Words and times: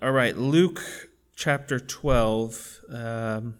All 0.00 0.12
right, 0.12 0.36
Luke 0.36 1.10
chapter 1.34 1.80
12. 1.80 2.82
Um, 2.88 3.56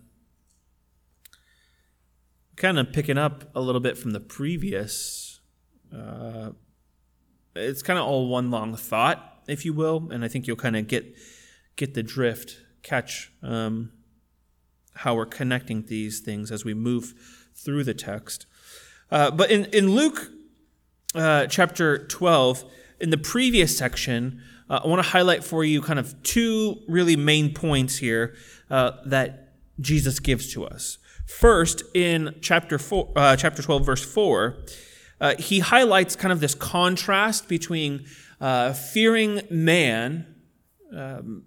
kind 2.54 2.78
of 2.78 2.92
picking 2.92 3.18
up 3.18 3.50
a 3.56 3.60
little 3.60 3.80
bit 3.80 3.98
from 3.98 4.12
the 4.12 4.20
previous. 4.20 5.40
Uh, 5.92 6.50
it's 7.56 7.82
kind 7.82 7.98
of 7.98 8.06
all 8.06 8.28
one 8.28 8.52
long 8.52 8.76
thought, 8.76 9.42
if 9.48 9.64
you 9.64 9.72
will, 9.72 10.10
and 10.12 10.24
I 10.24 10.28
think 10.28 10.46
you'll 10.46 10.54
kind 10.54 10.76
of 10.76 10.86
get 10.86 11.12
get 11.74 11.94
the 11.94 12.04
drift, 12.04 12.58
catch 12.84 13.32
um, 13.42 13.90
how 14.94 15.16
we're 15.16 15.26
connecting 15.26 15.86
these 15.86 16.20
things 16.20 16.52
as 16.52 16.64
we 16.64 16.72
move 16.72 17.14
through 17.56 17.82
the 17.82 17.94
text. 17.94 18.46
Uh, 19.10 19.32
but 19.32 19.50
in 19.50 19.64
in 19.66 19.90
Luke 19.90 20.30
uh, 21.16 21.48
chapter 21.48 22.06
12, 22.06 22.64
in 23.00 23.10
the 23.10 23.18
previous 23.18 23.76
section, 23.76 24.40
uh, 24.70 24.80
I 24.84 24.86
want 24.86 25.02
to 25.02 25.08
highlight 25.08 25.44
for 25.44 25.64
you 25.64 25.80
kind 25.80 25.98
of 25.98 26.22
two 26.22 26.78
really 26.88 27.16
main 27.16 27.54
points 27.54 27.96
here 27.96 28.34
uh, 28.70 28.92
that 29.06 29.54
Jesus 29.80 30.20
gives 30.20 30.52
to 30.52 30.64
us. 30.64 30.98
First, 31.26 31.82
in 31.94 32.34
chapter 32.40 32.78
four, 32.78 33.12
uh, 33.16 33.36
chapter 33.36 33.62
12, 33.62 33.84
verse 33.84 34.04
4, 34.04 34.56
uh, 35.20 35.34
he 35.38 35.60
highlights 35.60 36.16
kind 36.16 36.32
of 36.32 36.40
this 36.40 36.54
contrast 36.54 37.48
between 37.48 38.06
uh, 38.40 38.72
fearing 38.72 39.42
man, 39.50 40.26
um, 40.94 41.44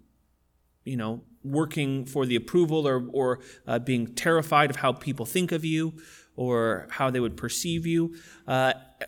you 0.83 0.97
know, 0.97 1.21
working 1.43 2.05
for 2.05 2.25
the 2.25 2.35
approval 2.35 2.87
or, 2.87 3.07
or 3.11 3.39
uh, 3.65 3.79
being 3.79 4.13
terrified 4.13 4.69
of 4.69 4.77
how 4.77 4.91
people 4.91 5.25
think 5.25 5.51
of 5.51 5.65
you 5.65 5.93
or 6.35 6.87
how 6.91 7.09
they 7.09 7.19
would 7.19 7.35
perceive 7.35 7.85
you, 7.85 8.15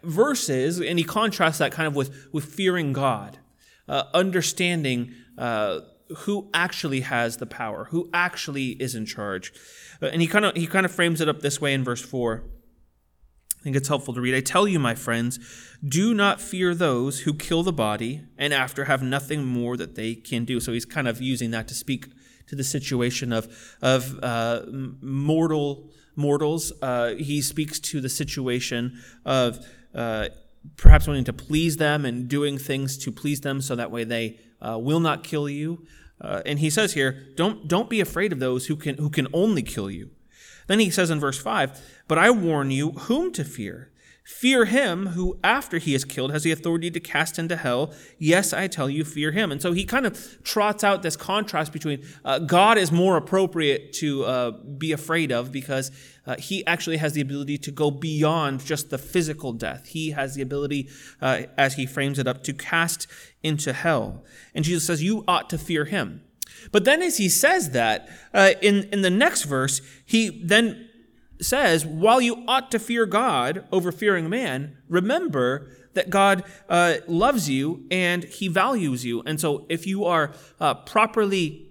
versus, 0.04 0.80
and 0.80 1.00
he 1.00 1.06
contrasts 1.06 1.58
that 1.60 1.72
kind 1.72 1.88
of 1.88 1.96
with, 1.96 2.28
with 2.32 2.46
fearing 2.46 2.94
God 2.94 3.40
uh, 3.88 4.04
understanding 4.14 5.14
uh, 5.38 5.80
who 6.18 6.50
actually 6.54 7.02
has 7.02 7.38
the 7.38 7.46
power, 7.46 7.86
who 7.86 8.10
actually 8.14 8.70
is 8.82 8.96
in 8.96 9.06
charge. 9.06 9.54
Uh, 10.02 10.08
and 10.08 10.22
he 10.22 10.28
kind 10.28 10.46
of 10.46 10.56
he 10.56 10.68
kind 10.68 10.86
of 10.86 10.92
frames 10.92 11.22
it 11.22 11.30
up 11.30 11.42
this 11.42 11.60
way 11.60 11.74
in 11.74 11.84
verse 11.84 12.02
four. 12.02 12.44
I 13.60 13.64
think 13.64 13.76
it's 13.78 13.88
helpful 13.88 14.14
to 14.14 14.20
read. 14.20 14.36
I 14.36 14.42
tell 14.42 14.68
you, 14.68 14.78
my 14.78 14.94
friends, 14.94 15.40
do 15.88 16.14
not 16.14 16.42
fear 16.42 16.76
those 16.76 17.22
who 17.22 17.34
kill 17.34 17.64
the 17.64 17.72
body 17.72 18.22
and 18.38 18.54
after 18.54 18.86
have 18.86 19.02
nothing 19.02 19.46
more 19.46 19.78
that 19.78 19.96
they 19.96 20.16
can 20.16 20.44
do. 20.44 20.60
So 20.60 20.74
he's 20.74 20.84
kind 20.84 21.08
of 21.08 21.22
using 21.22 21.52
that 21.52 21.70
to 21.70 21.74
speak 21.74 22.08
to 22.48 22.56
the 22.58 22.64
situation 22.64 23.32
of 23.32 23.48
of 23.82 24.20
uh, 24.22 24.64
mortal 25.02 25.90
mortals. 26.16 26.74
Uh, 26.82 27.16
he 27.16 27.42
speaks 27.42 27.80
to 27.80 28.02
the 28.02 28.10
situation 28.10 29.02
of 29.26 29.66
uh, 29.96 30.28
perhaps 30.78 31.08
wanting 31.08 31.24
to 31.26 31.34
please 31.34 31.78
them 31.78 32.06
and 32.06 32.28
doing 32.28 32.58
things 32.58 32.98
to 33.00 33.12
please 33.12 33.42
them 33.42 33.62
so 33.62 33.76
that 33.76 33.92
way 33.92 34.04
they 34.04 34.40
uh, 34.62 34.78
will 34.78 35.00
not 35.00 35.24
kill 35.24 35.50
you. 35.50 35.86
Uh, 36.22 36.42
and 36.46 36.60
he 36.60 36.70
says 36.70 36.94
here, 36.94 37.28
don't, 37.36 37.68
don't 37.68 37.90
be 37.90 38.00
afraid 38.00 38.32
of 38.32 38.40
those 38.40 38.68
who 38.68 38.76
can, 38.76 38.98
who 38.98 39.10
can 39.10 39.28
only 39.34 39.62
kill 39.62 39.90
you. 39.90 40.12
Then 40.68 40.80
he 40.80 40.90
says 40.90 41.10
in 41.10 41.20
verse 41.20 41.38
5, 41.38 41.82
But 42.08 42.18
I 42.18 42.32
warn 42.32 42.72
you 42.72 42.92
whom 42.92 43.34
to 43.34 43.44
fear. 43.44 43.92
Fear 44.26 44.66
him 44.66 45.08
who, 45.08 45.38
after 45.44 45.80
he 45.80 45.94
is 45.94 46.06
killed, 46.06 46.32
has 46.32 46.44
the 46.44 46.52
authority 46.54 46.90
to 46.90 47.00
cast 47.02 47.38
into 47.38 47.58
hell. 47.58 47.94
Yes, 48.18 48.54
I 48.54 48.68
tell 48.68 48.90
you, 48.90 49.04
fear 49.04 49.32
him. 49.32 49.52
And 49.52 49.62
so 49.62 49.74
he 49.74 49.84
kind 49.84 50.06
of 50.06 50.42
trots 50.44 50.82
out 50.82 51.02
this 51.02 51.18
contrast 51.18 51.74
between 51.74 52.06
uh, 52.24 52.40
God 52.40 52.78
is 52.78 52.90
more 52.90 53.18
appropriate 53.18 53.92
to 53.94 54.24
uh, 54.24 54.52
be 54.52 54.94
afraid 54.94 55.34
of 55.34 55.52
because 55.52 55.92
uh, 56.26 56.38
he 56.38 56.66
actually 56.66 56.98
has 56.98 57.12
the 57.12 57.20
ability 57.20 57.58
to 57.58 57.72
go 57.72 57.92
beyond 57.92 58.64
just 58.64 58.90
the 58.90 58.98
physical 58.98 59.52
death. 59.52 59.88
He 59.88 60.12
has 60.12 60.36
the 60.36 60.42
ability, 60.42 60.90
uh, 61.22 61.44
as 61.58 61.74
he 61.74 61.86
frames 61.86 62.18
it 62.18 62.26
up, 62.26 62.44
to 62.44 62.54
cast 62.54 63.08
into 63.44 63.74
hell. 63.74 64.24
And 64.56 64.64
Jesus 64.64 64.88
says, 64.88 65.04
You 65.04 65.26
ought 65.28 65.50
to 65.50 65.58
fear 65.58 65.84
him. 65.84 66.22
But 66.72 66.86
then, 66.86 67.02
as 67.02 67.18
he 67.18 67.28
says 67.28 67.72
that, 67.72 68.08
uh, 68.34 68.52
in, 68.62 68.84
in 68.92 69.02
the 69.02 69.10
next 69.10 69.44
verse, 69.44 69.82
he 70.06 70.30
then 70.30 70.90
says, 71.44 71.86
while 71.86 72.22
you 72.22 72.44
ought 72.48 72.72
to 72.72 72.80
fear 72.80 73.06
God 73.06 73.68
over 73.72 73.92
fearing 73.92 74.30
man, 74.30 74.78
remember 74.88 75.70
that 75.94 76.10
God 76.10 76.44
uh, 76.70 76.96
loves 77.08 77.50
you 77.50 77.86
and 77.92 78.24
he 78.24 78.48
values 78.48 79.06
you. 79.06 79.22
And 79.26 79.40
so 79.40 79.66
if 79.70 79.86
you 79.86 80.06
are 80.06 80.34
uh, 80.60 80.74
properly 80.74 81.70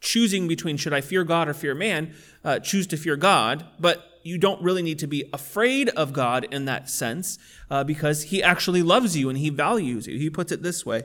choosing 0.00 0.48
between 0.48 0.76
should 0.76 0.94
I 0.94 1.02
fear 1.02 1.24
God 1.24 1.48
or 1.48 1.54
fear 1.54 1.74
man, 1.74 2.14
uh, 2.44 2.58
choose 2.58 2.86
to 2.88 2.96
fear 2.96 3.16
God, 3.16 3.66
but 3.78 4.06
you 4.22 4.38
don't 4.38 4.62
really 4.62 4.82
need 4.82 4.98
to 4.98 5.06
be 5.06 5.28
afraid 5.32 5.88
of 5.90 6.12
God 6.12 6.46
in 6.50 6.64
that 6.66 6.88
sense 6.88 7.38
uh, 7.70 7.84
because 7.84 8.24
he 8.24 8.42
actually 8.42 8.82
loves 8.82 9.16
you 9.16 9.28
and 9.28 9.38
he 9.38 9.50
values 9.50 10.06
you. 10.06 10.18
He 10.18 10.30
puts 10.30 10.52
it 10.52 10.62
this 10.62 10.84
way. 10.84 11.04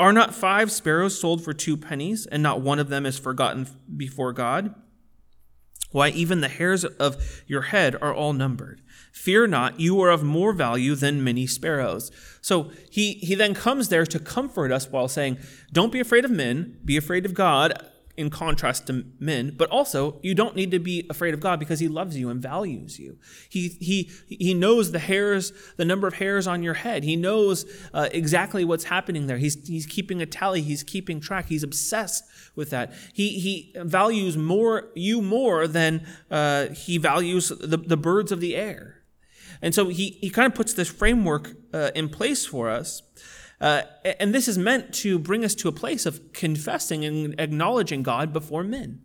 Are 0.00 0.12
not 0.12 0.34
five 0.34 0.72
sparrows 0.72 1.18
sold 1.18 1.44
for 1.44 1.52
two 1.52 1.76
pennies, 1.76 2.26
and 2.26 2.42
not 2.42 2.60
one 2.60 2.78
of 2.78 2.88
them 2.88 3.06
is 3.06 3.18
forgotten 3.18 3.68
before 3.96 4.32
God? 4.32 4.74
Why, 5.92 6.08
even 6.08 6.40
the 6.40 6.48
hairs 6.48 6.84
of 6.84 7.42
your 7.46 7.62
head 7.62 7.96
are 8.02 8.14
all 8.14 8.32
numbered. 8.32 8.80
Fear 9.12 9.48
not, 9.48 9.78
you 9.78 10.00
are 10.00 10.10
of 10.10 10.22
more 10.22 10.52
value 10.52 10.94
than 10.94 11.22
many 11.22 11.46
sparrows. 11.46 12.10
So 12.40 12.72
he, 12.90 13.14
he 13.14 13.34
then 13.34 13.54
comes 13.54 13.88
there 13.88 14.06
to 14.06 14.18
comfort 14.18 14.72
us 14.72 14.90
while 14.90 15.06
saying, 15.06 15.38
Don't 15.70 15.92
be 15.92 16.00
afraid 16.00 16.24
of 16.24 16.30
men, 16.30 16.78
be 16.84 16.96
afraid 16.96 17.26
of 17.26 17.34
God 17.34 17.74
in 18.16 18.28
contrast 18.28 18.86
to 18.86 19.06
men, 19.18 19.54
but 19.56 19.70
also 19.70 20.18
you 20.22 20.34
don't 20.34 20.54
need 20.54 20.70
to 20.70 20.78
be 20.78 21.06
afraid 21.08 21.32
of 21.32 21.40
God 21.40 21.58
because 21.58 21.80
he 21.80 21.88
loves 21.88 22.18
you 22.18 22.28
and 22.28 22.42
values 22.42 22.98
you. 22.98 23.18
He, 23.48 23.68
he, 23.68 24.10
he 24.26 24.52
knows 24.52 24.92
the 24.92 24.98
hairs, 24.98 25.52
the 25.76 25.84
number 25.84 26.06
of 26.06 26.14
hairs 26.14 26.46
on 26.46 26.62
your 26.62 26.74
head. 26.74 27.04
He 27.04 27.16
knows 27.16 27.64
uh, 27.94 28.08
exactly 28.12 28.64
what's 28.64 28.84
happening 28.84 29.26
there. 29.26 29.38
He's, 29.38 29.66
he's 29.66 29.86
keeping 29.86 30.20
a 30.20 30.26
tally. 30.26 30.60
He's 30.60 30.82
keeping 30.82 31.20
track. 31.20 31.46
He's 31.46 31.62
obsessed 31.62 32.24
with 32.54 32.70
that. 32.70 32.92
He, 33.14 33.38
he 33.40 33.72
values 33.76 34.36
more, 34.36 34.90
you 34.94 35.22
more 35.22 35.66
than 35.66 36.06
uh, 36.30 36.68
he 36.68 36.98
values 36.98 37.48
the, 37.48 37.78
the 37.78 37.96
birds 37.96 38.30
of 38.30 38.40
the 38.40 38.56
air. 38.56 39.02
And 39.62 39.74
so 39.74 39.88
he, 39.88 40.18
he 40.20 40.28
kind 40.28 40.46
of 40.46 40.54
puts 40.54 40.74
this 40.74 40.88
framework 40.88 41.52
uh, 41.72 41.92
in 41.94 42.08
place 42.08 42.44
for 42.44 42.68
us 42.68 43.02
uh, 43.62 43.82
and 44.18 44.34
this 44.34 44.48
is 44.48 44.58
meant 44.58 44.92
to 44.92 45.18
bring 45.18 45.44
us 45.44 45.54
to 45.54 45.68
a 45.68 45.72
place 45.72 46.04
of 46.04 46.32
confessing 46.32 47.04
and 47.04 47.34
acknowledging 47.38 48.02
God 48.02 48.32
before 48.32 48.64
men 48.64 49.00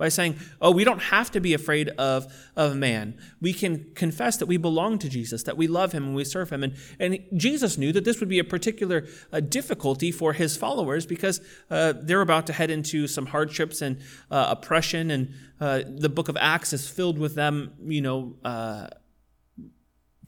by 0.00 0.08
saying, 0.08 0.36
oh, 0.62 0.70
we 0.70 0.82
don't 0.82 1.02
have 1.02 1.30
to 1.30 1.40
be 1.40 1.52
afraid 1.52 1.90
of, 1.90 2.32
of 2.56 2.74
man. 2.74 3.18
We 3.38 3.52
can 3.52 3.92
confess 3.94 4.38
that 4.38 4.46
we 4.46 4.56
belong 4.56 4.98
to 5.00 5.10
Jesus, 5.10 5.42
that 5.42 5.58
we 5.58 5.68
love 5.68 5.92
him 5.92 6.04
and 6.04 6.14
we 6.14 6.24
serve 6.24 6.48
him. 6.48 6.62
And, 6.62 6.74
and 6.98 7.18
Jesus 7.36 7.76
knew 7.76 7.92
that 7.92 8.06
this 8.06 8.18
would 8.18 8.28
be 8.30 8.38
a 8.38 8.44
particular 8.44 9.06
uh, 9.30 9.40
difficulty 9.40 10.10
for 10.10 10.32
his 10.32 10.56
followers 10.56 11.04
because 11.04 11.42
uh, 11.70 11.92
they're 11.94 12.22
about 12.22 12.46
to 12.46 12.54
head 12.54 12.70
into 12.70 13.06
some 13.06 13.26
hardships 13.26 13.82
and 13.82 13.98
uh, 14.30 14.46
oppression. 14.48 15.10
And 15.10 15.34
uh, 15.60 15.82
the 15.86 16.08
book 16.08 16.30
of 16.30 16.38
Acts 16.40 16.72
is 16.72 16.88
filled 16.88 17.18
with 17.18 17.34
them, 17.34 17.74
you 17.84 18.00
know, 18.00 18.36
uh, 18.42 18.86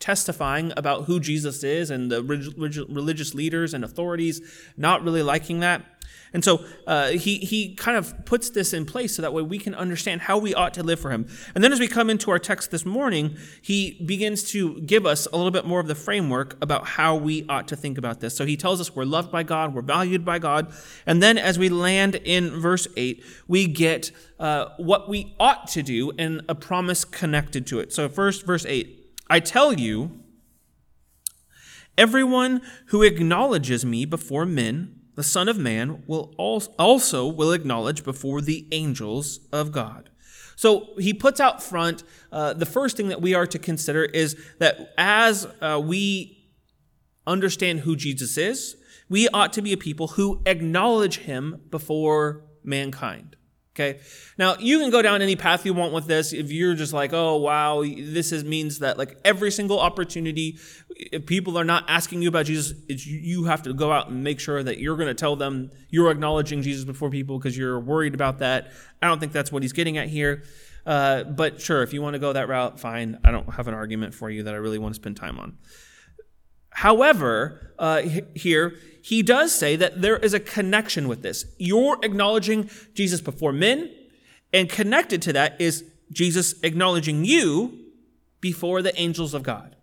testifying 0.03 0.73
about 0.77 1.05
who 1.05 1.21
Jesus 1.21 1.63
is 1.63 1.89
and 1.89 2.11
the 2.11 2.25
religious 2.25 3.35
leaders 3.35 3.73
and 3.73 3.85
authorities 3.85 4.41
not 4.77 5.05
really 5.05 5.23
liking 5.23 5.61
that. 5.61 5.85
And 6.35 6.43
so 6.43 6.65
uh, 6.87 7.11
he, 7.11 7.39
he 7.39 7.75
kind 7.75 7.97
of 7.97 8.25
puts 8.25 8.51
this 8.51 8.73
in 8.73 8.85
place 8.85 9.15
so 9.15 9.23
that 9.23 9.33
way 9.33 9.43
we 9.43 9.59
can 9.59 9.75
understand 9.75 10.23
how 10.23 10.39
we 10.39 10.55
ought 10.55 10.75
to 10.75 10.83
live 10.83 10.99
for 10.99 11.11
him. 11.11 11.29
And 11.55 11.63
then 11.63 11.73
as 11.73 11.79
we 11.79 11.87
come 11.87 12.09
into 12.11 12.31
our 12.31 12.39
text 12.39 12.71
this 12.71 12.85
morning, 12.85 13.37
he 13.61 14.03
begins 14.05 14.43
to 14.53 14.81
give 14.81 15.07
us 15.07 15.29
a 15.33 15.37
little 15.37 15.51
bit 15.51 15.67
more 15.67 15.79
of 15.79 15.87
the 15.87 15.95
framework 15.95 16.57
about 16.63 16.87
how 16.87 17.15
we 17.15 17.47
ought 17.49 17.69
to 17.69 17.77
think 17.77 17.99
about 17.99 18.21
this. 18.21 18.35
So 18.35 18.45
he 18.45 18.57
tells 18.57 18.81
us 18.81 18.97
we're 18.97 19.05
loved 19.05 19.31
by 19.31 19.43
God, 19.43 19.75
we're 19.75 19.83
valued 19.83 20.25
by 20.25 20.39
God. 20.39 20.73
And 21.07 21.23
then 21.23 21.39
as 21.39 21.59
we 21.59 21.69
land 21.69 22.17
in 22.17 22.51
verse 22.51 22.89
8, 22.97 23.23
we 23.47 23.67
get 23.67 24.11
uh, 24.41 24.71
what 24.79 25.09
we 25.09 25.35
ought 25.39 25.69
to 25.69 25.83
do 25.83 26.13
and 26.19 26.43
a 26.49 26.55
promise 26.55 27.05
connected 27.05 27.67
to 27.69 27.79
it. 27.79 27.93
So 27.93 28.09
first, 28.09 28.47
verse 28.47 28.65
8. 28.67 29.01
I 29.33 29.41
tell 29.41 29.73
you, 29.73 30.21
everyone 31.97 32.61
who 32.89 33.03
acknowledges 33.03 33.83
me 33.83 34.05
before 34.05 34.45
men, 34.45 35.01
the 35.15 35.23
Son 35.23 35.49
of 35.49 35.57
Man, 35.57 36.03
will 36.07 36.35
also 36.39 37.27
will 37.27 37.51
acknowledge 37.51 38.05
before 38.05 38.43
the 38.43 38.69
angels 38.73 39.41
of 39.51 39.73
God. 39.73 40.11
So 40.55 40.91
he 40.99 41.15
puts 41.15 41.41
out 41.41 41.63
front 41.63 42.05
uh, 42.31 42.53
the 42.53 42.67
first 42.67 42.99
thing 42.99 43.09
that 43.09 43.23
we 43.23 43.33
are 43.33 43.47
to 43.47 43.59
consider 43.59 44.05
is 44.05 44.37
that 44.59 44.93
as 44.99 45.47
uh, 45.63 45.81
we 45.83 46.51
understand 47.27 47.81
who 47.81 47.97
Jesus 47.97 48.37
is, 48.37 48.77
we 49.09 49.29
ought 49.29 49.55
to 49.55 49.63
be 49.63 49.73
a 49.73 49.79
people 49.79 50.09
who 50.09 50.43
acknowledge 50.45 51.21
him 51.21 51.63
before 51.71 52.45
mankind. 52.63 53.37
Okay. 53.75 54.01
Now 54.37 54.57
you 54.59 54.79
can 54.79 54.91
go 54.91 55.01
down 55.01 55.23
any 55.23 55.35
path 55.35 55.65
you 55.65 55.73
want 55.73 55.95
with 55.95 56.07
this. 56.07 56.35
If 56.35 56.53
you're 56.53 56.75
just 56.75 56.93
like, 56.93 57.15
oh 57.15 57.37
wow, 57.37 57.83
this 57.83 58.31
is, 58.31 58.45
means 58.45 58.81
that 58.81 58.99
like 58.99 59.17
every 59.25 59.51
single 59.51 59.81
opportunity, 59.81 60.59
if 60.91 61.25
people 61.25 61.59
are 61.59 61.65
not 61.65 61.85
asking 61.89 62.21
you 62.21 62.29
about 62.29 62.45
Jesus, 62.45 62.75
you 63.07 63.45
have 63.45 63.63
to 63.63 63.73
go 63.73 63.91
out 63.91 64.11
and 64.11 64.23
make 64.23 64.41
sure 64.41 64.63
that 64.63 64.79
you're 64.79 64.97
going 64.97 65.09
to 65.09 65.15
tell 65.15 65.37
them 65.37 65.71
you're 65.89 66.11
acknowledging 66.11 66.61
Jesus 66.61 66.85
before 66.85 67.09
people 67.09 67.39
because 67.39 67.57
you're 67.57 67.81
worried 67.81 68.13
about 68.13 68.41
that. 68.41 68.73
I 69.01 69.07
don't 69.07 69.21
think 69.21 69.33
that's 69.33 69.51
what 69.51 69.63
he's 69.63 69.73
getting 69.73 69.97
at 69.97 70.09
here. 70.09 70.43
Uh, 70.85 71.25
but 71.25 71.59
sure, 71.59 71.83
if 71.83 71.95
you 71.95 72.03
want 72.03 72.13
to 72.13 72.19
go 72.19 72.35
that 72.35 72.49
route, 72.49 72.79
fine. 72.79 73.19
I 73.25 73.31
don't 73.31 73.55
have 73.55 73.69
an 73.69 73.75
argument 73.75 74.13
for 74.15 74.29
you 74.29 74.43
that 74.43 74.53
I 74.53 74.59
really 74.59 74.79
want 74.79 74.95
to 74.95 75.01
spend 75.01 75.17
time 75.17 75.39
on. 75.39 75.57
However, 76.73 77.73
uh, 77.79 78.03
here, 78.35 78.75
he 79.03 79.23
does 79.23 79.53
say 79.53 79.77
that 79.77 80.01
there 80.01 80.17
is 80.17 80.35
a 80.35 80.41
connection 80.41 81.09
with 81.09 81.23
this. 81.23 81.45
You're 81.59 81.99
acknowledging 82.03 82.71
Jesus 82.95 83.21
before 83.21 83.53
men, 83.53 83.91
and 84.53 84.69
connected 84.69 85.23
to 85.23 85.33
that 85.33 85.61
is 85.61 85.85
Jesus 86.13 86.55
acknowledging 86.63 87.25
you 87.25 87.79
before 88.41 88.83
the 88.83 88.99
angels 89.01 89.35
of 89.35 89.43
God. 89.43 89.77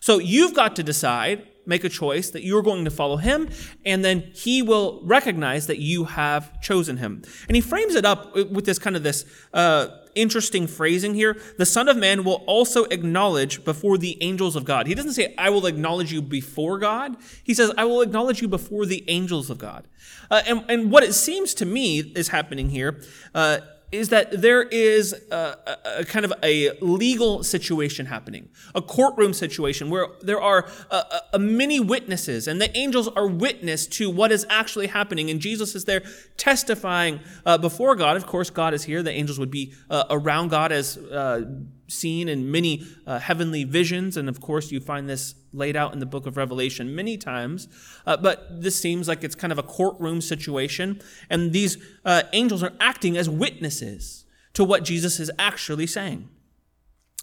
So 0.00 0.18
you've 0.18 0.54
got 0.54 0.76
to 0.76 0.82
decide, 0.82 1.46
make 1.66 1.84
a 1.84 1.88
choice 1.88 2.30
that 2.30 2.42
you're 2.42 2.62
going 2.62 2.84
to 2.84 2.90
follow 2.90 3.16
him, 3.16 3.48
and 3.84 4.04
then 4.04 4.30
he 4.34 4.62
will 4.62 5.00
recognize 5.04 5.66
that 5.66 5.78
you 5.78 6.04
have 6.04 6.60
chosen 6.60 6.96
him. 6.96 7.22
And 7.48 7.54
he 7.56 7.60
frames 7.60 7.94
it 7.94 8.04
up 8.04 8.34
with 8.34 8.64
this 8.64 8.78
kind 8.78 8.96
of 8.96 9.02
this 9.02 9.24
uh, 9.52 9.88
interesting 10.14 10.66
phrasing 10.66 11.14
here. 11.14 11.36
The 11.58 11.66
Son 11.66 11.88
of 11.88 11.96
Man 11.96 12.24
will 12.24 12.42
also 12.46 12.84
acknowledge 12.84 13.64
before 13.64 13.98
the 13.98 14.20
angels 14.22 14.56
of 14.56 14.64
God. 14.64 14.86
He 14.86 14.94
doesn't 14.94 15.12
say, 15.12 15.34
I 15.38 15.50
will 15.50 15.66
acknowledge 15.66 16.12
you 16.12 16.22
before 16.22 16.78
God. 16.78 17.16
He 17.44 17.54
says, 17.54 17.72
I 17.76 17.84
will 17.84 18.02
acknowledge 18.02 18.42
you 18.42 18.48
before 18.48 18.86
the 18.86 19.04
angels 19.08 19.50
of 19.50 19.58
God. 19.58 19.86
Uh, 20.30 20.42
and, 20.46 20.64
and 20.68 20.90
what 20.90 21.02
it 21.02 21.14
seems 21.14 21.54
to 21.54 21.66
me 21.66 22.00
is 22.00 22.28
happening 22.28 22.70
here 22.70 23.00
uh, 23.34 23.58
is 23.92 24.10
that 24.10 24.40
there 24.40 24.62
is 24.62 25.12
a, 25.30 25.56
a, 25.98 26.04
kind 26.04 26.24
of 26.24 26.32
a 26.42 26.70
legal 26.80 27.42
situation 27.42 28.06
happening, 28.06 28.48
a 28.74 28.80
courtroom 28.80 29.32
situation 29.32 29.90
where 29.90 30.06
there 30.20 30.40
are 30.40 30.68
a, 30.90 31.20
a, 31.32 31.38
many 31.38 31.80
witnesses, 31.80 32.46
and 32.46 32.60
the 32.60 32.76
angels 32.76 33.08
are 33.08 33.26
witness 33.26 33.86
to 33.86 34.08
what 34.08 34.30
is 34.30 34.46
actually 34.48 34.86
happening, 34.86 35.28
and 35.30 35.40
Jesus 35.40 35.74
is 35.74 35.84
there 35.86 36.02
testifying 36.36 37.20
uh, 37.44 37.58
before 37.58 37.96
God. 37.96 38.16
Of 38.16 38.26
course, 38.26 38.50
God 38.50 38.74
is 38.74 38.84
here; 38.84 39.02
the 39.02 39.12
angels 39.12 39.38
would 39.38 39.50
be 39.50 39.74
uh, 39.88 40.04
around 40.10 40.48
God 40.48 40.70
as 40.70 40.96
uh, 40.96 41.42
seen 41.90 42.28
in 42.28 42.50
many 42.50 42.86
uh, 43.06 43.18
heavenly 43.18 43.64
visions, 43.64 44.16
and 44.16 44.28
of 44.28 44.40
course, 44.40 44.70
you 44.70 44.80
find 44.80 45.08
this 45.08 45.34
laid 45.52 45.76
out 45.76 45.92
in 45.92 45.98
the 45.98 46.06
book 46.06 46.26
of 46.26 46.36
Revelation 46.36 46.94
many 46.94 47.16
times. 47.16 47.68
Uh, 48.06 48.16
but 48.16 48.62
this 48.62 48.76
seems 48.76 49.08
like 49.08 49.24
it's 49.24 49.34
kind 49.34 49.52
of 49.52 49.58
a 49.58 49.62
courtroom 49.62 50.20
situation, 50.20 51.00
and 51.28 51.52
these 51.52 51.76
uh, 52.04 52.22
angels 52.32 52.62
are 52.62 52.72
acting 52.80 53.16
as 53.16 53.28
witnesses 53.28 54.24
to 54.54 54.64
what 54.64 54.84
Jesus 54.84 55.20
is 55.20 55.30
actually 55.38 55.86
saying. 55.86 56.28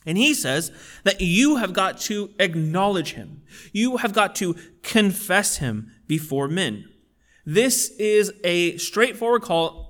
And 0.06 0.18
he 0.18 0.34
says 0.34 0.72
that 1.04 1.19
you 1.19 1.58
have 1.58 1.74
got 1.74 2.00
to 2.02 2.30
acknowledge 2.40 3.14
him. 3.14 3.42
You 3.74 3.98
have 3.98 4.14
got 4.14 4.36
to 4.36 4.56
confess 4.81 5.58
him 5.58 5.92
before 6.08 6.48
men. 6.48 6.90
This 7.46 7.90
is 7.98 8.31
a 8.44 8.78
straightforward 8.78 9.42
call 9.42 9.87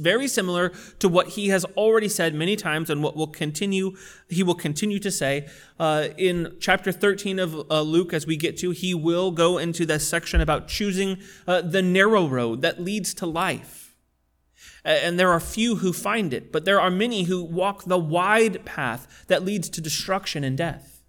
very 0.00 0.28
similar 0.28 0.70
to 0.98 1.08
what 1.08 1.30
he 1.30 1.48
has 1.48 1.64
already 1.76 2.08
said 2.08 2.34
many 2.34 2.54
times 2.54 2.90
and 2.90 3.02
what 3.02 3.16
will 3.16 3.26
continue 3.26 3.96
he 4.28 4.42
will 4.42 4.54
continue 4.54 4.98
to 4.98 5.10
say 5.10 5.48
uh, 5.80 6.08
in 6.16 6.56
chapter 6.60 6.92
13 6.92 7.38
of 7.38 7.70
uh, 7.70 7.80
luke 7.80 8.12
as 8.12 8.26
we 8.26 8.36
get 8.36 8.56
to 8.56 8.70
he 8.70 8.94
will 8.94 9.30
go 9.30 9.58
into 9.58 9.84
this 9.84 10.08
section 10.08 10.40
about 10.40 10.68
choosing 10.68 11.18
uh, 11.46 11.60
the 11.60 11.82
narrow 11.82 12.28
road 12.28 12.62
that 12.62 12.80
leads 12.80 13.14
to 13.14 13.26
life. 13.26 13.80
And 14.86 15.18
there 15.18 15.30
are 15.30 15.40
few 15.40 15.76
who 15.76 15.92
find 15.92 16.32
it 16.32 16.52
but 16.52 16.64
there 16.64 16.80
are 16.80 16.90
many 16.90 17.24
who 17.24 17.42
walk 17.42 17.84
the 17.84 17.98
wide 17.98 18.64
path 18.64 19.24
that 19.28 19.44
leads 19.44 19.68
to 19.70 19.80
destruction 19.80 20.44
and 20.44 20.56
death. 20.56 21.02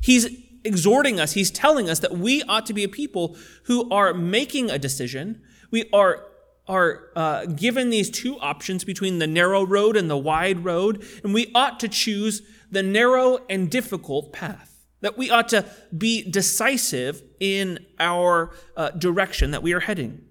He's 0.00 0.28
exhorting 0.64 1.18
us 1.18 1.32
he's 1.32 1.50
telling 1.50 1.90
us 1.90 1.98
that 1.98 2.16
we 2.16 2.42
ought 2.44 2.66
to 2.66 2.72
be 2.72 2.84
a 2.84 2.88
people 2.88 3.36
who 3.64 3.90
are 3.90 4.14
making 4.14 4.70
a 4.70 4.78
decision 4.78 5.42
we 5.72 5.90
are 5.92 6.24
are 6.68 7.10
uh, 7.16 7.46
given 7.46 7.90
these 7.90 8.10
two 8.10 8.38
options 8.38 8.84
between 8.84 9.18
the 9.18 9.26
narrow 9.26 9.64
road 9.64 9.96
and 9.96 10.08
the 10.08 10.16
wide 10.16 10.64
road, 10.64 11.04
and 11.24 11.34
we 11.34 11.50
ought 11.54 11.80
to 11.80 11.88
choose 11.88 12.42
the 12.70 12.82
narrow 12.82 13.38
and 13.50 13.70
difficult 13.70 14.32
path. 14.32 14.68
That 15.00 15.18
we 15.18 15.30
ought 15.30 15.48
to 15.48 15.66
be 15.96 16.22
decisive 16.22 17.22
in 17.40 17.84
our 17.98 18.54
uh, 18.76 18.90
direction 18.90 19.50
that 19.50 19.62
we 19.62 19.72
are 19.72 19.80
heading. 19.80 20.24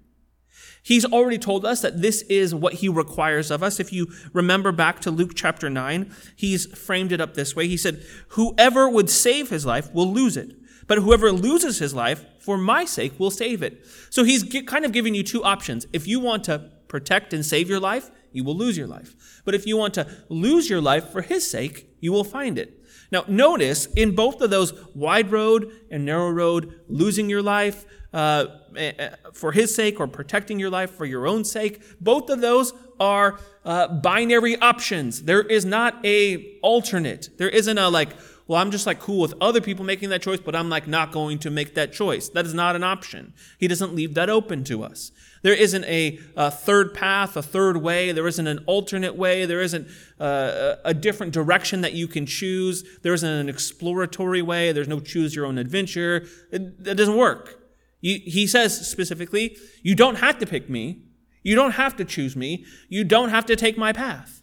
He's 0.83 1.05
already 1.05 1.37
told 1.37 1.65
us 1.65 1.81
that 1.81 2.01
this 2.01 2.23
is 2.23 2.55
what 2.55 2.75
he 2.75 2.89
requires 2.89 3.51
of 3.51 3.61
us. 3.61 3.79
If 3.79 3.93
you 3.93 4.07
remember 4.33 4.71
back 4.71 4.99
to 5.01 5.11
Luke 5.11 5.33
chapter 5.35 5.69
9, 5.69 6.11
he's 6.35 6.65
framed 6.77 7.11
it 7.11 7.21
up 7.21 7.35
this 7.35 7.55
way. 7.55 7.67
He 7.67 7.77
said, 7.77 8.03
Whoever 8.29 8.89
would 8.89 9.09
save 9.09 9.49
his 9.49 9.65
life 9.65 9.93
will 9.93 10.11
lose 10.11 10.37
it, 10.37 10.55
but 10.87 10.97
whoever 10.97 11.31
loses 11.31 11.79
his 11.79 11.93
life 11.93 12.25
for 12.39 12.57
my 12.57 12.85
sake 12.85 13.19
will 13.19 13.31
save 13.31 13.61
it. 13.63 13.85
So 14.09 14.23
he's 14.23 14.43
kind 14.65 14.85
of 14.85 14.91
giving 14.91 15.15
you 15.15 15.23
two 15.23 15.43
options. 15.43 15.87
If 15.93 16.07
you 16.07 16.19
want 16.19 16.43
to 16.45 16.69
protect 16.87 17.33
and 17.33 17.45
save 17.45 17.69
your 17.69 17.79
life, 17.79 18.11
you 18.31 18.43
will 18.43 18.55
lose 18.55 18.77
your 18.77 18.87
life. 18.87 19.41
But 19.45 19.55
if 19.55 19.65
you 19.65 19.77
want 19.77 19.93
to 19.95 20.07
lose 20.29 20.69
your 20.69 20.81
life 20.81 21.09
for 21.09 21.21
his 21.21 21.49
sake, 21.49 21.87
you 21.99 22.11
will 22.11 22.23
find 22.23 22.57
it. 22.57 22.81
Now, 23.11 23.25
notice 23.27 23.87
in 23.87 24.15
both 24.15 24.41
of 24.41 24.49
those 24.49 24.73
wide 24.95 25.31
road 25.31 25.71
and 25.89 26.05
narrow 26.05 26.29
road, 26.29 26.79
losing 26.87 27.29
your 27.29 27.41
life 27.41 27.85
uh, 28.13 28.45
eh, 28.75 28.93
eh, 28.97 29.09
for 29.33 29.51
his 29.51 29.73
sake 29.73 29.99
or 29.99 30.07
protecting 30.07 30.59
your 30.59 30.69
life 30.69 30.91
for 30.91 31.05
your 31.05 31.27
own 31.27 31.43
sake, 31.43 31.81
both 31.99 32.29
of 32.29 32.39
those 32.39 32.73
are 32.99 33.39
uh, 33.65 33.87
binary 33.87 34.55
options. 34.57 35.23
There 35.23 35.41
is 35.41 35.65
not 35.65 36.05
a 36.05 36.57
alternate. 36.61 37.29
There 37.37 37.49
isn't 37.49 37.77
a 37.77 37.89
like, 37.89 38.15
well, 38.51 38.59
I'm 38.59 38.69
just 38.69 38.85
like 38.85 38.99
cool 38.99 39.21
with 39.21 39.33
other 39.39 39.61
people 39.61 39.85
making 39.85 40.09
that 40.09 40.21
choice, 40.21 40.41
but 40.41 40.57
I'm 40.57 40.69
like 40.69 40.85
not 40.85 41.13
going 41.13 41.39
to 41.39 41.49
make 41.49 41.73
that 41.75 41.93
choice. 41.93 42.27
That 42.27 42.45
is 42.45 42.53
not 42.53 42.75
an 42.75 42.83
option. 42.83 43.33
He 43.57 43.65
doesn't 43.65 43.95
leave 43.95 44.13
that 44.15 44.29
open 44.29 44.65
to 44.65 44.83
us. 44.83 45.13
There 45.41 45.53
isn't 45.53 45.85
a, 45.85 46.19
a 46.35 46.51
third 46.51 46.93
path, 46.93 47.37
a 47.37 47.41
third 47.41 47.77
way. 47.77 48.11
There 48.11 48.27
isn't 48.27 48.45
an 48.45 48.65
alternate 48.67 49.15
way. 49.15 49.45
There 49.45 49.61
isn't 49.61 49.87
uh, 50.19 50.75
a 50.83 50.93
different 50.93 51.31
direction 51.31 51.79
that 51.79 51.93
you 51.93 52.09
can 52.09 52.25
choose. 52.25 52.83
There 53.03 53.13
isn't 53.13 53.29
an 53.29 53.47
exploratory 53.47 54.41
way. 54.41 54.73
There's 54.73 54.89
no 54.89 54.99
choose 54.99 55.33
your 55.33 55.45
own 55.45 55.57
adventure. 55.57 56.27
It 56.51 56.83
doesn't 56.83 57.15
work. 57.15 57.57
He 58.01 58.47
says 58.47 58.85
specifically, 58.85 59.55
you 59.81 59.95
don't 59.95 60.15
have 60.15 60.39
to 60.39 60.45
pick 60.45 60.69
me. 60.69 61.03
You 61.41 61.55
don't 61.55 61.75
have 61.75 61.95
to 61.95 62.03
choose 62.03 62.35
me. 62.35 62.65
You 62.89 63.05
don't 63.05 63.29
have 63.29 63.45
to 63.45 63.55
take 63.55 63.77
my 63.77 63.93
path. 63.93 64.40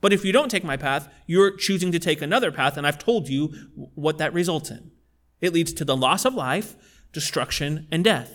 But 0.00 0.12
if 0.12 0.24
you 0.24 0.32
don't 0.32 0.50
take 0.50 0.64
my 0.64 0.76
path, 0.76 1.08
you're 1.26 1.56
choosing 1.56 1.92
to 1.92 1.98
take 1.98 2.22
another 2.22 2.52
path, 2.52 2.76
and 2.76 2.86
I've 2.86 2.98
told 2.98 3.28
you 3.28 3.52
what 3.94 4.18
that 4.18 4.32
results 4.32 4.70
in. 4.70 4.90
It 5.40 5.52
leads 5.52 5.72
to 5.74 5.84
the 5.84 5.96
loss 5.96 6.24
of 6.24 6.34
life, 6.34 6.76
destruction, 7.12 7.88
and 7.90 8.04
death. 8.04 8.32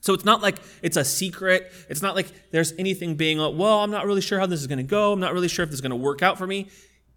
So 0.00 0.14
it's 0.14 0.24
not 0.24 0.42
like 0.42 0.58
it's 0.82 0.96
a 0.96 1.04
secret. 1.04 1.70
It's 1.88 2.02
not 2.02 2.16
like 2.16 2.50
there's 2.50 2.72
anything 2.72 3.14
being, 3.14 3.38
like, 3.38 3.56
well, 3.56 3.78
I'm 3.80 3.90
not 3.92 4.04
really 4.04 4.20
sure 4.20 4.40
how 4.40 4.46
this 4.46 4.60
is 4.60 4.66
going 4.66 4.78
to 4.78 4.84
go. 4.84 5.12
I'm 5.12 5.20
not 5.20 5.32
really 5.32 5.48
sure 5.48 5.62
if 5.62 5.70
this 5.70 5.76
is 5.76 5.80
going 5.80 5.90
to 5.90 5.96
work 5.96 6.22
out 6.22 6.38
for 6.38 6.46
me. 6.46 6.68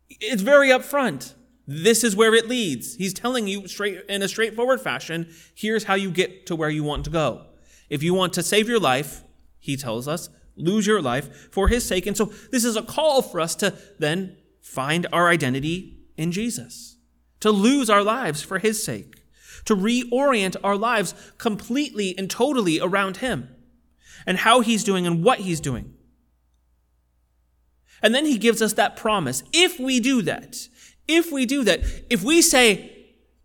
It's 0.10 0.44
very 0.44 0.69
upfront. 0.69 1.33
This 1.68 2.04
is 2.04 2.16
where 2.16 2.36
it 2.36 2.48
leads. 2.48 2.95
He's 2.95 3.13
telling 3.13 3.48
you 3.48 3.68
straight 3.68 4.04
in 4.07 4.21
a 4.21 4.28
straightforward 4.28 4.81
fashion, 4.81 5.33
here's 5.56 5.86
how 5.86 5.95
you 5.95 6.12
get 6.12 6.45
to 6.45 6.56
where 6.56 6.69
you 6.69 6.83
want 6.83 7.06
to 7.06 7.10
go. 7.10 7.48
If 7.89 8.04
you 8.04 8.13
want 8.13 8.33
to 8.33 8.44
save 8.44 8.69
your 8.69 8.80
life, 8.80 9.24
he 9.57 9.75
tells 9.75 10.07
us, 10.07 10.30
lose 10.56 10.88
your 10.88 11.02
life 11.02 11.52
for 11.52 11.68
his 11.68 11.85
sake. 11.85 12.06
And 12.06 12.16
so 12.16 12.26
this 12.52 12.64
is 12.64 12.76
a 12.76 12.81
call 12.81 13.21
for 13.21 13.40
us 13.40 13.56
to 13.56 13.74
then 14.00 14.38
find 14.62 15.07
our 15.12 15.30
identity 15.30 15.97
in 16.18 16.31
Jesus, 16.31 16.97
to 17.42 17.52
lose 17.52 17.90
our 17.90 18.04
lives 18.04 18.42
for 18.42 18.59
his 18.59 18.83
sake, 18.83 19.21
to 19.66 19.76
reorient 19.76 20.56
our 20.64 20.78
lives 20.78 21.14
completely 21.38 22.18
and 22.18 22.30
totally 22.30 22.80
around 22.80 23.18
him 23.18 23.50
and 24.26 24.40
how 24.40 24.62
he's 24.62 24.83
doing 24.83 25.06
and 25.06 25.24
what 25.24 25.40
he's 25.40 25.59
doing. 25.59 25.94
And 28.02 28.14
then 28.14 28.26
he 28.26 28.38
gives 28.38 28.62
us 28.62 28.74
that 28.74 28.95
promise. 28.95 29.44
If 29.52 29.80
we 29.80 30.00
do 30.00 30.21
that, 30.24 30.68
if 31.07 31.31
we 31.31 31.45
do 31.45 31.64
that, 31.64 31.81
if 32.09 32.24
we 32.24 32.42
say, 32.42 32.92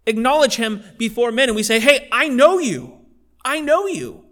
acknowledge 0.07 0.57
him 0.57 0.83
before 0.99 1.31
men 1.31 1.49
and 1.49 1.57
we 1.57 1.63
say, 1.63 1.81
hey, 1.81 2.09
I 2.11 2.29
know 2.29 2.59
you, 2.59 3.01
I 3.45 3.61
know 3.61 3.87
you 3.87 4.25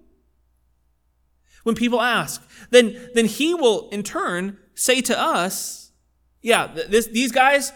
when 1.68 1.75
people 1.75 2.00
ask. 2.00 2.42
Then, 2.70 3.10
then 3.14 3.26
he 3.26 3.54
will 3.54 3.90
in 3.90 4.02
turn 4.02 4.56
say 4.75 5.02
to 5.02 5.20
us, 5.20 5.92
yeah, 6.40 6.66
this, 6.66 7.08
these 7.08 7.30
guys, 7.30 7.75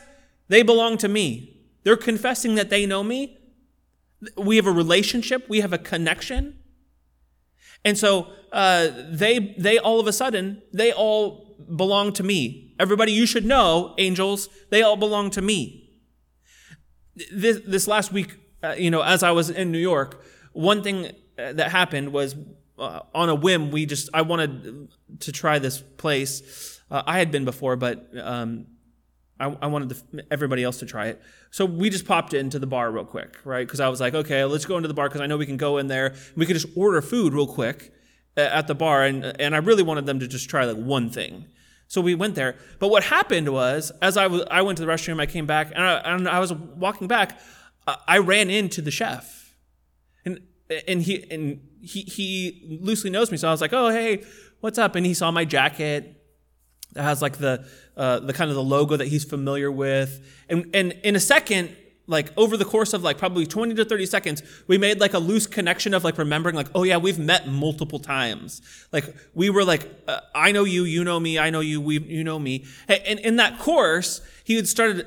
they 0.49 0.63
belong 0.63 0.97
to 0.97 1.09
me. 1.09 1.61
They're 1.85 1.99
confessing 1.99 2.55
that 2.55 2.71
they 2.71 2.87
know 2.87 3.05
me. 3.05 3.39
We 4.35 4.57
have 4.57 4.67
a 4.67 4.73
relationship, 4.73 5.47
we 5.47 5.61
have 5.61 5.75
a 5.75 5.79
connection. 5.79 6.59
And 7.85 7.99
so 7.99 8.29
uh, 8.51 8.89
they, 9.11 9.55
they 9.59 9.77
all 9.79 10.01
of 10.01 10.07
a 10.07 10.13
sudden, 10.13 10.63
they 10.73 10.91
all 10.91 11.55
belong 11.77 12.15
to 12.15 12.23
me. 12.23 12.75
Everybody 12.81 13.13
you 13.13 13.27
should 13.27 13.45
know, 13.45 13.95
angels, 13.99 14.49
they 14.71 14.81
all 14.81 14.97
belong 14.97 15.29
to 15.33 15.43
me. 15.43 15.91
This, 17.31 17.61
this 17.67 17.87
last 17.87 18.11
week, 18.11 18.39
uh, 18.63 18.75
you 18.79 18.91
know, 18.91 19.03
as 19.03 19.23
I 19.23 19.33
was 19.33 19.51
in 19.51 19.71
New 19.71 19.79
York, 19.79 20.25
one 20.55 20.83
thing 20.83 21.11
uh, 21.39 21.53
that 21.53 21.73
happened 21.73 22.15
was 22.15 22.37
uh, 22.79 23.01
on 23.15 23.29
a 23.29 23.35
whim, 23.35 23.71
we 23.71 23.87
just 23.87 24.09
I 24.15 24.23
wanted 24.23 24.89
to 25.21 25.33
try 25.33 25.59
this 25.59 25.79
place. 25.81 26.81
Uh, 26.91 27.03
I 27.07 27.19
had 27.19 27.31
been 27.31 27.45
before, 27.45 27.77
but 27.77 28.09
um, 28.19 28.67
I, 29.41 29.57
I, 29.63 29.67
wanted 29.67 29.89
the, 29.91 30.25
everybody 30.31 30.63
else 30.63 30.79
to 30.81 30.87
try 30.87 31.07
it. 31.07 31.21
So 31.51 31.65
we 31.65 31.91
just 31.91 32.07
popped 32.07 32.35
into 32.35 32.59
the 32.59 32.67
bar 32.67 32.91
real 32.91 33.05
quick, 33.05 33.39
right? 33.45 33.67
Because 33.67 33.81
I 33.81 33.89
was 33.89 34.01
like, 34.01 34.15
okay, 34.15 34.45
let's 34.45 34.67
go 34.67 34.77
into 34.77 34.89
the 34.89 34.95
bar 34.95 35.09
because 35.09 35.21
I 35.21 35.27
know 35.27 35.37
we 35.37 35.47
can 35.47 35.57
go 35.57 35.79
in 35.79 35.87
there. 35.89 36.15
We 36.37 36.47
could 36.47 36.55
just 36.55 36.69
order 36.77 37.01
food 37.03 37.35
real 37.35 37.47
quick 37.47 37.93
uh, 38.37 38.41
at 38.41 38.67
the 38.67 38.75
bar, 38.75 39.05
and 39.05 39.25
and 39.41 39.55
I 39.55 39.59
really 39.59 39.83
wanted 39.83 40.07
them 40.07 40.21
to 40.21 40.29
just 40.29 40.49
try 40.49 40.65
like 40.65 40.83
one 40.83 41.11
thing. 41.11 41.47
So 41.89 42.01
we 42.01 42.15
went 42.15 42.37
there. 42.37 42.57
But 42.79 42.89
what 42.89 43.05
happened 43.05 43.51
was, 43.51 43.93
as 44.01 44.17
I, 44.17 44.27
was, 44.27 44.45
I 44.51 44.63
went 44.63 44.79
to 44.79 44.87
the 44.87 44.91
restroom, 44.91 45.21
I 45.21 45.27
came 45.27 45.45
back, 45.45 45.73
and 45.75 45.85
I, 45.85 45.97
and 45.99 46.27
I 46.27 46.39
was 46.39 46.51
walking 46.51 47.07
back. 47.07 47.39
I 47.87 48.19
ran 48.19 48.49
into 48.49 48.81
the 48.81 48.91
chef, 48.91 49.42
and 50.89 51.03
he 51.03 51.25
and 51.31 51.61
he 51.81 52.03
he 52.03 52.79
loosely 52.81 53.11
knows 53.11 53.31
me, 53.31 53.37
so 53.37 53.49
I 53.49 53.51
was 53.51 53.61
like, 53.61 53.73
"Oh, 53.73 53.91
hey, 53.91 54.25
what's 54.61 54.79
up?" 54.79 54.95
And 54.97 55.05
he 55.05 55.15
saw 55.15 55.31
my 55.31 55.45
jacket 55.45 56.23
that 56.93 57.03
has 57.03 57.23
like 57.23 57.39
the 57.39 57.67
uh, 57.97 58.21
the 58.21 58.33
kind 58.33 58.51
of 58.51 58.57
the 58.57 58.63
logo 58.63 58.97
that 58.97 59.09
he's 59.09 59.25
familiar 59.25 59.71
with, 59.71 60.21
and 60.49 60.71
and 60.75 60.93
in 61.05 61.17
a 61.17 61.21
second, 61.21 61.77
like 62.07 62.33
over 62.37 62.57
the 62.57 62.65
course 62.65 62.93
of 62.93 63.03
like 63.03 63.17
probably 63.17 63.47
20 63.47 63.75
to 63.75 63.85
30 63.85 64.07
seconds 64.07 64.43
we 64.67 64.77
made 64.77 64.99
like 64.99 65.15
a 65.15 65.19
loose 65.19 65.47
connection 65.47 65.95
of 65.95 66.03
like 66.03 66.19
remembering 66.19 66.57
like 66.57 66.67
oh 66.75 66.83
yeah 66.83 66.97
we've 66.97 67.19
met 67.19 67.47
multiple 67.47 67.99
times. 67.99 68.61
Like 68.93 69.15
we 69.35 69.51
were 69.51 69.65
like 69.65 69.89
uh, 70.09 70.21
i 70.35 70.53
know 70.53 70.65
you 70.65 70.85
you 70.85 71.05
know 71.05 71.21
me 71.21 71.39
i 71.39 71.51
know 71.51 71.61
you 71.61 71.81
we 71.81 72.01
you 72.01 72.25
know 72.25 72.39
me. 72.39 72.65
And 72.89 73.21
in 73.21 73.37
that 73.37 73.59
course 73.59 74.21
he 74.45 74.57
had 74.57 74.67
started 74.67 75.07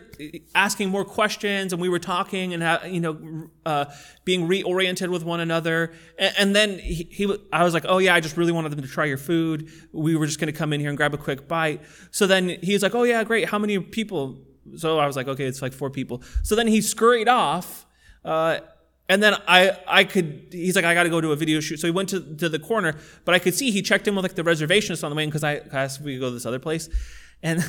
asking 0.54 0.90
more 0.90 1.04
questions 1.04 1.74
and 1.74 1.82
we 1.82 1.90
were 1.90 2.00
talking 2.00 2.54
and 2.54 2.94
you 2.94 3.02
know 3.02 3.50
uh, 3.66 3.86
being 4.24 4.48
reoriented 4.48 5.10
with 5.10 5.26
one 5.26 5.42
another. 5.42 5.92
And, 6.18 6.56
then 6.56 6.80
he, 6.80 7.08
he, 7.12 7.36
i 7.52 7.64
was 7.64 7.74
like 7.74 7.86
oh 7.88 7.98
yeah 7.98 8.16
i 8.16 8.22
just 8.22 8.38
really 8.38 8.54
wanted 8.54 8.72
them 8.72 8.82
to 8.82 8.88
try 8.88 9.06
your 9.06 9.18
food. 9.18 9.70
We 9.92 10.16
were 10.16 10.26
just 10.26 10.40
going 10.40 10.52
to 10.52 10.58
come 10.58 10.72
in 10.72 10.80
here 10.80 10.90
and 10.90 10.98
grab 10.98 11.14
a 11.14 11.18
quick 11.18 11.48
bite. 11.48 11.82
So 12.12 12.26
then 12.26 12.58
he 12.64 12.74
was 12.74 12.84
like 12.84 12.96
oh 12.96 13.04
yeah 13.04 13.24
great. 13.26 13.50
How 13.50 13.60
many 13.60 13.78
people 13.80 14.40
so 14.78 15.00
I 15.00 15.08
was 15.08 15.16
like, 15.16 15.28
okay, 15.28 15.46
it's 15.46 15.62
like 15.62 15.74
four 15.74 15.90
people. 15.90 16.22
So 16.44 16.56
then 16.56 16.68
he 16.68 16.82
scurried 16.82 17.28
off. 17.28 17.86
Uh, 18.24 18.60
and 19.08 19.22
then 19.22 19.36
I, 19.48 19.78
I 19.88 20.04
could, 20.04 20.48
he's 20.52 20.76
like, 20.76 20.86
I 20.86 20.94
got 20.94 21.04
to 21.04 21.10
go 21.10 21.22
to 21.22 21.32
a 21.32 21.36
video 21.36 21.60
shoot. 21.60 21.80
So 21.80 21.88
he 21.88 21.92
went 21.92 22.10
to, 22.10 22.20
to 22.38 22.50
the 22.50 22.58
corner, 22.58 22.96
but 23.24 23.36
I 23.36 23.40
could 23.40 23.54
see 23.54 23.70
he 23.70 23.82
checked 23.82 24.08
in 24.08 24.16
with 24.16 24.24
like 24.24 24.36
the 24.36 24.44
reservationist 24.44 25.04
on 25.04 25.12
the 25.12 25.16
way 25.16 25.26
because 25.26 25.44
I 25.44 25.58
asked 25.72 26.00
if 26.00 26.06
we 26.06 26.16
could 26.16 26.22
go 26.22 26.28
to 26.30 26.34
this 26.34 26.46
other 26.46 26.60
place. 26.60 26.90
And 27.44 27.64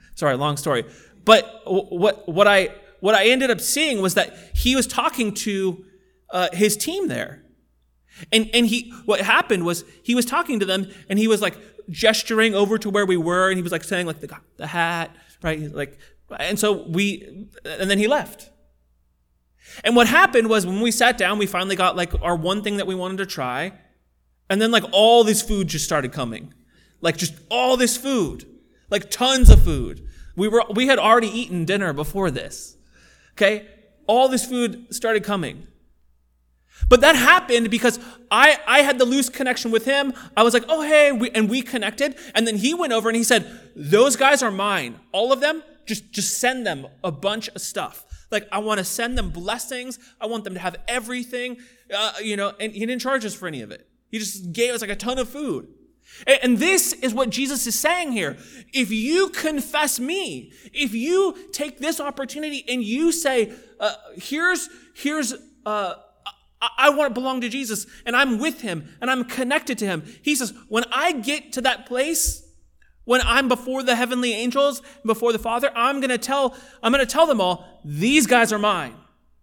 sorry, 0.14 0.36
long 0.36 0.56
story. 0.56 0.84
But 1.24 1.62
what, 1.64 2.28
what 2.28 2.48
I, 2.48 2.70
what 2.98 3.14
I 3.14 3.26
ended 3.28 3.50
up 3.50 3.60
seeing 3.60 4.02
was 4.02 4.14
that 4.14 4.36
he 4.54 4.74
was 4.74 4.88
talking 4.88 5.34
to 5.34 5.84
uh, 6.30 6.48
his 6.52 6.76
team 6.76 7.06
there. 7.06 7.44
And, 8.32 8.50
and 8.52 8.66
he, 8.66 8.90
what 9.04 9.20
happened 9.20 9.64
was 9.64 9.84
he 10.02 10.16
was 10.16 10.24
talking 10.24 10.58
to 10.60 10.66
them 10.66 10.90
and 11.08 11.18
he 11.18 11.28
was 11.28 11.40
like 11.40 11.56
gesturing 11.90 12.54
over 12.54 12.76
to 12.78 12.90
where 12.90 13.06
we 13.06 13.16
were. 13.16 13.50
And 13.50 13.56
he 13.56 13.62
was 13.62 13.72
like 13.72 13.84
saying 13.84 14.06
like 14.06 14.20
the, 14.20 14.36
the 14.56 14.66
hat, 14.66 15.14
right? 15.42 15.72
Like 15.72 15.98
and 16.38 16.58
so 16.58 16.84
we, 16.88 17.48
and 17.64 17.90
then 17.90 17.98
he 17.98 18.06
left. 18.06 18.50
And 19.84 19.96
what 19.96 20.06
happened 20.06 20.48
was 20.48 20.66
when 20.66 20.80
we 20.80 20.90
sat 20.90 21.16
down, 21.16 21.38
we 21.38 21.46
finally 21.46 21.76
got 21.76 21.96
like 21.96 22.12
our 22.20 22.36
one 22.36 22.62
thing 22.62 22.76
that 22.76 22.86
we 22.86 22.94
wanted 22.94 23.18
to 23.18 23.26
try. 23.26 23.72
And 24.50 24.60
then 24.60 24.70
like 24.70 24.84
all 24.92 25.24
this 25.24 25.42
food 25.42 25.68
just 25.68 25.84
started 25.84 26.12
coming. 26.12 26.52
Like 27.00 27.16
just 27.16 27.34
all 27.50 27.76
this 27.76 27.96
food. 27.96 28.46
Like 28.90 29.10
tons 29.10 29.48
of 29.50 29.62
food. 29.62 30.06
We 30.36 30.48
were, 30.48 30.64
we 30.74 30.86
had 30.86 30.98
already 30.98 31.28
eaten 31.28 31.64
dinner 31.64 31.92
before 31.92 32.30
this. 32.30 32.76
Okay. 33.32 33.66
All 34.06 34.28
this 34.28 34.44
food 34.44 34.94
started 34.94 35.24
coming. 35.24 35.66
But 36.88 37.00
that 37.00 37.16
happened 37.16 37.70
because 37.70 37.98
I, 38.30 38.58
I 38.66 38.80
had 38.80 38.98
the 38.98 39.04
loose 39.04 39.28
connection 39.28 39.70
with 39.70 39.84
him. 39.84 40.12
I 40.36 40.42
was 40.42 40.52
like, 40.52 40.64
oh, 40.68 40.82
hey, 40.82 41.12
we, 41.12 41.30
and 41.30 41.48
we 41.48 41.62
connected. 41.62 42.16
And 42.34 42.46
then 42.46 42.56
he 42.56 42.74
went 42.74 42.92
over 42.92 43.08
and 43.08 43.16
he 43.16 43.24
said, 43.24 43.46
those 43.76 44.16
guys 44.16 44.42
are 44.42 44.50
mine. 44.50 44.98
All 45.12 45.32
of 45.32 45.40
them, 45.40 45.62
just, 45.86 46.12
just 46.12 46.38
send 46.38 46.66
them 46.66 46.86
a 47.02 47.12
bunch 47.12 47.48
of 47.48 47.60
stuff. 47.60 48.06
Like, 48.30 48.48
I 48.50 48.58
want 48.58 48.78
to 48.78 48.84
send 48.84 49.18
them 49.18 49.30
blessings. 49.30 49.98
I 50.20 50.26
want 50.26 50.44
them 50.44 50.54
to 50.54 50.60
have 50.60 50.76
everything, 50.88 51.58
uh, 51.94 52.14
you 52.22 52.36
know, 52.36 52.52
and 52.58 52.72
he 52.72 52.80
didn't 52.80 53.00
charge 53.00 53.24
us 53.24 53.34
for 53.34 53.46
any 53.46 53.60
of 53.60 53.70
it. 53.70 53.86
He 54.10 54.18
just 54.18 54.52
gave 54.52 54.72
us 54.74 54.80
like 54.80 54.90
a 54.90 54.96
ton 54.96 55.18
of 55.18 55.28
food. 55.28 55.68
And, 56.26 56.38
and 56.42 56.58
this 56.58 56.92
is 56.92 57.14
what 57.14 57.30
Jesus 57.30 57.66
is 57.66 57.78
saying 57.78 58.12
here. 58.12 58.36
If 58.72 58.90
you 58.90 59.28
confess 59.28 60.00
me, 60.00 60.52
if 60.72 60.94
you 60.94 61.50
take 61.52 61.78
this 61.78 62.00
opportunity 62.00 62.64
and 62.68 62.82
you 62.82 63.12
say, 63.12 63.52
uh, 63.78 63.94
here's, 64.16 64.68
here's, 64.94 65.34
uh, 65.66 65.94
I 66.78 66.90
want 66.90 67.12
to 67.12 67.20
belong 67.20 67.40
to 67.40 67.48
Jesus 67.48 67.86
and 68.06 68.14
I'm 68.14 68.38
with 68.38 68.60
him 68.60 68.96
and 69.00 69.10
I'm 69.10 69.24
connected 69.24 69.78
to 69.78 69.86
him. 69.86 70.04
He 70.22 70.36
says, 70.36 70.54
when 70.68 70.84
I 70.92 71.12
get 71.12 71.52
to 71.54 71.60
that 71.62 71.86
place, 71.86 72.41
when 73.04 73.20
I'm 73.22 73.48
before 73.48 73.82
the 73.82 73.96
heavenly 73.96 74.32
angels, 74.32 74.82
before 75.04 75.32
the 75.32 75.38
Father, 75.38 75.70
I'm 75.74 76.00
going 76.00 76.10
to 76.10 76.18
tell, 76.18 76.56
I'm 76.82 76.92
going 76.92 77.04
to 77.04 77.10
tell 77.10 77.26
them 77.26 77.40
all, 77.40 77.80
these 77.84 78.26
guys 78.26 78.52
are 78.52 78.58
mine. 78.58 78.94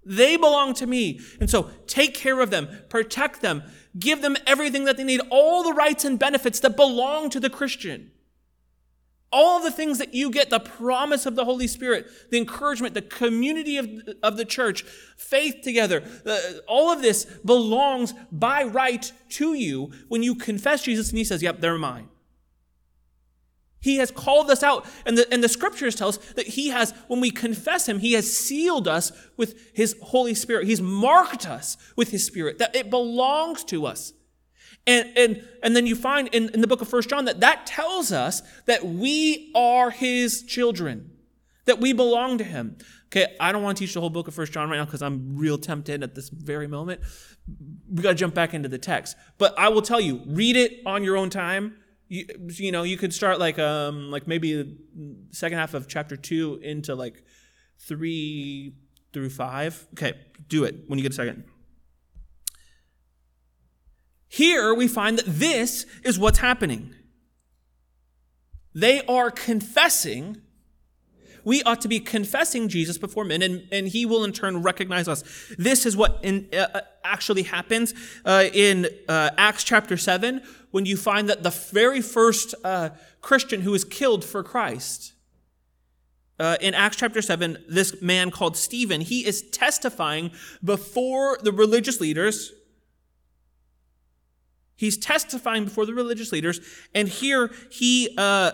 They 0.05 0.37
belong 0.37 0.73
to 0.75 0.87
me. 0.87 1.19
And 1.39 1.49
so 1.49 1.69
take 1.85 2.13
care 2.13 2.39
of 2.39 2.49
them, 2.49 2.69
protect 2.89 3.41
them, 3.41 3.63
give 3.97 4.21
them 4.21 4.37
everything 4.47 4.85
that 4.85 4.97
they 4.97 5.03
need, 5.03 5.21
all 5.29 5.63
the 5.63 5.73
rights 5.73 6.05
and 6.05 6.17
benefits 6.17 6.59
that 6.61 6.75
belong 6.75 7.29
to 7.31 7.39
the 7.39 7.49
Christian. 7.49 8.11
All 9.31 9.61
the 9.61 9.69
things 9.69 9.99
that 9.99 10.15
you 10.15 10.31
get, 10.31 10.49
the 10.49 10.59
promise 10.59 11.27
of 11.27 11.35
the 11.35 11.45
Holy 11.45 11.67
Spirit, 11.67 12.07
the 12.31 12.39
encouragement, 12.39 12.95
the 12.95 13.03
community 13.03 13.77
of, 13.77 13.87
of 14.23 14.37
the 14.37 14.45
church, 14.45 14.81
faith 15.17 15.57
together, 15.61 16.01
uh, 16.25 16.39
all 16.67 16.91
of 16.91 17.03
this 17.03 17.25
belongs 17.45 18.15
by 18.31 18.63
right 18.63 19.11
to 19.29 19.53
you 19.53 19.91
when 20.07 20.23
you 20.23 20.33
confess 20.33 20.81
Jesus 20.81 21.09
and 21.09 21.19
He 21.19 21.23
says, 21.23 21.43
Yep, 21.43 21.59
they're 21.59 21.77
mine. 21.77 22.09
He 23.81 23.97
has 23.97 24.11
called 24.11 24.49
us 24.49 24.63
out. 24.63 24.85
And 25.05 25.17
the, 25.17 25.31
and 25.33 25.43
the 25.43 25.49
scriptures 25.49 25.95
tell 25.95 26.09
us 26.09 26.17
that 26.35 26.47
He 26.47 26.69
has, 26.69 26.93
when 27.07 27.21
we 27.21 27.31
confess 27.31 27.87
Him, 27.87 27.99
He 27.99 28.13
has 28.13 28.31
sealed 28.31 28.87
us 28.87 29.11
with 29.37 29.71
His 29.73 29.95
Holy 30.01 30.33
Spirit. 30.33 30.67
He's 30.67 30.81
marked 30.81 31.47
us 31.47 31.77
with 31.95 32.11
His 32.11 32.25
Spirit, 32.25 32.57
that 32.59 32.75
it 32.75 32.89
belongs 32.89 33.63
to 33.65 33.85
us. 33.85 34.13
And, 34.85 35.09
and, 35.17 35.47
and 35.63 35.75
then 35.75 35.85
you 35.85 35.95
find 35.95 36.27
in, 36.29 36.49
in 36.49 36.61
the 36.61 36.67
book 36.67 36.81
of 36.81 36.89
First 36.89 37.09
John 37.09 37.25
that 37.25 37.41
that 37.41 37.65
tells 37.65 38.11
us 38.11 38.41
that 38.65 38.85
we 38.85 39.51
are 39.55 39.91
His 39.91 40.43
children, 40.43 41.11
that 41.65 41.79
we 41.79 41.93
belong 41.93 42.37
to 42.39 42.43
Him. 42.43 42.77
Okay, 43.07 43.35
I 43.39 43.51
don't 43.51 43.63
want 43.63 43.77
to 43.77 43.83
teach 43.83 43.93
the 43.93 44.01
whole 44.01 44.09
book 44.09 44.27
of 44.27 44.35
First 44.35 44.51
John 44.51 44.69
right 44.69 44.77
now 44.77 44.85
because 44.85 45.01
I'm 45.01 45.37
real 45.37 45.57
tempted 45.57 46.03
at 46.03 46.15
this 46.15 46.29
very 46.29 46.67
moment. 46.67 47.01
We 47.89 48.03
got 48.03 48.09
to 48.09 48.15
jump 48.15 48.35
back 48.35 48.53
into 48.53 48.69
the 48.69 48.77
text. 48.77 49.15
But 49.37 49.57
I 49.57 49.69
will 49.69 49.81
tell 49.81 49.99
you, 49.99 50.21
read 50.27 50.55
it 50.55 50.81
on 50.85 51.03
your 51.03 51.17
own 51.17 51.29
time 51.29 51.75
you, 52.09 52.25
you 52.49 52.71
know 52.71 52.83
you 52.83 52.97
could 52.97 53.13
start 53.13 53.39
like 53.39 53.57
um 53.57 54.11
like 54.11 54.27
maybe 54.27 54.53
the 54.53 54.75
second 55.31 55.57
half 55.57 55.73
of 55.73 55.87
chapter 55.87 56.17
2 56.17 56.59
into 56.61 56.93
like 56.95 57.23
3 57.79 58.73
through 59.13 59.29
5 59.29 59.87
okay 59.93 60.13
do 60.49 60.63
it 60.63 60.75
when 60.87 60.99
you 60.99 61.03
get 61.03 61.11
a 61.11 61.15
second. 61.15 61.43
Here 64.27 64.73
we 64.73 64.87
find 64.87 65.17
that 65.17 65.25
this 65.25 65.85
is 66.03 66.19
what's 66.19 66.39
happening. 66.39 66.93
They 68.73 69.03
are 69.05 69.31
confessing 69.31 70.41
we 71.43 71.63
ought 71.63 71.81
to 71.81 71.87
be 71.87 71.99
confessing 71.99 72.67
Jesus 72.67 72.97
before 72.97 73.25
men, 73.25 73.41
and, 73.41 73.67
and 73.71 73.87
he 73.87 74.05
will 74.05 74.23
in 74.23 74.31
turn 74.31 74.61
recognize 74.61 75.07
us. 75.07 75.23
This 75.57 75.85
is 75.85 75.95
what 75.95 76.19
in, 76.23 76.47
uh, 76.53 76.67
uh 76.73 76.81
actually 77.03 77.43
happens 77.43 77.93
uh, 78.25 78.45
in 78.53 78.87
uh, 79.07 79.31
Acts 79.37 79.63
chapter 79.63 79.97
7 79.97 80.41
when 80.71 80.85
you 80.85 80.95
find 80.95 81.27
that 81.29 81.43
the 81.43 81.49
very 81.49 82.01
first 82.01 82.53
uh, 82.63 82.89
Christian 83.21 83.61
who 83.61 83.71
was 83.71 83.83
killed 83.83 84.23
for 84.23 84.43
Christ. 84.43 85.13
Uh, 86.39 86.55
in 86.61 86.73
Acts 86.73 86.95
chapter 86.95 87.21
7, 87.21 87.57
this 87.67 88.01
man 88.01 88.31
called 88.31 88.55
Stephen, 88.55 89.01
he 89.01 89.25
is 89.25 89.41
testifying 89.41 90.31
before 90.63 91.37
the 91.41 91.51
religious 91.51 91.99
leaders. 91.99 92.53
He's 94.77 94.97
testifying 94.97 95.65
before 95.65 95.85
the 95.85 95.93
religious 95.93 96.31
leaders, 96.31 96.61
and 96.95 97.09
here 97.09 97.51
he 97.69 98.13
uh, 98.17 98.51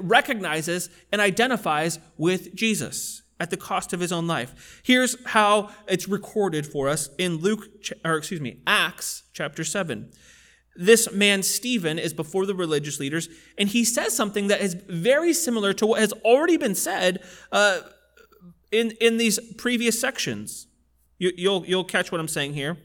recognizes 0.00 0.90
and 1.10 1.20
identifies 1.20 1.98
with 2.16 2.54
Jesus 2.54 3.22
at 3.38 3.50
the 3.50 3.56
cost 3.56 3.92
of 3.92 4.00
his 4.00 4.12
own 4.12 4.26
life. 4.26 4.80
Here's 4.84 5.16
how 5.26 5.70
it's 5.88 6.08
recorded 6.08 6.66
for 6.66 6.88
us 6.88 7.08
in 7.18 7.36
Luke, 7.38 7.66
or 8.04 8.16
excuse 8.16 8.40
me, 8.40 8.60
Acts 8.66 9.24
chapter 9.32 9.64
7 9.64 10.12
this 10.76 11.12
man, 11.12 11.42
Stephen, 11.42 11.98
is 11.98 12.14
before 12.14 12.46
the 12.46 12.54
religious 12.54 13.00
leaders, 13.00 13.28
and 13.58 13.68
he 13.68 13.84
says 13.84 14.16
something 14.16 14.48
that 14.48 14.60
is 14.60 14.74
very 14.88 15.32
similar 15.32 15.72
to 15.74 15.86
what 15.86 16.00
has 16.00 16.12
already 16.24 16.56
been 16.56 16.74
said 16.74 17.22
uh, 17.52 17.80
in, 18.70 18.92
in 18.92 19.18
these 19.18 19.38
previous 19.56 20.00
sections. 20.00 20.68
You, 21.18 21.32
you'll, 21.36 21.66
you'll 21.66 21.84
catch 21.84 22.10
what 22.10 22.20
I'm 22.20 22.28
saying 22.28 22.54
here. 22.54 22.78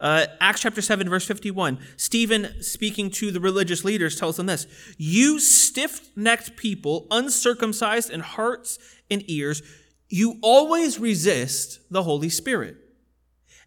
Uh, 0.00 0.26
Acts 0.40 0.62
chapter 0.62 0.80
7, 0.80 1.08
verse 1.08 1.26
51. 1.26 1.78
Stephen, 1.96 2.62
speaking 2.62 3.10
to 3.10 3.30
the 3.30 3.40
religious 3.40 3.84
leaders, 3.84 4.18
tells 4.18 4.36
them 4.36 4.46
this 4.46 4.66
You 4.96 5.38
stiff 5.38 6.10
necked 6.16 6.56
people, 6.56 7.06
uncircumcised 7.10 8.10
in 8.10 8.20
hearts 8.20 8.78
and 9.10 9.22
ears, 9.28 9.62
you 10.08 10.38
always 10.42 10.98
resist 10.98 11.80
the 11.90 12.02
Holy 12.02 12.30
Spirit, 12.30 12.76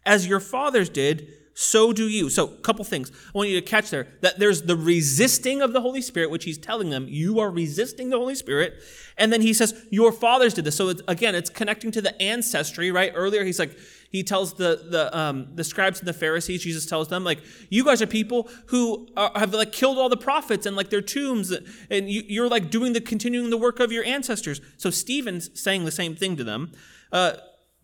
as 0.04 0.26
your 0.26 0.40
fathers 0.40 0.88
did 0.88 1.28
so 1.54 1.92
do 1.92 2.08
you. 2.08 2.28
So, 2.30 2.46
a 2.46 2.56
couple 2.58 2.84
things 2.84 3.12
I 3.12 3.38
want 3.38 3.48
you 3.48 3.60
to 3.60 3.66
catch 3.66 3.90
there 3.90 4.08
that 4.22 4.40
there's 4.40 4.62
the 4.62 4.76
resisting 4.76 5.62
of 5.62 5.72
the 5.72 5.80
Holy 5.80 6.02
Spirit, 6.02 6.30
which 6.30 6.44
he's 6.44 6.58
telling 6.58 6.90
them, 6.90 7.06
you 7.08 7.38
are 7.38 7.50
resisting 7.50 8.10
the 8.10 8.18
Holy 8.18 8.34
Spirit. 8.34 8.74
And 9.16 9.32
then 9.32 9.40
he 9.40 9.54
says, 9.54 9.86
your 9.90 10.10
fathers 10.10 10.54
did 10.54 10.64
this. 10.64 10.74
So, 10.74 10.88
it's, 10.88 11.02
again, 11.06 11.36
it's 11.36 11.50
connecting 11.50 11.92
to 11.92 12.02
the 12.02 12.20
ancestry, 12.20 12.90
right? 12.90 13.12
Earlier, 13.14 13.44
he's 13.44 13.60
like, 13.60 13.78
he 14.10 14.22
tells 14.22 14.54
the 14.54 14.80
the 14.88 15.16
um, 15.16 15.48
the 15.54 15.64
scribes 15.64 15.98
and 15.98 16.06
the 16.06 16.12
Pharisees. 16.12 16.62
Jesus 16.62 16.86
tells 16.86 17.08
them 17.08 17.24
like, 17.24 17.40
you 17.68 17.84
guys 17.84 18.00
are 18.00 18.06
people 18.06 18.48
who 18.66 19.08
are, 19.16 19.32
have 19.34 19.52
like 19.52 19.72
killed 19.72 19.98
all 19.98 20.08
the 20.08 20.16
prophets 20.16 20.66
and 20.66 20.76
like 20.76 20.90
their 20.90 21.02
tombs, 21.02 21.52
and 21.90 22.08
you, 22.08 22.44
are 22.44 22.48
like 22.48 22.70
doing 22.70 22.92
the 22.92 23.00
continuing 23.00 23.50
the 23.50 23.56
work 23.56 23.80
of 23.80 23.90
your 23.90 24.04
ancestors. 24.04 24.60
So 24.76 24.90
Stephen's 24.90 25.50
saying 25.60 25.84
the 25.84 25.90
same 25.90 26.14
thing 26.14 26.36
to 26.36 26.44
them. 26.44 26.70
Uh, 27.10 27.32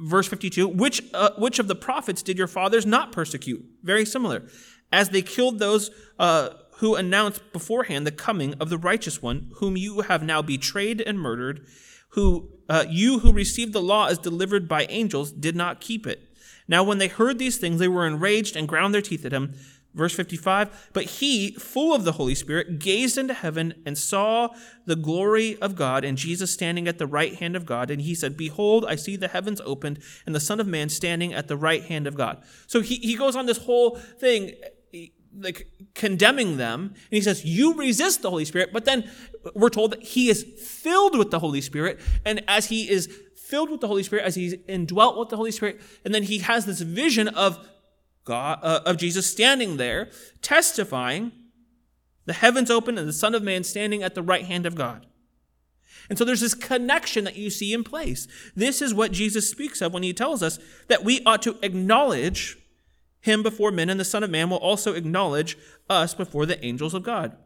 verse 0.01 0.27
52 0.27 0.67
which 0.67 1.03
uh, 1.13 1.31
which 1.37 1.59
of 1.59 1.69
the 1.69 1.75
prophets 1.75 2.23
did 2.23 2.39
your 2.39 2.47
fathers 2.47 2.87
not 2.87 3.13
persecute? 3.13 3.65
Very 3.83 4.05
similar. 4.05 4.45
As 4.93 5.11
they 5.11 5.23
killed 5.23 5.59
those 5.59 5.91
uh, 6.19 6.51
who 6.77 6.97
announced 6.97 7.53
beforehand 7.53 8.07
the 8.07 8.13
coming 8.13 8.55
of 8.55 8.71
the 8.71 8.79
righteous 8.79 9.23
one 9.23 9.51
whom 9.57 9.77
you 9.77 10.01
have 10.03 10.23
now 10.23 10.43
betrayed 10.43 11.01
and 11.01 11.21
murdered 11.21 11.67
who 12.11 12.51
uh, 12.69 12.85
you 12.89 13.21
who 13.21 13.33
received 13.33 13.73
the 13.73 13.83
law 13.83 14.07
as 14.07 14.19
delivered 14.19 14.67
by 14.67 14.87
angels 14.89 15.31
did 15.31 15.55
not 15.55 15.81
keep 15.81 16.07
it. 16.07 16.21
Now 16.67 16.83
when 16.83 16.99
they 16.99 17.09
heard 17.09 17.39
these 17.39 17.59
things 17.59 17.79
they 17.79 17.89
were 17.89 18.07
enraged 18.07 18.57
and 18.57 18.67
ground 18.67 18.95
their 18.95 19.03
teeth 19.03 19.25
at 19.25 19.33
him 19.33 19.55
Verse 19.93 20.15
55 20.15 20.91
But 20.93 21.05
he, 21.05 21.53
full 21.53 21.95
of 21.95 22.05
the 22.05 22.13
Holy 22.13 22.35
Spirit, 22.35 22.79
gazed 22.79 23.19
into 23.19 23.35
heaven 23.35 23.75
and 23.85 23.99
saw 23.99 24.51
the 24.87 24.97
glory 24.97 25.61
of 25.61 25.75
God 25.75 26.05
and 26.05 26.17
Jesus 26.17 26.53
standing 26.53 26.87
at 26.87 26.99
the 26.99 27.07
right 27.07 27.35
hand 27.35 27.57
of 27.57 27.67
God. 27.67 27.91
And 27.91 28.03
he 28.03 28.15
said, 28.15 28.37
Behold, 28.37 28.85
I 28.87 28.95
see 28.97 29.17
the 29.17 29.29
heavens 29.29 29.61
opened 29.65 30.01
and 30.27 30.35
the 30.35 30.41
Son 30.41 30.61
of 30.61 30.67
Man 30.67 30.89
standing 30.89 31.33
at 31.33 31.49
the 31.49 31.57
right 31.57 31.83
hand 31.85 32.07
of 32.07 32.15
God. 32.15 32.43
So 32.67 32.81
he, 32.81 32.97
he 32.97 33.17
goes 33.17 33.35
on 33.35 33.47
this 33.47 33.59
whole 33.59 33.97
thing, 33.97 34.53
eh, 34.95 35.07
like 35.37 35.67
condemning 35.95 36.57
them. 36.57 36.91
And 36.91 36.97
he 37.11 37.21
says, 37.21 37.45
You 37.45 37.75
resist 37.75 38.23
the 38.23 38.31
Holy 38.31 38.45
Spirit. 38.45 38.73
But 38.73 38.85
then 38.85 39.11
we're 39.55 39.71
told 39.71 39.91
that 39.91 40.03
he 40.03 40.29
is 40.29 40.45
filled 40.45 41.19
with 41.19 41.33
the 41.33 41.41
Holy 41.41 41.61
Spirit. 41.61 41.99
And 42.25 42.45
as 42.47 42.67
he 42.67 42.89
is 42.89 43.13
filled 43.35 43.71
with 43.71 43.81
the 43.81 43.89
Holy 43.89 44.05
Spirit, 44.05 44.25
as 44.25 44.37
he's 44.37 44.55
indwelt 44.69 45.19
with 45.19 45.31
the 45.31 45.37
Holy 45.37 45.51
Spirit, 45.51 45.81
and 46.05 46.15
then 46.15 46.23
he 46.23 46.39
has 46.39 46.65
this 46.65 46.81
vision 46.81 47.27
of 47.27 47.59
God, 48.31 48.61
uh, 48.63 48.81
of 48.87 48.97
Jesus 48.97 49.29
standing 49.29 49.77
there, 49.77 50.09
testifying, 50.41 51.33
the 52.27 52.33
heavens 52.33 52.71
open 52.71 52.97
and 52.97 53.09
the 53.09 53.13
Son 53.13 53.35
of 53.35 53.43
Man 53.43 53.65
standing 53.65 54.05
at 54.05 54.15
the 54.15 54.23
right 54.23 54.45
hand 54.45 54.67
of 54.67 54.77
God. 54.77 55.07
And 56.09 56.17
so 56.17 56.25
there's 56.25 56.41
this 56.41 56.55
connection 56.55 57.25
that 57.25 57.35
you 57.35 57.51
see 57.51 57.73
in 57.73 57.83
place. 57.83 58.29
This 58.55 58.81
is 58.81 58.95
what 58.95 59.11
Jesus 59.11 59.51
speaks 59.51 59.83
of 59.83 59.93
when 59.93 60.05
he 60.05 60.13
tells 60.13 60.45
us 60.45 60.61
that 60.87 61.03
we 61.03 61.25
ought 61.27 61.43
to 61.43 61.59
acknowledge 61.61 62.57
him 63.21 63.43
before 63.43 63.73
men, 63.73 63.91
and 63.91 63.99
the 63.99 64.05
Son 64.05 64.23
of 64.23 64.31
Man 64.31 64.49
will 64.49 64.59
also 64.59 64.95
acknowledge 64.95 65.59
us 65.89 66.15
before 66.15 66.47
the 66.47 66.65
angels 66.65 66.95
of 66.95 67.03
God. 67.03 67.37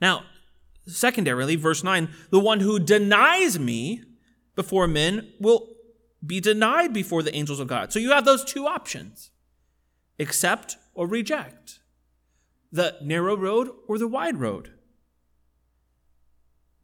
Now, 0.00 0.24
secondarily, 0.84 1.54
verse 1.54 1.84
9 1.84 2.08
the 2.30 2.40
one 2.40 2.58
who 2.58 2.80
denies 2.80 3.56
me 3.56 4.02
before 4.56 4.88
men 4.88 5.32
will 5.38 5.76
be 6.26 6.40
denied 6.40 6.92
before 6.92 7.22
the 7.22 7.34
angels 7.36 7.60
of 7.60 7.68
God. 7.68 7.92
So 7.92 8.00
you 8.00 8.10
have 8.10 8.24
those 8.24 8.44
two 8.44 8.66
options 8.66 9.30
accept 10.18 10.76
or 10.94 11.06
reject, 11.06 11.80
the 12.70 12.96
narrow 13.02 13.36
road 13.36 13.70
or 13.88 13.98
the 13.98 14.08
wide 14.08 14.38
road. 14.38 14.72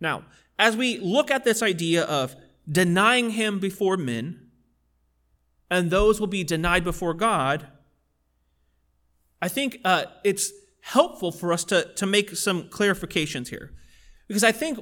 Now, 0.01 0.25
as 0.59 0.77
we 0.77 0.99
look 0.99 1.31
at 1.31 1.45
this 1.45 1.63
idea 1.63 2.05
of 2.05 2.37
denying 2.71 3.31
him 3.31 3.59
before 3.59 3.97
men, 3.97 4.51
and 5.71 5.91
those 5.91 6.19
will 6.19 6.27
be 6.27 6.45
denied 6.45 6.85
before 6.85 7.15
God, 7.15 7.69
I 9.41 9.49
think 9.49 9.79
uh, 9.85 10.05
it's 10.25 10.53
helpful 10.83 11.33
for 11.33 11.53
us 11.53 11.65
to, 11.65 11.93
to 11.95 12.07
make 12.07 12.37
some 12.37 12.65
clarifications 12.65 13.49
here. 13.49 13.73
Because 14.27 14.45
I 14.45 14.53
think 14.53 14.79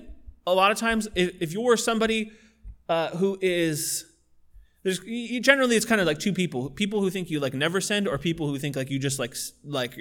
a 0.47 0.55
lot 0.55 0.71
of 0.71 0.79
times, 0.79 1.09
if, 1.15 1.33
if 1.41 1.53
you're 1.53 1.77
somebody 1.77 2.33
uh, 2.89 3.11
who 3.11 3.39
is 3.41 4.08
there's 4.89 5.41
generally 5.41 5.77
it's 5.77 5.87
kind 5.87 6.01
of 6.01 6.07
like 6.07 6.19
two 6.19 6.33
people 6.33 6.71
people 6.71 7.01
who 7.01 7.11
think 7.11 7.31
you 7.31 7.41
like 7.41 7.55
never 7.55 7.81
send, 7.81 8.09
or 8.09 8.19
people 8.19 8.49
who 8.49 8.59
think 8.59 8.77
like 8.77 8.91
you 8.91 8.99
just 8.99 9.19
like 9.19 9.37
like 9.65 9.95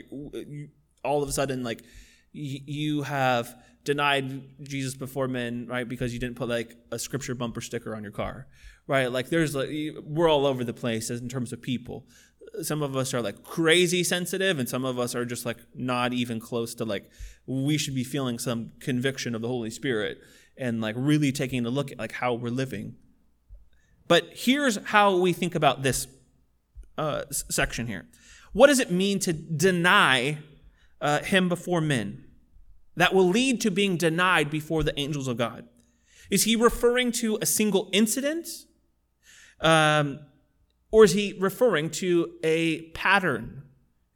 all 1.03 1.23
of 1.23 1.29
a 1.29 1.31
sudden 1.31 1.63
like 1.63 1.83
you 2.31 3.03
have 3.03 3.55
denied 3.83 4.43
jesus 4.63 4.95
before 4.95 5.27
men 5.27 5.65
right 5.67 5.87
because 5.87 6.13
you 6.13 6.19
didn't 6.19 6.35
put 6.35 6.49
like 6.49 6.75
a 6.91 6.99
scripture 6.99 7.33
bumper 7.33 7.61
sticker 7.61 7.95
on 7.95 8.03
your 8.03 8.11
car 8.11 8.47
right? 8.87 9.11
Like 9.11 9.29
there's 9.29 9.53
like 9.53 9.69
we're 10.03 10.29
all 10.29 10.45
over 10.45 10.63
the 10.63 10.73
place 10.73 11.09
in 11.09 11.29
terms 11.29 11.53
of 11.53 11.61
people. 11.61 12.05
Some 12.61 12.81
of 12.81 12.95
us 12.95 13.13
are 13.13 13.21
like 13.21 13.43
crazy 13.43 14.03
sensitive 14.03 14.57
and 14.57 14.67
some 14.67 14.85
of 14.85 14.97
us 14.97 15.13
are 15.13 15.25
just 15.25 15.45
like 15.45 15.57
not 15.75 16.13
even 16.13 16.39
close 16.39 16.73
to 16.75 16.85
like 16.85 17.11
we 17.45 17.77
should 17.77 17.93
be 17.93 18.03
feeling 18.03 18.39
some 18.39 18.71
conviction 18.79 19.35
of 19.35 19.41
the 19.41 19.47
holy 19.47 19.69
spirit 19.69 20.19
and 20.57 20.81
like 20.81 20.95
really 20.97 21.31
taking 21.31 21.65
a 21.65 21.69
look 21.69 21.91
at 21.91 21.99
like 21.99 22.13
how 22.13 22.33
we're 22.33 22.49
living 22.49 22.95
but 24.07 24.29
here's 24.33 24.77
how 24.85 25.17
we 25.17 25.33
think 25.33 25.55
about 25.55 25.83
this 25.83 26.07
uh, 26.97 27.23
section 27.31 27.87
here. 27.87 28.05
What 28.53 28.67
does 28.67 28.79
it 28.79 28.91
mean 28.91 29.19
to 29.19 29.33
deny 29.33 30.39
uh, 31.01 31.19
him 31.19 31.49
before 31.49 31.81
men? 31.81 32.23
That 32.95 33.13
will 33.13 33.27
lead 33.27 33.61
to 33.61 33.71
being 33.71 33.97
denied 33.97 34.49
before 34.49 34.81
the 34.83 34.97
angels 34.99 35.27
of 35.27 35.37
God. 35.37 35.67
Is 36.31 36.43
he 36.43 36.55
referring 36.55 37.11
to 37.13 37.37
a 37.41 37.45
single 37.45 37.89
incident? 37.93 38.47
Um, 39.61 40.19
or 40.91 41.03
is 41.03 41.13
he 41.13 41.35
referring 41.39 41.89
to 41.91 42.33
a 42.43 42.89
pattern 42.91 43.63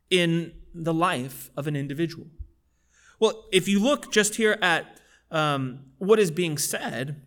in 0.09 0.53
the 0.73 0.93
life 0.93 1.51
of 1.55 1.67
an 1.67 1.75
individual? 1.75 2.27
Well, 3.19 3.45
if 3.51 3.67
you 3.67 3.79
look 3.79 4.11
just 4.11 4.35
here 4.35 4.57
at 4.61 4.99
um, 5.29 5.79
what 5.99 6.19
is 6.19 6.31
being 6.31 6.57
said, 6.57 7.21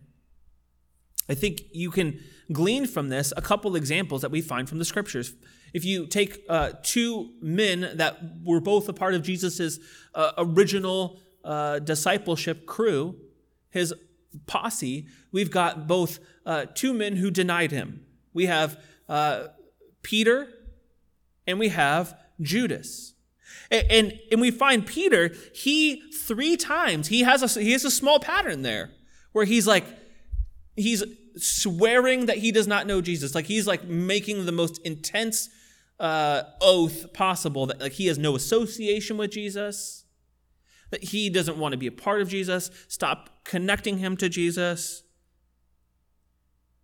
I 1.29 1.35
think 1.35 1.61
you 1.71 1.89
can 1.89 2.19
glean 2.51 2.85
from 2.85 3.09
this 3.09 3.33
a 3.35 3.41
couple 3.41 3.75
examples 3.75 4.21
that 4.21 4.31
we 4.31 4.41
find 4.41 4.69
from 4.69 4.79
the 4.79 4.85
scriptures. 4.85 5.33
If 5.73 5.83
you 5.83 6.07
take 6.07 6.43
uh, 6.47 6.71
two 6.83 7.31
men 7.41 7.91
that 7.95 8.17
were 8.43 8.61
both 8.61 8.87
a 8.87 8.93
part 8.93 9.13
of 9.13 9.23
Jesus' 9.23 9.79
uh, 10.13 10.31
original 10.37 11.19
uh, 11.43 11.79
discipleship 11.79 12.65
crew, 12.65 13.15
his 13.69 13.93
posse, 14.45 15.07
we've 15.31 15.51
got 15.51 15.87
both 15.87 16.19
uh, 16.45 16.65
two 16.73 16.93
men 16.93 17.17
who 17.17 17.29
denied 17.29 17.71
him. 17.71 18.05
We 18.33 18.45
have 18.45 18.79
uh, 19.09 19.47
Peter 20.01 20.47
and 21.47 21.59
we 21.59 21.69
have 21.69 22.17
Judas. 22.41 23.13
And, 23.71 23.85
and, 23.89 24.19
and 24.31 24.41
we 24.41 24.51
find 24.51 24.85
Peter, 24.85 25.33
he 25.53 26.01
three 26.11 26.57
times, 26.57 27.07
he 27.07 27.21
has 27.21 27.43
a, 27.43 27.61
he 27.61 27.71
has 27.71 27.85
a 27.85 27.91
small 27.91 28.19
pattern 28.19 28.61
there 28.61 28.91
where 29.31 29.45
he's 29.45 29.67
like, 29.67 29.85
he's 30.75 31.03
swearing 31.37 32.25
that 32.27 32.37
he 32.37 32.51
does 32.51 32.67
not 32.67 32.87
know 32.87 33.01
Jesus. 33.01 33.35
Like 33.35 33.45
he's 33.45 33.67
like 33.67 33.85
making 33.85 34.45
the 34.45 34.51
most 34.51 34.79
intense 34.85 35.49
uh, 35.99 36.43
oath 36.61 37.13
possible 37.13 37.65
that 37.67 37.79
like 37.79 37.93
he 37.93 38.07
has 38.07 38.17
no 38.17 38.35
association 38.35 39.17
with 39.17 39.31
Jesus, 39.31 40.05
that 40.91 41.05
he 41.05 41.29
doesn't 41.29 41.57
want 41.57 41.73
to 41.73 41.77
be 41.77 41.87
a 41.87 41.91
part 41.91 42.21
of 42.21 42.29
Jesus. 42.29 42.69
Stop 42.87 43.43
connecting 43.43 43.97
him 43.99 44.17
to 44.17 44.29
Jesus. 44.29 45.03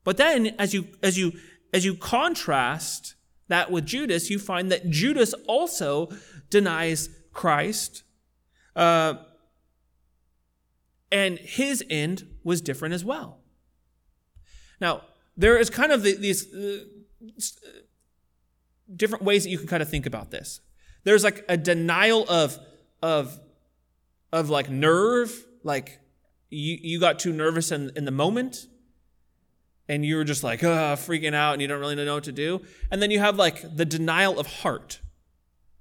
But 0.03 0.17
then, 0.17 0.55
as 0.57 0.73
you 0.73 0.87
as 1.03 1.17
you 1.17 1.33
as 1.73 1.85
you 1.85 1.95
contrast 1.95 3.15
that 3.47 3.71
with 3.71 3.85
Judas, 3.85 4.29
you 4.29 4.39
find 4.39 4.71
that 4.71 4.89
Judas 4.89 5.33
also 5.47 6.09
denies 6.49 7.09
Christ. 7.33 8.03
Uh, 8.75 9.15
and 11.11 11.37
his 11.39 11.83
end 11.89 12.27
was 12.43 12.61
different 12.61 12.93
as 12.93 13.03
well. 13.03 13.40
Now, 14.81 15.03
there 15.37 15.57
is 15.57 15.69
kind 15.69 15.93
of 15.93 16.03
the, 16.03 16.15
these 16.15 16.53
uh, 16.53 16.79
different 18.93 19.23
ways 19.23 19.43
that 19.43 19.49
you 19.49 19.57
can 19.57 19.67
kind 19.67 19.81
of 19.81 19.89
think 19.89 20.05
about 20.05 20.31
this. 20.31 20.59
There's 21.03 21.23
like 21.23 21.45
a 21.47 21.55
denial 21.55 22.25
of 22.27 22.59
of 23.01 23.39
of 24.33 24.49
like 24.49 24.69
nerve, 24.69 25.33
like 25.63 25.99
you, 26.49 26.77
you 26.81 26.99
got 26.99 27.19
too 27.19 27.33
nervous 27.33 27.71
in, 27.71 27.91
in 27.95 28.05
the 28.05 28.11
moment 28.11 28.67
and 29.87 30.05
you 30.05 30.15
were 30.15 30.23
just 30.23 30.43
like 30.43 30.63
uh, 30.63 30.95
freaking 30.95 31.33
out 31.33 31.53
and 31.53 31.61
you 31.61 31.67
don't 31.67 31.79
really 31.79 31.95
know 31.95 32.15
what 32.15 32.23
to 32.25 32.31
do. 32.31 32.61
And 32.89 33.01
then 33.01 33.11
you 33.11 33.19
have 33.19 33.35
like 33.37 33.75
the 33.75 33.85
denial 33.85 34.39
of 34.39 34.47
heart, 34.47 35.01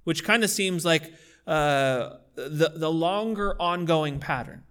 which 0.03 0.23
kind 0.23 0.43
of 0.43 0.49
seems 0.49 0.83
like 0.83 1.13
uh, 1.47 2.09
the, 2.35 2.73
the 2.75 2.91
longer 2.91 3.55
ongoing 3.61 4.19
pattern. 4.19 4.63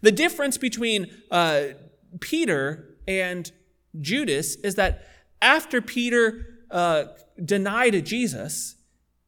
The 0.00 0.12
difference 0.12 0.56
between 0.56 1.10
uh, 1.30 1.64
Peter 2.20 2.89
and 3.10 3.50
Judas 4.00 4.54
is 4.56 4.76
that 4.76 5.04
after 5.42 5.82
Peter 5.82 6.46
uh, 6.70 7.04
denied 7.44 8.06
Jesus, 8.06 8.76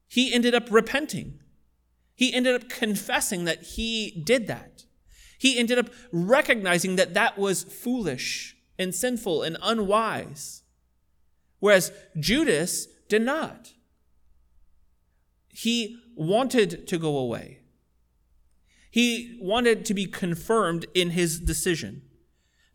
he 0.06 0.32
ended 0.32 0.54
up 0.54 0.70
repenting. 0.70 1.40
He 2.14 2.32
ended 2.32 2.54
up 2.54 2.68
confessing 2.68 3.44
that 3.46 3.62
he 3.62 4.22
did 4.24 4.46
that. 4.46 4.84
He 5.38 5.58
ended 5.58 5.78
up 5.78 5.90
recognizing 6.12 6.94
that 6.96 7.14
that 7.14 7.36
was 7.36 7.64
foolish 7.64 8.56
and 8.78 8.94
sinful 8.94 9.42
and 9.42 9.56
unwise. 9.62 10.62
Whereas 11.58 11.90
Judas 12.18 12.86
did 13.08 13.22
not. 13.22 13.72
he 15.48 15.98
wanted 16.14 16.86
to 16.88 16.98
go 16.98 17.18
away. 17.18 17.58
He 18.90 19.38
wanted 19.40 19.84
to 19.86 19.94
be 19.94 20.06
confirmed 20.06 20.86
in 20.94 21.10
his 21.10 21.40
decision. 21.40 22.02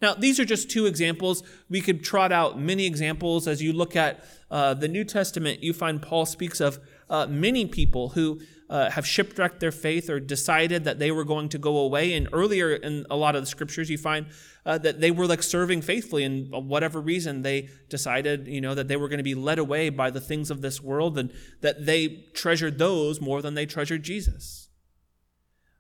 Now, 0.02 0.14
these 0.14 0.40
are 0.40 0.46
just 0.46 0.70
two 0.70 0.86
examples. 0.86 1.44
We 1.70 1.82
could 1.82 2.04
trot 2.04 2.32
out 2.32 2.60
many 2.60 2.86
examples. 2.86 3.48
As 3.48 3.62
you 3.62 3.74
look 3.74 3.96
at 3.96 4.24
uh, 4.52 4.76
the 4.76 4.88
New 4.88 5.04
Testament, 5.04 5.64
you 5.64 5.74
find 5.74 6.02
Paul 6.02 6.26
speaks 6.26 6.62
of 6.62 6.80
uh, 7.10 7.26
many 7.28 7.66
people 7.66 8.10
who 8.10 8.40
uh, 8.70 8.92
have 8.92 9.08
shipwrecked 9.08 9.60
their 9.60 9.72
faith 9.72 10.10
or 10.10 10.20
decided 10.20 10.84
that 10.84 11.00
they 11.00 11.10
were 11.12 11.24
going 11.24 11.50
to 11.50 11.58
go 11.58 11.78
away. 11.78 12.14
And 12.14 12.28
earlier 12.32 12.74
in 12.74 13.06
a 13.10 13.16
lot 13.16 13.36
of 13.36 13.42
the 13.42 13.48
scriptures, 13.48 13.90
you 13.90 13.98
find 13.98 14.28
uh, 14.66 14.78
that 14.80 15.00
they 15.00 15.10
were 15.10 15.26
like 15.26 15.42
serving 15.42 15.82
faithfully, 15.82 16.24
and 16.26 16.52
whatever 16.52 17.00
reason 17.00 17.42
they 17.42 17.70
decided, 17.90 18.48
you 18.48 18.60
know, 18.60 18.76
that 18.76 18.90
they 18.90 18.98
were 18.98 19.08
going 19.08 19.20
to 19.20 19.24
be 19.24 19.36
led 19.36 19.58
away 19.58 19.90
by 19.90 20.12
the 20.12 20.22
things 20.22 20.52
of 20.52 20.62
this 20.62 20.84
world, 20.84 21.18
and 21.18 21.32
that 21.62 21.86
they 21.86 22.26
treasured 22.34 22.78
those 22.78 23.22
more 23.22 23.42
than 23.42 23.54
they 23.54 23.66
treasured 23.66 24.04
Jesus. 24.04 24.68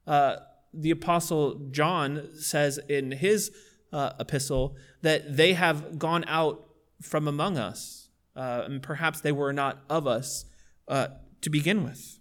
Uh, 0.07 0.37
the 0.73 0.91
apostle 0.91 1.67
John 1.71 2.29
says 2.33 2.79
in 2.87 3.11
his 3.11 3.51
uh, 3.91 4.13
epistle 4.19 4.75
that 5.01 5.37
they 5.37 5.53
have 5.53 5.97
gone 5.97 6.25
out 6.27 6.65
from 7.01 7.27
among 7.27 7.57
us, 7.57 8.09
uh, 8.35 8.63
and 8.65 8.81
perhaps 8.81 9.21
they 9.21 9.31
were 9.31 9.53
not 9.53 9.79
of 9.89 10.07
us 10.07 10.45
uh, 10.87 11.07
to 11.41 11.49
begin 11.49 11.83
with. 11.83 12.19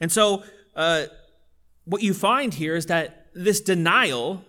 And 0.00 0.10
so, 0.10 0.44
uh, 0.74 1.04
what 1.84 2.02
you 2.02 2.14
find 2.14 2.54
here 2.54 2.74
is 2.74 2.86
that 2.86 3.26
this 3.34 3.60
denial 3.60 4.44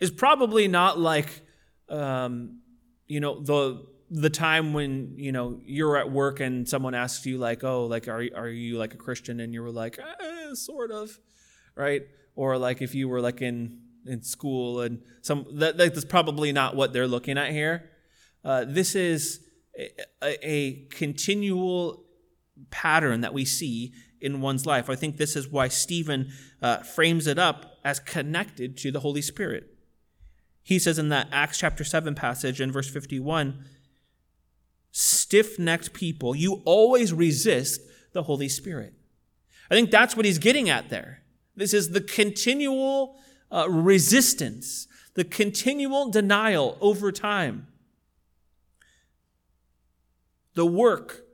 is 0.00 0.10
probably 0.10 0.68
not 0.68 0.98
like, 0.98 1.42
um, 1.88 2.60
you 3.06 3.20
know, 3.20 3.40
the 3.40 3.86
the 4.08 4.30
time 4.30 4.72
when 4.72 5.14
you 5.16 5.32
know 5.32 5.60
you're 5.64 5.96
at 5.96 6.12
work 6.12 6.38
and 6.38 6.68
someone 6.68 6.94
asks 6.94 7.26
you 7.26 7.38
like, 7.38 7.64
oh, 7.64 7.86
like 7.86 8.08
are 8.08 8.24
are 8.36 8.48
you 8.48 8.78
like 8.78 8.94
a 8.94 8.96
Christian? 8.96 9.40
And 9.40 9.52
you 9.52 9.62
were 9.62 9.70
like, 9.70 9.98
eh, 9.98 10.54
sort 10.54 10.90
of, 10.90 11.18
right? 11.74 12.02
Or 12.34 12.58
like 12.58 12.82
if 12.82 12.94
you 12.94 13.08
were 13.08 13.20
like 13.20 13.42
in 13.42 13.80
in 14.08 14.22
school 14.22 14.80
and 14.80 15.02
some 15.22 15.46
that, 15.58 15.76
that's 15.76 16.04
probably 16.04 16.52
not 16.52 16.76
what 16.76 16.92
they're 16.92 17.08
looking 17.08 17.38
at 17.38 17.50
here. 17.50 17.90
Uh, 18.44 18.64
this 18.66 18.94
is 18.94 19.40
a, 19.78 20.48
a 20.48 20.86
continual 20.90 22.04
pattern 22.70 23.20
that 23.20 23.34
we 23.34 23.44
see 23.44 23.92
in 24.20 24.40
one's 24.40 24.66
life. 24.66 24.88
I 24.88 24.96
think 24.96 25.16
this 25.16 25.36
is 25.36 25.48
why 25.48 25.68
Stephen 25.68 26.32
uh, 26.62 26.78
frames 26.78 27.26
it 27.26 27.38
up 27.38 27.78
as 27.84 28.00
connected 28.00 28.76
to 28.78 28.90
the 28.90 29.00
Holy 29.00 29.22
Spirit. 29.22 29.64
He 30.62 30.78
says 30.78 30.98
in 30.98 31.10
that 31.10 31.28
Acts 31.30 31.58
chapter 31.58 31.84
7 31.84 32.14
passage 32.14 32.60
in 32.60 32.72
verse 32.72 32.90
51 32.90 33.64
stiff 34.90 35.58
necked 35.58 35.92
people, 35.92 36.34
you 36.34 36.62
always 36.64 37.12
resist 37.12 37.82
the 38.12 38.22
Holy 38.22 38.48
Spirit. 38.48 38.94
I 39.70 39.74
think 39.74 39.90
that's 39.90 40.16
what 40.16 40.24
he's 40.24 40.38
getting 40.38 40.70
at 40.70 40.88
there. 40.88 41.22
This 41.54 41.74
is 41.74 41.90
the 41.90 42.00
continual 42.00 43.16
uh, 43.50 43.66
resistance, 43.68 44.88
the 45.14 45.24
continual 45.24 46.10
denial 46.10 46.76
over 46.80 47.12
time, 47.12 47.68
the 50.54 50.66
work 50.66 51.24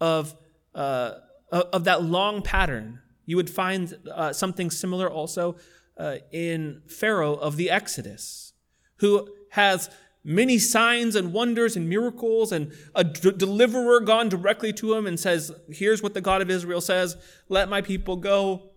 of, 0.00 0.36
uh, 0.74 1.12
of 1.50 1.84
that 1.84 2.02
long 2.02 2.42
pattern. 2.42 3.00
You 3.26 3.36
would 3.36 3.50
find 3.50 3.94
uh, 4.12 4.32
something 4.32 4.70
similar 4.70 5.10
also 5.10 5.56
uh, 5.98 6.16
in 6.32 6.82
Pharaoh 6.86 7.34
of 7.34 7.56
the 7.56 7.70
Exodus, 7.70 8.54
who 8.96 9.28
has 9.50 9.90
many 10.24 10.58
signs 10.58 11.16
and 11.16 11.32
wonders 11.32 11.76
and 11.76 11.88
miracles, 11.88 12.52
and 12.52 12.72
a 12.94 13.04
d- 13.04 13.32
deliverer 13.32 14.00
gone 14.00 14.28
directly 14.28 14.72
to 14.74 14.94
him 14.94 15.06
and 15.06 15.18
says, 15.18 15.52
Here's 15.70 16.02
what 16.02 16.14
the 16.14 16.20
God 16.20 16.42
of 16.42 16.50
Israel 16.50 16.80
says 16.80 17.16
let 17.48 17.68
my 17.68 17.80
people 17.80 18.16
go. 18.16 18.70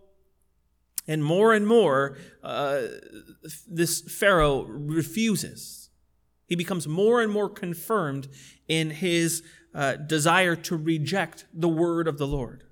And 1.07 1.23
more 1.23 1.53
and 1.53 1.67
more, 1.67 2.17
uh, 2.43 2.83
this 3.67 4.01
Pharaoh 4.01 4.63
refuses. 4.63 5.89
He 6.47 6.55
becomes 6.55 6.87
more 6.87 7.21
and 7.21 7.31
more 7.31 7.49
confirmed 7.49 8.27
in 8.67 8.91
his 8.91 9.43
uh, 9.73 9.95
desire 9.95 10.55
to 10.55 10.75
reject 10.75 11.45
the 11.53 11.69
word 11.69 12.07
of 12.07 12.17
the 12.17 12.27
Lord. 12.27 12.63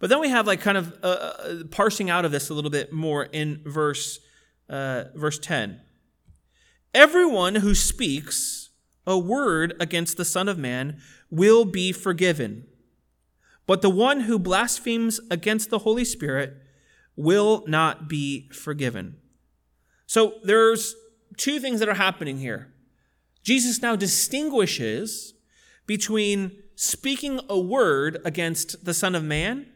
But 0.00 0.10
then 0.10 0.20
we 0.20 0.28
have 0.28 0.46
like 0.46 0.60
kind 0.60 0.76
of 0.76 0.98
uh, 1.02 1.06
uh 1.06 1.54
parsing 1.70 2.10
out 2.10 2.24
of 2.24 2.32
this 2.32 2.50
a 2.50 2.54
little 2.54 2.70
bit 2.70 2.92
more 2.92 3.24
in 3.24 3.62
verse 3.64 4.18
uh, 4.68 5.04
verse 5.14 5.38
10. 5.38 5.80
Everyone 6.92 7.56
who 7.56 7.74
speaks 7.74 8.70
a 9.06 9.18
word 9.18 9.74
against 9.80 10.16
the 10.16 10.24
Son 10.24 10.48
of 10.48 10.58
Man 10.58 11.00
will 11.30 11.64
be 11.64 11.92
forgiven 11.92 12.66
but 13.66 13.82
the 13.82 13.90
one 13.90 14.20
who 14.20 14.38
blasphemes 14.38 15.20
against 15.30 15.70
the 15.70 15.80
Holy 15.80 16.04
Spirit 16.04 16.56
will 17.16 17.64
not 17.66 18.08
be 18.08 18.48
forgiven. 18.50 19.16
So 20.06 20.34
there's 20.42 20.94
two 21.36 21.60
things 21.60 21.80
that 21.80 21.88
are 21.88 21.94
happening 21.94 22.38
here. 22.38 22.72
Jesus 23.42 23.82
now 23.82 23.96
distinguishes 23.96 25.34
between 25.86 26.62
speaking 26.76 27.40
a 27.48 27.58
word 27.58 28.18
against 28.24 28.84
the 28.84 28.94
Son 28.94 29.14
of 29.14 29.22
Man 29.22 29.66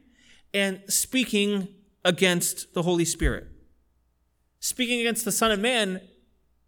and 0.53 0.81
speaking 0.89 1.69
against 2.05 2.73
the 2.75 2.83
Holy 2.83 3.05
Spirit. 3.05 3.47
Speaking 4.61 5.01
against 5.01 5.25
the 5.25 5.33
Son 5.33 5.53
of 5.53 5.61
Man, 5.61 6.01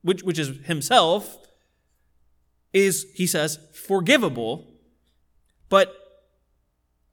which, 0.02 0.22
which 0.22 0.38
is 0.38 0.64
himself, 0.66 1.38
is, 2.72 3.06
he 3.14 3.26
says, 3.26 3.58
forgivable, 3.72 4.66
but 5.68 5.94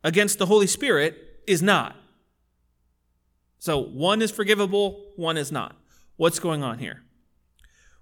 against 0.07 0.39
the 0.39 0.45
Holy 0.45 0.67
Spirit 0.67 1.17
is 1.45 1.61
not. 1.61 1.93
So 3.59 3.77
one 3.77 4.21
is 4.21 4.31
forgivable, 4.31 5.11
one 5.17 5.35
is 5.35 5.51
not. 5.51 5.75
What's 6.15 6.39
going 6.39 6.63
on 6.63 6.79
here? 6.79 7.03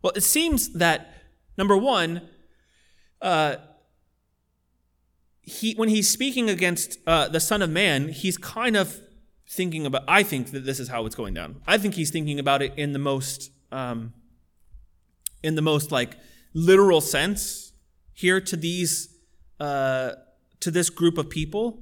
Well, 0.03 0.13
it 0.15 0.21
seems 0.21 0.73
that 0.73 1.23
number 1.57 1.75
one, 1.75 2.21
uh, 3.23 3.55
he 5.41 5.73
when 5.73 5.89
he's 5.89 6.07
speaking 6.07 6.47
against 6.47 6.99
uh, 7.07 7.27
the 7.27 7.39
Son 7.39 7.63
of 7.63 7.71
Man, 7.71 8.09
he's 8.09 8.37
kind 8.37 8.75
of 8.77 8.99
thinking 9.49 9.87
about. 9.87 10.03
I 10.07 10.21
think 10.21 10.51
that 10.51 10.63
this 10.63 10.79
is 10.79 10.89
how 10.89 11.07
it's 11.07 11.15
going 11.15 11.33
down. 11.33 11.63
I 11.65 11.79
think 11.79 11.95
he's 11.95 12.11
thinking 12.11 12.39
about 12.39 12.61
it 12.61 12.73
in 12.77 12.93
the 12.93 12.99
most, 12.99 13.49
um, 13.71 14.13
in 15.41 15.55
the 15.55 15.63
most 15.63 15.91
like 15.91 16.17
literal 16.53 17.01
sense 17.01 17.73
here 18.13 18.39
to 18.41 18.55
these, 18.55 19.09
uh, 19.59 20.11
to 20.59 20.69
this 20.69 20.91
group 20.91 21.17
of 21.17 21.31
people. 21.31 21.81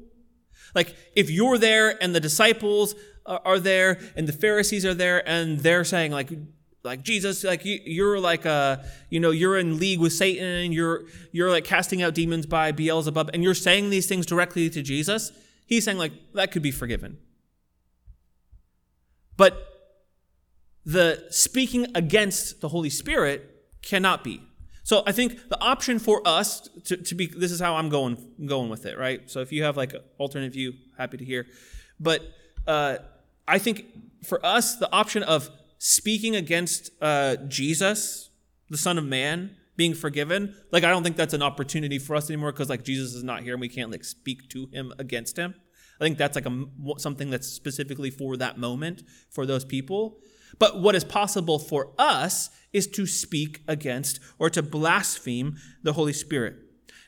Like, 0.74 0.96
if 1.16 1.30
you're 1.30 1.58
there 1.58 2.02
and 2.02 2.16
the 2.16 2.20
disciples 2.20 2.96
are 3.26 3.60
there 3.60 4.00
and 4.16 4.28
the 4.28 4.34
Pharisees 4.34 4.86
are 4.86 4.94
there 4.94 5.28
and 5.28 5.60
they're 5.60 5.84
saying, 5.84 6.12
like, 6.12 6.30
like 6.84 7.02
Jesus, 7.04 7.44
like 7.44 7.64
you, 7.64 8.06
are 8.06 8.20
like 8.20 8.46
a, 8.46 8.84
you 9.10 9.20
know, 9.20 9.32
you're 9.32 9.58
in 9.58 9.80
league 9.80 10.00
with 10.00 10.14
Satan. 10.14 10.74
You're 10.74 11.04
you're 11.32 11.50
like 11.50 11.64
casting 11.64 12.02
out 12.02 12.14
demons 12.14 12.46
by 12.46 12.74
Beelzebub, 12.74 13.30
and 13.34 13.42
you're 13.42 13.54
saying 13.54 13.90
these 13.90 14.06
things 14.08 14.26
directly 14.26 14.70
to 14.70 14.82
Jesus. 14.82 15.32
He's 15.66 15.86
saying 15.86 15.98
like 15.98 16.12
that 16.34 16.52
could 16.52 16.62
be 16.62 16.72
forgiven. 16.72 17.20
But 19.38 19.66
the 20.86 21.26
speaking 21.30 21.88
against 21.96 22.60
the 22.60 22.68
Holy 22.68 22.90
Spirit 22.90 23.50
cannot 23.82 24.24
be. 24.24 24.42
So 24.84 25.02
I 25.06 25.14
think 25.14 25.50
the 25.50 25.60
option 25.62 25.98
for 25.98 26.22
us 26.26 26.70
to, 26.86 26.98
to 26.98 27.16
be 27.16 27.28
this 27.28 27.52
is 27.52 27.60
how 27.60 27.76
I'm 27.76 27.90
going 27.90 28.18
going 28.46 28.70
with 28.70 28.86
it, 28.86 28.98
right? 28.98 29.30
So 29.30 29.40
if 29.40 29.52
you 29.52 29.64
have 29.64 29.78
like 29.78 29.94
an 29.94 30.02
alternate 30.18 30.52
view, 30.54 30.74
happy 30.98 31.18
to 31.18 31.26
hear. 31.26 31.46
But 32.00 32.22
uh, 32.68 32.98
I 33.48 33.60
think 33.60 33.86
for 34.26 34.46
us, 34.46 34.76
the 34.76 34.92
option 34.92 35.24
of 35.24 35.50
speaking 35.78 36.36
against 36.36 36.92
uh, 37.02 37.38
Jesus, 37.48 38.30
the 38.70 38.78
Son 38.78 38.98
of 38.98 39.06
Man, 39.06 39.56
being 39.76 39.94
forgiven, 39.94 40.56
like 40.72 40.84
I 40.84 40.90
don't 40.90 41.04
think 41.04 41.16
that's 41.16 41.34
an 41.34 41.42
opportunity 41.42 41.98
for 41.98 42.16
us 42.16 42.30
anymore 42.30 42.52
because 42.52 42.70
like 42.70 42.84
Jesus 42.84 43.14
is 43.14 43.24
not 43.24 43.42
here 43.42 43.54
and 43.54 43.62
we 43.62 43.70
can't 43.70 43.92
like 43.92 44.04
speak 44.04 44.50
to 44.50 44.68
him 44.68 44.94
against 45.00 45.38
him. 45.38 45.56
I 46.00 46.04
think 46.04 46.18
that's 46.18 46.36
like 46.36 46.46
a 46.46 46.66
something 46.98 47.30
that's 47.30 47.48
specifically 47.48 48.10
for 48.10 48.36
that 48.38 48.58
moment 48.58 49.04
for 49.30 49.46
those 49.46 49.64
people. 49.64 50.20
But 50.60 50.80
what 50.80 50.96
is 50.96 51.04
possible 51.04 51.60
for 51.60 51.92
us 51.98 52.50
is 52.72 52.88
to 52.88 53.06
speak 53.06 53.62
against 53.68 54.20
or 54.40 54.50
to 54.50 54.62
blaspheme 54.62 55.58
the 55.84 55.94
Holy 55.94 56.14
Spirit. 56.14 56.56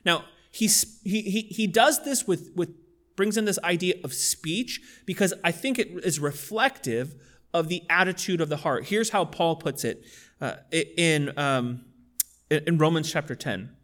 Now, 0.05 0.25
he, 0.51 0.67
he, 1.03 1.41
he, 1.49 1.67
does 1.67 2.03
this 2.03 2.25
with, 2.27 2.51
with, 2.55 2.69
brings 3.15 3.35
in 3.35 3.45
this 3.45 3.59
idea 3.63 3.95
of 4.03 4.13
speech 4.13 4.79
because 5.05 5.33
I 5.43 5.51
think 5.51 5.79
it 5.79 5.89
is 6.05 6.19
reflective 6.19 7.15
of 7.53 7.67
the 7.67 7.83
attitude 7.89 8.39
of 8.39 8.49
the 8.49 8.57
heart. 8.57 8.85
Here's 8.85 9.09
how 9.09 9.25
Paul 9.25 9.57
puts 9.57 9.83
it 9.83 10.03
uh, 10.39 10.55
in, 10.71 11.37
um, 11.37 11.85
in 12.49 12.77
Romans 12.77 13.11
chapter 13.11 13.35
10. 13.35 13.75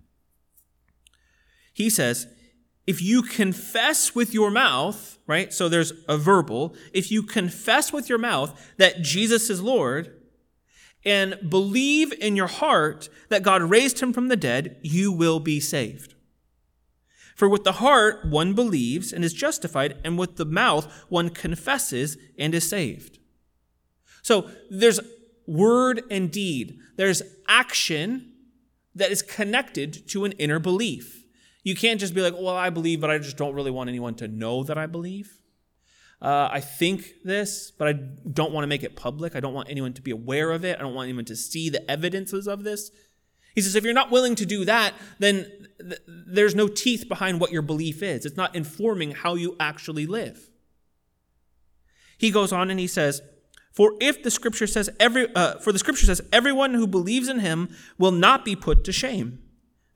He 1.73 1.89
says, 1.89 2.27
if 2.87 3.01
you 3.01 3.21
confess 3.21 4.15
with 4.15 4.33
your 4.33 4.51
mouth, 4.51 5.19
right? 5.27 5.53
So 5.53 5.69
there's 5.69 5.93
a 6.07 6.17
verbal. 6.17 6.75
If 6.93 7.11
you 7.11 7.23
confess 7.23 7.93
with 7.93 8.09
your 8.09 8.17
mouth 8.17 8.73
that 8.77 9.01
Jesus 9.01 9.49
is 9.49 9.61
Lord 9.61 10.13
and 11.05 11.37
believe 11.49 12.13
in 12.13 12.35
your 12.35 12.47
heart 12.47 13.09
that 13.29 13.43
God 13.43 13.61
raised 13.61 13.99
him 13.99 14.13
from 14.13 14.27
the 14.27 14.35
dead, 14.35 14.77
you 14.81 15.11
will 15.11 15.39
be 15.39 15.59
saved. 15.59 16.15
For 17.35 17.49
with 17.49 17.63
the 17.63 17.73
heart 17.73 18.25
one 18.25 18.53
believes 18.53 19.11
and 19.11 19.23
is 19.23 19.33
justified, 19.33 19.97
and 20.03 20.17
with 20.17 20.35
the 20.35 20.45
mouth 20.45 20.85
one 21.09 21.29
confesses 21.29 22.17
and 22.37 22.53
is 22.53 22.69
saved. 22.69 23.17
So 24.21 24.51
there's 24.69 24.99
word 25.47 26.03
and 26.11 26.31
deed, 26.31 26.77
there's 26.97 27.23
action 27.47 28.31
that 28.93 29.11
is 29.11 29.21
connected 29.21 30.07
to 30.09 30.25
an 30.25 30.33
inner 30.33 30.59
belief. 30.59 31.20
You 31.63 31.75
can't 31.75 31.99
just 31.99 32.13
be 32.13 32.21
like, 32.21 32.33
well, 32.33 32.55
I 32.55 32.69
believe, 32.69 33.01
but 33.01 33.11
I 33.11 33.17
just 33.17 33.37
don't 33.37 33.53
really 33.53 33.71
want 33.71 33.89
anyone 33.89 34.15
to 34.15 34.27
know 34.27 34.63
that 34.63 34.77
I 34.77 34.87
believe. 34.87 35.41
Uh, 36.21 36.49
I 36.51 36.59
think 36.59 37.13
this, 37.23 37.71
but 37.71 37.87
I 37.87 37.93
don't 37.93 38.51
want 38.51 38.63
to 38.63 38.67
make 38.67 38.83
it 38.83 38.95
public. 38.95 39.35
I 39.35 39.39
don't 39.39 39.53
want 39.53 39.69
anyone 39.69 39.93
to 39.93 40.01
be 40.01 40.11
aware 40.11 40.51
of 40.51 40.63
it. 40.63 40.77
I 40.77 40.81
don't 40.81 40.93
want 40.93 41.07
anyone 41.07 41.25
to 41.25 41.35
see 41.35 41.69
the 41.69 41.89
evidences 41.89 42.47
of 42.47 42.63
this. 42.63 42.91
He 43.55 43.61
says, 43.61 43.75
if 43.75 43.83
you're 43.83 43.93
not 43.93 44.11
willing 44.11 44.35
to 44.35 44.45
do 44.45 44.63
that, 44.65 44.93
then 45.19 45.51
th- 45.79 46.01
there's 46.07 46.55
no 46.55 46.67
teeth 46.67 47.09
behind 47.09 47.39
what 47.39 47.51
your 47.51 47.63
belief 47.63 48.01
is. 48.01 48.25
It's 48.25 48.37
not 48.37 48.55
informing 48.55 49.11
how 49.11 49.35
you 49.35 49.55
actually 49.59 50.05
live. 50.05 50.49
He 52.17 52.31
goes 52.31 52.53
on 52.53 52.69
and 52.69 52.79
he 52.79 52.87
says, 52.87 53.21
for 53.73 53.93
if 53.99 54.21
the 54.21 54.31
scripture 54.31 54.67
says 54.67 54.89
every, 54.99 55.33
uh, 55.35 55.57
for 55.59 55.71
the 55.71 55.79
scripture 55.79 56.05
says 56.05 56.21
everyone 56.31 56.75
who 56.75 56.85
believes 56.85 57.29
in 57.29 57.39
him 57.39 57.75
will 57.97 58.11
not 58.11 58.45
be 58.45 58.55
put 58.55 58.83
to 58.83 58.91
shame. 58.91 59.39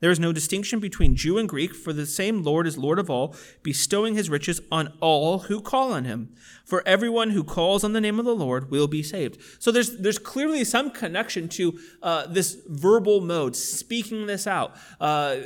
There 0.00 0.10
is 0.10 0.20
no 0.20 0.32
distinction 0.32 0.78
between 0.78 1.16
Jew 1.16 1.38
and 1.38 1.48
Greek, 1.48 1.74
for 1.74 1.92
the 1.92 2.04
same 2.04 2.42
Lord 2.42 2.66
is 2.66 2.76
Lord 2.76 2.98
of 2.98 3.08
all, 3.08 3.34
bestowing 3.62 4.14
his 4.14 4.28
riches 4.28 4.60
on 4.70 4.92
all 5.00 5.40
who 5.40 5.60
call 5.60 5.92
on 5.92 6.04
him. 6.04 6.34
For 6.66 6.86
everyone 6.86 7.30
who 7.30 7.42
calls 7.42 7.82
on 7.82 7.94
the 7.94 8.00
name 8.00 8.18
of 8.18 8.26
the 8.26 8.34
Lord 8.34 8.70
will 8.70 8.88
be 8.88 9.02
saved. 9.02 9.40
So 9.58 9.70
there's, 9.70 9.96
there's 9.96 10.18
clearly 10.18 10.64
some 10.64 10.90
connection 10.90 11.48
to 11.50 11.78
uh, 12.02 12.26
this 12.26 12.58
verbal 12.66 13.22
mode, 13.22 13.56
speaking 13.56 14.26
this 14.26 14.46
out, 14.46 14.76
uh, 15.00 15.36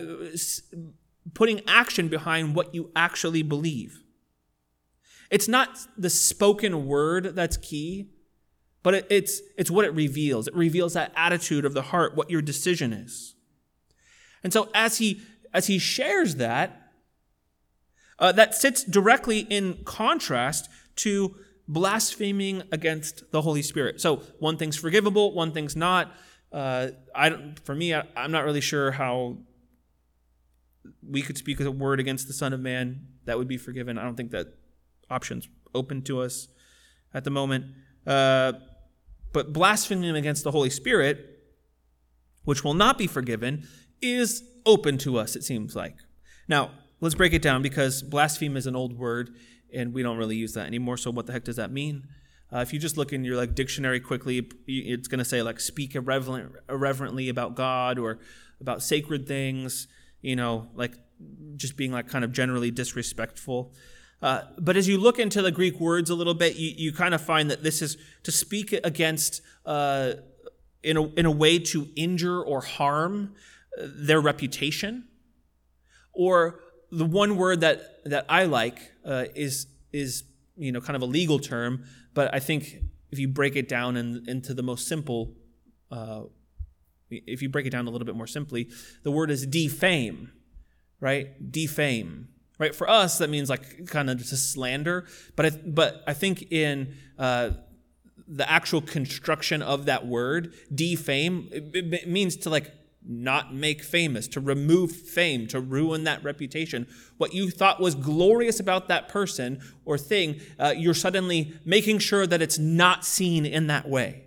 putting 1.32 1.60
action 1.68 2.08
behind 2.08 2.56
what 2.56 2.74
you 2.74 2.90
actually 2.96 3.42
believe. 3.42 4.02
It's 5.30 5.46
not 5.46 5.78
the 5.96 6.10
spoken 6.10 6.86
word 6.86 7.36
that's 7.36 7.56
key, 7.56 8.08
but 8.82 8.94
it, 8.94 9.06
it's, 9.10 9.42
it's 9.56 9.70
what 9.70 9.84
it 9.84 9.94
reveals. 9.94 10.48
It 10.48 10.56
reveals 10.56 10.94
that 10.94 11.12
attitude 11.14 11.64
of 11.64 11.72
the 11.72 11.82
heart, 11.82 12.16
what 12.16 12.30
your 12.30 12.42
decision 12.42 12.92
is. 12.92 13.36
And 14.42 14.52
so 14.52 14.68
as 14.74 14.98
he 14.98 15.20
as 15.52 15.66
he 15.66 15.78
shares 15.78 16.36
that, 16.36 16.92
uh, 18.18 18.32
that 18.32 18.54
sits 18.54 18.84
directly 18.84 19.40
in 19.40 19.82
contrast 19.84 20.68
to 20.96 21.36
blaspheming 21.66 22.62
against 22.70 23.30
the 23.32 23.42
Holy 23.42 23.62
Spirit. 23.62 24.00
So 24.00 24.16
one 24.38 24.56
thing's 24.56 24.76
forgivable, 24.76 25.34
one 25.34 25.52
thing's 25.52 25.76
not. 25.76 26.12
Uh, 26.52 26.88
I 27.14 27.54
for 27.64 27.74
me, 27.74 27.94
I, 27.94 28.04
I'm 28.16 28.32
not 28.32 28.44
really 28.44 28.60
sure 28.60 28.92
how 28.92 29.38
we 31.06 31.22
could 31.22 31.38
speak 31.38 31.60
a 31.60 31.70
word 31.70 32.00
against 32.00 32.26
the 32.26 32.32
Son 32.32 32.52
of 32.52 32.60
Man 32.60 33.06
that 33.24 33.38
would 33.38 33.48
be 33.48 33.56
forgiven. 33.56 33.98
I 33.98 34.04
don't 34.04 34.16
think 34.16 34.30
that 34.32 34.48
option's 35.08 35.48
open 35.74 36.02
to 36.02 36.20
us 36.20 36.48
at 37.14 37.24
the 37.24 37.30
moment. 37.30 37.66
Uh, 38.06 38.52
but 39.32 39.52
blaspheming 39.52 40.16
against 40.16 40.44
the 40.44 40.50
Holy 40.50 40.70
Spirit, 40.70 41.42
which 42.44 42.64
will 42.64 42.74
not 42.74 42.98
be 42.98 43.06
forgiven, 43.06 43.68
is 44.02 44.44
open 44.66 44.98
to 44.98 45.18
us, 45.18 45.36
it 45.36 45.44
seems 45.44 45.74
like. 45.74 45.96
Now, 46.48 46.70
let's 47.00 47.14
break 47.14 47.32
it 47.32 47.42
down 47.42 47.62
because 47.62 48.02
blaspheme 48.02 48.56
is 48.56 48.66
an 48.66 48.76
old 48.76 48.98
word 48.98 49.30
and 49.72 49.92
we 49.92 50.02
don't 50.02 50.18
really 50.18 50.36
use 50.36 50.54
that 50.54 50.66
anymore. 50.66 50.96
So, 50.96 51.10
what 51.10 51.26
the 51.26 51.32
heck 51.32 51.44
does 51.44 51.56
that 51.56 51.72
mean? 51.72 52.08
Uh, 52.52 52.58
if 52.58 52.72
you 52.72 52.78
just 52.78 52.96
look 52.96 53.12
in 53.12 53.24
your 53.24 53.36
like 53.36 53.54
dictionary 53.54 54.00
quickly, 54.00 54.50
it's 54.66 55.08
going 55.08 55.20
to 55.20 55.24
say 55.24 55.42
like 55.42 55.60
speak 55.60 55.94
irreverent, 55.94 56.52
irreverently 56.68 57.28
about 57.28 57.54
God 57.54 57.98
or 57.98 58.18
about 58.60 58.82
sacred 58.82 59.28
things. 59.28 59.86
You 60.20 60.36
know, 60.36 60.68
like 60.74 60.94
just 61.56 61.76
being 61.76 61.92
like 61.92 62.08
kind 62.08 62.24
of 62.24 62.32
generally 62.32 62.70
disrespectful. 62.70 63.72
Uh, 64.20 64.42
but 64.58 64.76
as 64.76 64.86
you 64.86 64.98
look 64.98 65.18
into 65.18 65.40
the 65.40 65.50
Greek 65.50 65.80
words 65.80 66.10
a 66.10 66.14
little 66.14 66.34
bit, 66.34 66.56
you, 66.56 66.72
you 66.76 66.92
kind 66.92 67.14
of 67.14 67.22
find 67.22 67.50
that 67.50 67.62
this 67.62 67.80
is 67.80 67.96
to 68.24 68.32
speak 68.32 68.72
against 68.84 69.40
uh, 69.64 70.12
in 70.82 70.96
a 70.96 71.04
in 71.14 71.26
a 71.26 71.30
way 71.30 71.58
to 71.58 71.88
injure 71.96 72.42
or 72.42 72.60
harm 72.60 73.34
their 73.82 74.20
reputation. 74.20 75.08
Or 76.12 76.60
the 76.90 77.04
one 77.04 77.36
word 77.36 77.60
that, 77.60 78.04
that 78.04 78.26
I 78.28 78.44
like 78.44 78.78
uh, 79.04 79.26
is, 79.34 79.66
is 79.92 80.24
you 80.56 80.72
know, 80.72 80.80
kind 80.80 80.96
of 80.96 81.02
a 81.02 81.06
legal 81.06 81.38
term, 81.38 81.84
but 82.14 82.34
I 82.34 82.40
think 82.40 82.82
if 83.10 83.18
you 83.18 83.28
break 83.28 83.56
it 83.56 83.68
down 83.68 83.96
in, 83.96 84.24
into 84.28 84.54
the 84.54 84.62
most 84.62 84.86
simple, 84.86 85.34
uh, 85.90 86.22
if 87.10 87.42
you 87.42 87.48
break 87.48 87.66
it 87.66 87.70
down 87.70 87.86
a 87.86 87.90
little 87.90 88.06
bit 88.06 88.14
more 88.14 88.26
simply, 88.26 88.68
the 89.02 89.10
word 89.10 89.30
is 89.30 89.46
defame, 89.46 90.30
right? 91.00 91.50
Defame, 91.50 92.28
right? 92.58 92.74
For 92.74 92.88
us, 92.88 93.18
that 93.18 93.30
means 93.30 93.50
like 93.50 93.86
kind 93.86 94.10
of 94.10 94.18
just 94.18 94.52
slander, 94.52 95.06
but 95.34 95.46
I, 95.46 95.50
but 95.50 96.02
I 96.06 96.12
think 96.12 96.52
in 96.52 96.94
uh, 97.18 97.50
the 98.28 98.48
actual 98.48 98.80
construction 98.80 99.62
of 99.62 99.86
that 99.86 100.06
word, 100.06 100.54
defame, 100.72 101.48
it, 101.50 101.74
it 101.74 102.08
means 102.08 102.36
to 102.36 102.50
like 102.50 102.72
not 103.06 103.54
make 103.54 103.82
famous, 103.82 104.28
to 104.28 104.40
remove 104.40 104.92
fame, 104.92 105.46
to 105.48 105.60
ruin 105.60 106.04
that 106.04 106.22
reputation. 106.22 106.86
What 107.16 107.32
you 107.32 107.50
thought 107.50 107.80
was 107.80 107.94
glorious 107.94 108.60
about 108.60 108.88
that 108.88 109.08
person 109.08 109.60
or 109.84 109.96
thing, 109.96 110.40
uh, 110.58 110.74
you're 110.76 110.94
suddenly 110.94 111.54
making 111.64 111.98
sure 112.00 112.26
that 112.26 112.42
it's 112.42 112.58
not 112.58 113.04
seen 113.04 113.46
in 113.46 113.68
that 113.68 113.88
way, 113.88 114.24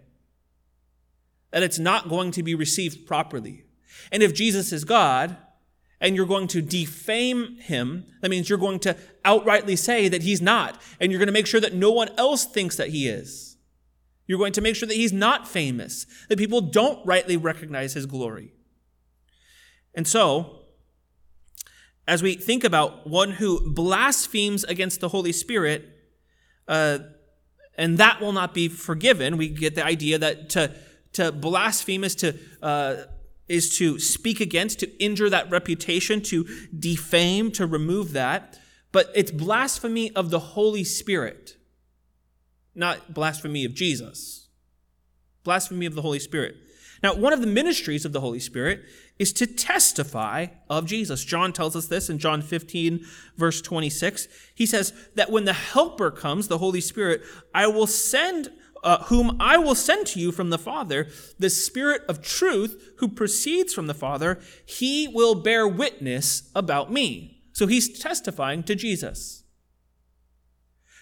that 1.51 1.63
it's 1.63 1.79
not 1.79 2.09
going 2.09 2.31
to 2.31 2.43
be 2.43 2.55
received 2.55 3.05
properly. 3.05 3.65
And 4.11 4.23
if 4.23 4.33
Jesus 4.33 4.71
is 4.71 4.83
God, 4.83 5.37
and 6.01 6.17
you're 6.17 6.25
going 6.25 6.47
to 6.47 6.61
defame 6.61 7.55
him, 7.61 8.05
that 8.21 8.29
means 8.29 8.49
you're 8.49 8.59
going 8.59 8.79
to 8.79 8.97
outrightly 9.23 9.77
say 9.77 10.09
that 10.09 10.23
he's 10.23 10.41
not, 10.41 10.81
and 10.99 11.11
you're 11.11 11.19
going 11.19 11.27
to 11.27 11.33
make 11.33 11.47
sure 11.47 11.61
that 11.61 11.73
no 11.73 11.91
one 11.91 12.09
else 12.17 12.45
thinks 12.45 12.75
that 12.75 12.89
he 12.89 13.07
is. 13.07 13.55
You're 14.27 14.37
going 14.37 14.51
to 14.53 14.61
make 14.61 14.75
sure 14.75 14.87
that 14.87 14.97
he's 14.97 15.13
not 15.13 15.47
famous, 15.47 16.05
that 16.27 16.37
people 16.37 16.59
don't 16.59 17.05
rightly 17.05 17.37
recognize 17.37 17.93
his 17.93 18.05
glory. 18.05 18.51
And 19.95 20.07
so, 20.07 20.59
as 22.07 22.21
we 22.21 22.35
think 22.35 22.63
about 22.63 23.07
one 23.07 23.31
who 23.31 23.73
blasphemes 23.73 24.63
against 24.63 24.99
the 24.99 25.09
Holy 25.09 25.31
Spirit, 25.31 25.87
uh, 26.67 26.99
and 27.77 27.97
that 27.97 28.21
will 28.21 28.33
not 28.33 28.53
be 28.53 28.67
forgiven, 28.67 29.37
we 29.37 29.49
get 29.49 29.75
the 29.75 29.85
idea 29.85 30.17
that 30.17 30.49
to, 30.51 30.75
to 31.13 31.31
blaspheme 31.31 32.03
is 32.03 32.15
to, 32.15 32.37
uh, 32.61 32.95
is 33.47 33.77
to 33.77 33.99
speak 33.99 34.39
against, 34.39 34.79
to 34.79 35.03
injure 35.03 35.29
that 35.29 35.49
reputation, 35.49 36.21
to 36.21 36.45
defame, 36.77 37.51
to 37.51 37.65
remove 37.65 38.13
that. 38.13 38.59
But 38.91 39.11
it's 39.15 39.31
blasphemy 39.31 40.11
of 40.15 40.29
the 40.29 40.39
Holy 40.39 40.83
Spirit, 40.83 41.57
not 42.75 43.13
blasphemy 43.13 43.65
of 43.65 43.73
Jesus. 43.73 44.47
Blasphemy 45.43 45.85
of 45.85 45.95
the 45.95 46.01
Holy 46.01 46.19
Spirit. 46.19 46.55
Now, 47.01 47.15
one 47.15 47.33
of 47.33 47.41
the 47.41 47.47
ministries 47.47 48.05
of 48.05 48.13
the 48.13 48.21
Holy 48.21 48.39
Spirit 48.39 48.83
is 49.19 49.31
to 49.33 49.47
testify 49.47 50.47
of 50.69 50.85
Jesus. 50.85 51.23
John 51.23 51.53
tells 51.53 51.75
us 51.75 51.87
this 51.87 52.09
in 52.09 52.17
John 52.17 52.41
15, 52.41 53.05
verse 53.37 53.61
26. 53.61 54.27
He 54.55 54.65
says 54.65 54.93
that 55.15 55.31
when 55.31 55.45
the 55.45 55.53
Helper 55.53 56.11
comes, 56.11 56.47
the 56.47 56.57
Holy 56.57 56.81
Spirit, 56.81 57.21
I 57.53 57.67
will 57.67 57.87
send, 57.87 58.51
uh, 58.83 59.03
whom 59.05 59.37
I 59.39 59.57
will 59.57 59.75
send 59.75 60.07
to 60.07 60.19
you 60.19 60.31
from 60.31 60.49
the 60.49 60.57
Father, 60.57 61.07
the 61.37 61.49
Spirit 61.49 62.01
of 62.09 62.21
truth 62.21 62.93
who 62.97 63.07
proceeds 63.07 63.73
from 63.73 63.87
the 63.87 63.93
Father, 63.93 64.39
he 64.65 65.07
will 65.07 65.35
bear 65.35 65.67
witness 65.67 66.49
about 66.55 66.91
me. 66.91 67.43
So 67.53 67.67
he's 67.67 67.99
testifying 67.99 68.63
to 68.63 68.75
Jesus. 68.75 69.42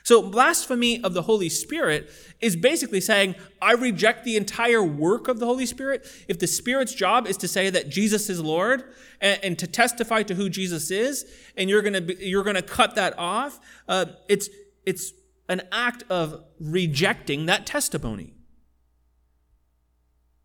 So, 0.04 0.22
blasphemy 0.22 1.04
of 1.04 1.14
the 1.14 1.24
Holy 1.24 1.50
Spirit 1.50 2.10
is 2.40 2.56
basically 2.56 3.02
saying, 3.02 3.36
I 3.62 3.74
reject 3.74 4.24
the 4.24 4.36
entire 4.36 4.84
work 4.84 5.28
of 5.28 5.40
the 5.40 5.46
Holy 5.46 5.66
Spirit. 5.66 6.08
If 6.28 6.40
the 6.40 6.48
Spirit's 6.48 6.94
job 6.94 7.28
is 7.28 7.38
to 7.38 7.48
say 7.48 7.70
that 7.70 7.90
Jesus 7.90 8.30
is 8.30 8.42
Lord 8.42 8.84
and, 9.20 9.40
and 9.44 9.60
to 9.60 9.68
testify 9.68 10.24
to 10.24 10.36
who 10.36 10.50
Jesus 10.50 10.90
is, 10.90 11.26
and 11.56 11.70
you're 11.70 11.84
going 11.84 12.08
to 12.08 12.26
you're 12.26 12.44
going 12.44 12.56
to 12.56 12.62
cut 12.62 12.96
that 12.96 13.18
off, 13.18 13.60
uh, 13.88 14.06
it's 14.28 14.50
it's 14.86 15.14
an 15.48 15.62
act 15.72 16.04
of 16.10 16.44
rejecting 16.60 17.46
that 17.46 17.66
testimony. 17.66 18.34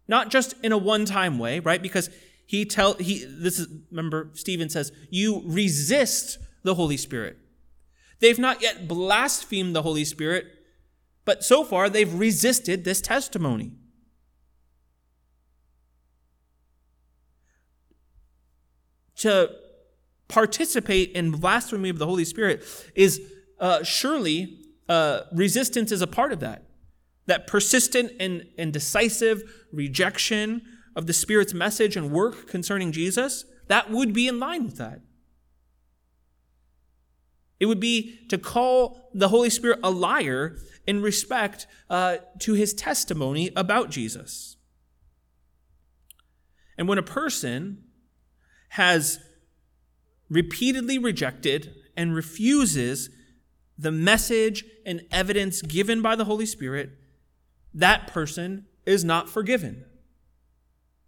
Not 0.09 0.31
just 0.31 0.55
in 0.63 0.73
a 0.73 0.79
one-time 0.79 1.39
way, 1.39 1.61
right? 1.61 1.81
Because 1.81 2.11
he 2.45 2.65
tell 2.65 2.95
he 2.95 3.25
this 3.25 3.59
is 3.59 3.69
remember 3.91 4.31
Stephen 4.35 4.69
says 4.69 4.93
you 5.11 5.43
resist 5.47 6.39
the 6.63 6.75
Holy 6.75 6.97
Spirit. 6.97 7.39
They've 8.21 8.39
not 8.39 8.63
yet 8.63 8.89
blasphemed 8.89 9.75
the 9.75 9.83
Holy 9.83 10.05
Spirit, 10.05 10.47
but 11.25 11.45
so 11.45 11.65
far 11.65 11.91
they've 11.91 12.13
resisted 12.13 12.85
this 12.85 13.01
testimony. 13.01 13.73
To 19.17 19.51
participate 20.29 21.13
in 21.13 21.31
blasphemy 21.31 21.89
of 21.89 21.99
the 21.99 22.07
Holy 22.07 22.25
Spirit 22.25 22.65
is 22.95 23.21
uh, 23.59 23.83
surely 23.83 24.61
uh, 24.89 25.23
resistance 25.33 25.91
is 25.91 26.03
a 26.03 26.07
part 26.07 26.33
of 26.33 26.41
that. 26.41 26.63
that 27.27 27.47
persistent 27.47 28.13
and, 28.21 28.47
and 28.57 28.73
decisive 28.73 29.43
rejection 29.73 30.63
of 30.95 31.07
the 31.07 31.13
Spirit's 31.13 31.53
message 31.53 31.97
and 31.97 32.11
work 32.11 32.47
concerning 32.47 32.93
Jesus, 32.93 33.45
that 33.69 33.91
would 33.91 34.13
be 34.13 34.29
in 34.29 34.39
line 34.39 34.65
with 34.65 34.77
that. 34.77 35.01
It 37.59 37.67
would 37.67 37.81
be 37.81 38.27
to 38.29 38.37
call 38.37 39.11
the 39.15 39.29
Holy 39.29 39.51
Spirit 39.51 39.81
a 39.83 39.91
liar 39.91 40.59
in 40.87 41.01
respect 41.01 41.67
uh, 41.89 42.19
to 42.41 42.53
his 42.53 42.75
testimony 42.75 43.51
about 43.57 43.91
Jesus. 43.91 44.57
And 46.77 46.87
when 46.87 46.99
a 46.99 47.03
person 47.03 47.85
has 48.71 49.19
repeatedly 50.29 50.99
rejected 50.99 51.75
and 51.97 52.15
refuses 52.15 53.09
the 53.79 53.91
message 53.91 54.65
and 54.85 55.03
evidence 55.11 55.63
given 55.63 56.03
by 56.03 56.15
the 56.15 56.27
Holy 56.27 56.47
Spirit, 56.47 56.91
that 57.73 58.07
person 58.07 58.67
is 58.85 59.03
not 59.03 59.31
forgiven. 59.31 59.86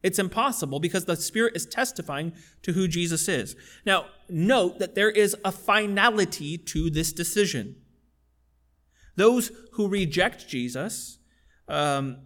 It's 0.02 0.18
impossible 0.18 0.78
because 0.78 1.06
the 1.06 1.16
Spirit 1.16 1.56
is 1.56 1.66
testifying 1.66 2.32
to 2.62 2.72
who 2.72 2.86
Jesus 2.86 3.28
is. 3.28 3.56
Now, 3.84 4.06
note 4.28 4.78
that 4.78 4.94
there 4.94 5.10
is 5.10 5.36
a 5.44 5.50
finality 5.50 6.56
to 6.58 6.88
this 6.88 7.12
decision. 7.12 7.76
Those 9.16 9.50
who 9.72 9.88
reject 9.88 10.48
Jesus, 10.48 11.18
um, 11.66 12.18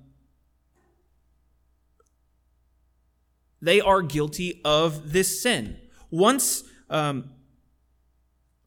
they 3.63 3.81
are 3.81 4.03
guilty 4.03 4.61
of 4.65 5.13
this 5.13 5.43
sin. 5.43 5.79
Once, 6.11 6.65
um, 6.91 7.31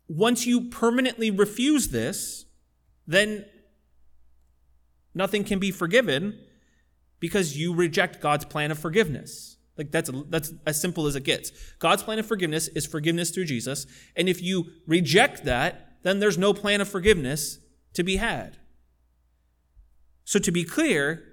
once 0.08 0.48
you 0.48 0.70
permanently 0.70 1.30
refuse 1.30 1.90
this, 1.90 2.46
then 3.06 3.46
nothing 5.14 5.44
can 5.44 5.60
be 5.60 5.70
forgiven 5.70 6.40
because 7.20 7.58
you 7.58 7.74
reject 7.74 8.22
God's 8.22 8.46
plan 8.46 8.72
of 8.72 8.80
forgiveness. 8.80 9.58
Like 9.78 9.92
that's 9.92 10.10
that's 10.30 10.54
as 10.66 10.80
simple 10.80 11.06
as 11.06 11.16
it 11.16 11.24
gets. 11.24 11.52
God's 11.80 12.04
plan 12.04 12.20
of 12.20 12.26
forgiveness 12.26 12.68
is 12.70 12.86
forgiveness 12.86 13.32
through 13.32 13.46
Jesus, 13.46 13.86
and 14.16 14.30
if 14.30 14.42
you 14.42 14.68
reject 14.88 15.44
that, 15.46 15.98
then 16.04 16.20
there's 16.20 16.38
no 16.38 16.54
plan 16.54 16.82
of 16.82 16.88
forgiveness 16.88 17.60
to 17.94 18.04
be 18.04 18.18
had. 18.18 18.58
So 20.24 20.40
to 20.40 20.52
be 20.52 20.64
clear, 20.64 21.24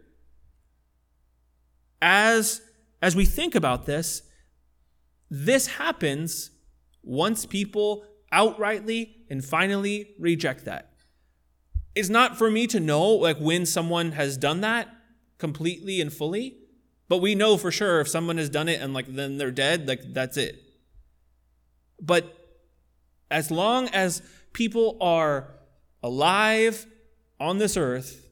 as 2.01 2.63
as 3.01 3.15
we 3.15 3.25
think 3.25 3.55
about 3.55 3.87
this, 3.87 4.23
this 5.31 5.67
happens 5.67 6.51
once 7.03 7.47
people 7.47 8.05
outrightly 8.33 9.15
and 9.31 9.45
finally 9.45 10.15
reject 10.19 10.65
that. 10.65 10.93
It's 11.95 12.09
not 12.09 12.39
for 12.39 12.51
me 12.51 12.67
to 12.69 12.81
know 12.81 13.09
like 13.09 13.39
when 13.39 13.67
someone 13.67 14.13
has 14.13 14.37
done 14.37 14.63
that 14.63 14.89
completely 15.43 16.01
and 16.01 16.13
fully, 16.13 16.57
but 17.09 17.19
we 17.19 17.35
know 17.35 17.57
for 17.57 17.73
sure 17.73 18.01
if 18.01 18.07
someone 18.07 18.39
has 18.39 18.49
done 18.49 18.69
it 18.69 18.81
and 18.81 18.95
like 18.95 19.13
then 19.13 19.39
they're 19.39 19.51
dead, 19.51 19.89
like 19.89 20.15
that's 20.15 20.37
it. 20.37 20.55
But 22.01 22.33
as 23.29 23.51
long 23.51 23.89
as 23.89 24.23
people 24.53 24.97
are 25.01 25.49
alive 26.01 26.87
on 27.41 27.59
this 27.59 27.77
earth, 27.77 28.25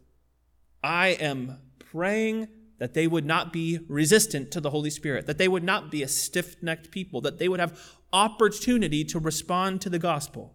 I 0.85 1.09
am 1.09 1.59
praying 1.81 2.47
that 2.79 2.95
they 2.95 3.09
would 3.09 3.27
not 3.27 3.53
be 3.53 3.81
resistant 3.89 4.53
to 4.53 4.61
the 4.61 4.71
Holy 4.71 4.89
Spirit, 4.89 5.27
that 5.27 5.37
they 5.37 5.49
would 5.49 5.65
not 5.65 5.91
be 5.91 6.05
a 6.05 6.09
stiff 6.09 6.63
necked 6.63 6.93
people, 6.93 7.21
that 7.23 7.41
they 7.41 7.49
would 7.49 7.59
have 7.59 7.77
opportunity 8.13 9.03
to 9.03 9.19
respond 9.19 9.81
to 9.81 9.91
the 9.91 9.99
gospel. 9.99 10.55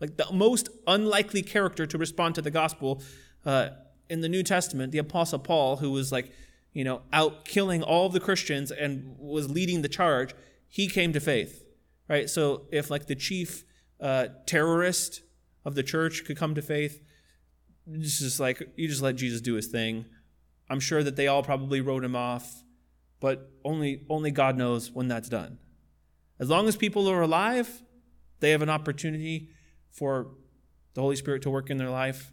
Like 0.00 0.16
the 0.16 0.26
most 0.32 0.68
unlikely 0.86 1.42
character 1.42 1.86
to 1.86 1.98
respond 1.98 2.34
to 2.34 2.42
the 2.42 2.50
gospel 2.50 3.02
uh, 3.44 3.70
in 4.08 4.20
the 4.20 4.28
New 4.28 4.42
Testament, 4.42 4.92
the 4.92 4.98
Apostle 4.98 5.38
Paul, 5.38 5.76
who 5.76 5.90
was 5.90 6.12
like, 6.12 6.32
you 6.72 6.84
know, 6.84 7.02
out 7.12 7.44
killing 7.44 7.82
all 7.82 8.08
the 8.08 8.20
Christians 8.20 8.70
and 8.70 9.16
was 9.18 9.50
leading 9.50 9.82
the 9.82 9.88
charge, 9.88 10.34
he 10.68 10.88
came 10.88 11.12
to 11.12 11.20
faith, 11.20 11.64
right? 12.08 12.28
So 12.28 12.66
if 12.72 12.90
like 12.90 13.06
the 13.06 13.14
chief 13.14 13.64
uh, 14.00 14.26
terrorist 14.46 15.22
of 15.64 15.74
the 15.74 15.82
church 15.82 16.24
could 16.24 16.36
come 16.36 16.54
to 16.56 16.62
faith, 16.62 17.00
it's 17.86 18.18
just 18.18 18.40
like 18.40 18.62
you 18.76 18.88
just 18.88 19.02
let 19.02 19.16
Jesus 19.16 19.40
do 19.40 19.54
his 19.54 19.68
thing. 19.68 20.06
I'm 20.68 20.80
sure 20.80 21.02
that 21.02 21.16
they 21.16 21.28
all 21.28 21.42
probably 21.42 21.80
wrote 21.80 22.02
him 22.02 22.16
off, 22.16 22.64
but 23.20 23.50
only 23.64 24.04
only 24.08 24.30
God 24.30 24.56
knows 24.56 24.90
when 24.90 25.08
that's 25.08 25.28
done. 25.28 25.58
As 26.38 26.48
long 26.48 26.66
as 26.66 26.76
people 26.76 27.08
are 27.08 27.22
alive, 27.22 27.82
they 28.40 28.50
have 28.50 28.62
an 28.62 28.70
opportunity 28.70 29.50
for 29.94 30.28
the 30.94 31.00
Holy 31.00 31.16
Spirit 31.16 31.42
to 31.42 31.50
work 31.50 31.70
in 31.70 31.78
their 31.78 31.90
life, 31.90 32.32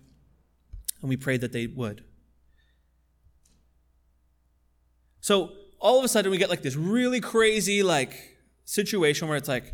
and 1.02 1.10
we 1.10 1.16
pray 1.16 1.38
that 1.38 1.52
they 1.52 1.68
would. 1.68 2.04
So 5.22 5.52
all 5.80 5.98
of 5.98 6.04
a 6.06 6.08
sudden, 6.08 6.32
we 6.32 6.38
get 6.38 6.50
like 6.50 6.64
this 6.64 6.76
really 6.76 7.22
crazy 7.22 7.84
like 7.84 8.38
situation 8.66 9.28
where 9.28 9.38
it's 9.38 9.48
like, 9.48 9.74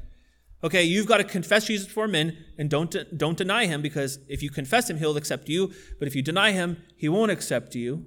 okay, 0.63 0.83
you've 0.83 1.07
got 1.07 1.17
to 1.17 1.23
confess 1.23 1.65
Jesus 1.65 1.87
before 1.87 2.07
men 2.07 2.37
and 2.57 2.69
don't 2.69 2.95
don't 3.17 3.37
deny 3.37 3.65
him 3.65 3.81
because 3.81 4.19
if 4.27 4.43
you 4.43 4.49
confess 4.49 4.89
him, 4.89 4.97
he'll 4.97 5.17
accept 5.17 5.49
you. 5.49 5.71
But 5.99 6.07
if 6.07 6.15
you 6.15 6.21
deny 6.21 6.51
him, 6.51 6.83
he 6.95 7.09
won't 7.09 7.31
accept 7.31 7.75
you. 7.75 8.05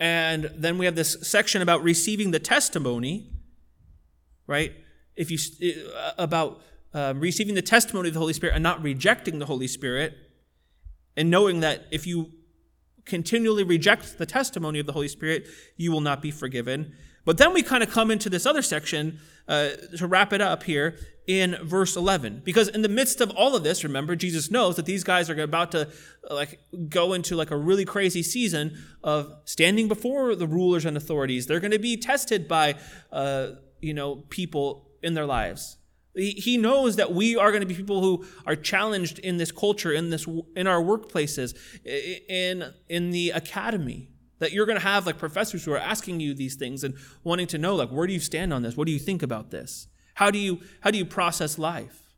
And 0.00 0.50
then 0.56 0.78
we 0.78 0.86
have 0.86 0.94
this 0.94 1.16
section 1.22 1.60
about 1.60 1.82
receiving 1.82 2.30
the 2.30 2.38
testimony, 2.38 3.30
right? 4.46 4.72
If 5.16 5.30
you 5.30 5.38
about 6.16 6.62
um, 6.94 7.20
receiving 7.20 7.54
the 7.54 7.62
testimony 7.62 8.08
of 8.08 8.14
the 8.14 8.20
Holy 8.20 8.32
Spirit 8.32 8.54
and 8.54 8.62
not 8.62 8.82
rejecting 8.82 9.38
the 9.38 9.46
Holy 9.46 9.68
Spirit, 9.68 10.16
and 11.16 11.30
knowing 11.30 11.60
that 11.60 11.86
if 11.90 12.06
you 12.06 12.32
continually 13.04 13.64
reject 13.64 14.18
the 14.18 14.26
testimony 14.26 14.78
of 14.78 14.86
the 14.86 14.92
Holy 14.92 15.08
Spirit, 15.08 15.46
you 15.76 15.90
will 15.90 16.00
not 16.00 16.22
be 16.22 16.30
forgiven. 16.30 16.92
But 17.24 17.38
then 17.38 17.52
we 17.52 17.62
kind 17.62 17.82
of 17.82 17.90
come 17.90 18.10
into 18.10 18.30
this 18.30 18.46
other 18.46 18.62
section 18.62 19.18
uh, 19.48 19.70
to 19.96 20.06
wrap 20.06 20.32
it 20.32 20.40
up 20.40 20.62
here 20.62 20.98
in 21.26 21.56
verse 21.62 21.96
11. 21.96 22.42
Because 22.44 22.68
in 22.68 22.82
the 22.82 22.88
midst 22.88 23.20
of 23.20 23.30
all 23.32 23.56
of 23.56 23.62
this, 23.62 23.82
remember, 23.82 24.14
Jesus 24.14 24.50
knows 24.50 24.76
that 24.76 24.86
these 24.86 25.04
guys 25.04 25.28
are 25.28 25.40
about 25.42 25.72
to 25.72 25.88
like 26.30 26.60
go 26.88 27.12
into 27.12 27.34
like 27.34 27.50
a 27.50 27.56
really 27.56 27.84
crazy 27.84 28.22
season 28.22 28.78
of 29.02 29.32
standing 29.44 29.88
before 29.88 30.34
the 30.34 30.46
rulers 30.46 30.84
and 30.84 30.96
authorities. 30.96 31.46
They're 31.46 31.60
going 31.60 31.72
to 31.72 31.78
be 31.78 31.96
tested 31.96 32.46
by, 32.46 32.76
uh, 33.12 33.48
you 33.80 33.94
know, 33.94 34.16
people 34.28 34.88
in 35.02 35.14
their 35.14 35.26
lives. 35.26 35.77
He 36.18 36.56
knows 36.56 36.96
that 36.96 37.12
we 37.12 37.36
are 37.36 37.50
going 37.50 37.60
to 37.60 37.66
be 37.66 37.74
people 37.74 38.00
who 38.00 38.24
are 38.44 38.56
challenged 38.56 39.20
in 39.20 39.36
this 39.36 39.52
culture, 39.52 39.92
in 39.92 40.10
this, 40.10 40.26
in 40.56 40.66
our 40.66 40.82
workplaces, 40.82 41.56
in 41.84 42.72
in 42.88 43.10
the 43.10 43.30
academy. 43.30 44.10
That 44.40 44.52
you're 44.52 44.66
going 44.66 44.78
to 44.78 44.84
have 44.84 45.06
like 45.06 45.18
professors 45.18 45.64
who 45.64 45.72
are 45.72 45.78
asking 45.78 46.20
you 46.20 46.34
these 46.34 46.54
things 46.54 46.84
and 46.84 46.94
wanting 47.24 47.48
to 47.48 47.58
know 47.58 47.74
like 47.74 47.90
where 47.90 48.06
do 48.06 48.12
you 48.12 48.20
stand 48.20 48.52
on 48.52 48.62
this? 48.62 48.76
What 48.76 48.86
do 48.86 48.92
you 48.92 48.98
think 48.98 49.22
about 49.22 49.50
this? 49.50 49.88
How 50.14 50.30
do 50.30 50.38
you 50.38 50.60
how 50.80 50.90
do 50.90 50.98
you 50.98 51.04
process 51.04 51.58
life? 51.58 52.12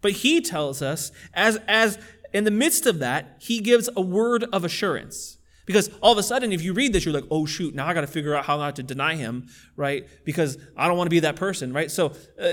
But 0.00 0.12
he 0.12 0.40
tells 0.40 0.80
us 0.80 1.12
as 1.34 1.58
as 1.68 1.98
in 2.32 2.44
the 2.44 2.50
midst 2.50 2.86
of 2.86 2.98
that, 3.00 3.36
he 3.40 3.60
gives 3.60 3.88
a 3.94 4.00
word 4.00 4.44
of 4.52 4.64
assurance. 4.64 5.38
Because 5.70 5.88
all 6.02 6.10
of 6.10 6.18
a 6.18 6.22
sudden, 6.24 6.50
if 6.50 6.62
you 6.62 6.72
read 6.72 6.92
this, 6.92 7.04
you're 7.04 7.14
like, 7.14 7.28
oh, 7.30 7.46
shoot, 7.46 7.76
now 7.76 7.86
I 7.86 7.94
got 7.94 8.00
to 8.00 8.08
figure 8.08 8.34
out 8.34 8.44
how 8.44 8.56
not 8.56 8.74
to 8.74 8.82
deny 8.82 9.14
him, 9.14 9.46
right? 9.76 10.04
Because 10.24 10.58
I 10.76 10.88
don't 10.88 10.96
want 10.96 11.06
to 11.06 11.14
be 11.14 11.20
that 11.20 11.36
person, 11.36 11.72
right? 11.72 11.88
So, 11.88 12.12
uh, 12.42 12.50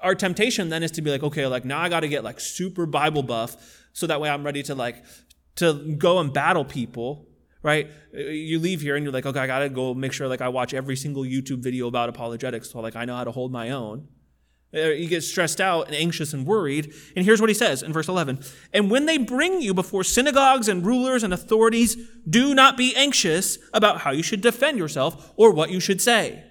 our 0.00 0.14
temptation 0.14 0.68
then 0.68 0.84
is 0.84 0.92
to 0.92 1.02
be 1.02 1.10
like, 1.10 1.24
okay, 1.24 1.48
like 1.48 1.64
now 1.64 1.80
I 1.80 1.88
got 1.88 2.00
to 2.00 2.08
get 2.08 2.22
like 2.22 2.38
super 2.38 2.86
Bible 2.86 3.24
buff 3.24 3.56
so 3.92 4.06
that 4.06 4.20
way 4.20 4.30
I'm 4.30 4.44
ready 4.44 4.62
to 4.62 4.76
like, 4.76 5.04
to 5.56 5.96
go 5.98 6.20
and 6.20 6.32
battle 6.32 6.64
people, 6.64 7.26
right? 7.64 7.90
You 8.12 8.60
leave 8.60 8.82
here 8.82 8.94
and 8.94 9.02
you're 9.02 9.12
like, 9.12 9.26
okay, 9.26 9.40
I 9.40 9.48
got 9.48 9.58
to 9.58 9.68
go 9.68 9.92
make 9.92 10.12
sure 10.12 10.28
like 10.28 10.42
I 10.42 10.48
watch 10.48 10.74
every 10.74 10.94
single 10.94 11.24
YouTube 11.24 11.58
video 11.58 11.88
about 11.88 12.08
apologetics 12.08 12.70
so 12.70 12.78
like 12.78 12.94
I 12.94 13.04
know 13.04 13.16
how 13.16 13.24
to 13.24 13.32
hold 13.32 13.50
my 13.50 13.70
own. 13.70 14.06
Uh, 14.74 14.88
you 14.88 15.06
get 15.06 15.22
stressed 15.22 15.60
out 15.60 15.86
and 15.86 15.94
anxious 15.94 16.32
and 16.32 16.46
worried. 16.46 16.94
And 17.14 17.24
here's 17.24 17.40
what 17.40 17.50
he 17.50 17.54
says 17.54 17.82
in 17.82 17.92
verse 17.92 18.08
11 18.08 18.40
And 18.72 18.90
when 18.90 19.06
they 19.06 19.18
bring 19.18 19.60
you 19.60 19.74
before 19.74 20.02
synagogues 20.02 20.68
and 20.68 20.84
rulers 20.84 21.22
and 21.22 21.34
authorities, 21.34 21.96
do 22.28 22.54
not 22.54 22.76
be 22.76 22.94
anxious 22.96 23.58
about 23.74 24.00
how 24.00 24.12
you 24.12 24.22
should 24.22 24.40
defend 24.40 24.78
yourself 24.78 25.32
or 25.36 25.52
what 25.52 25.70
you 25.70 25.80
should 25.80 26.00
say. 26.00 26.44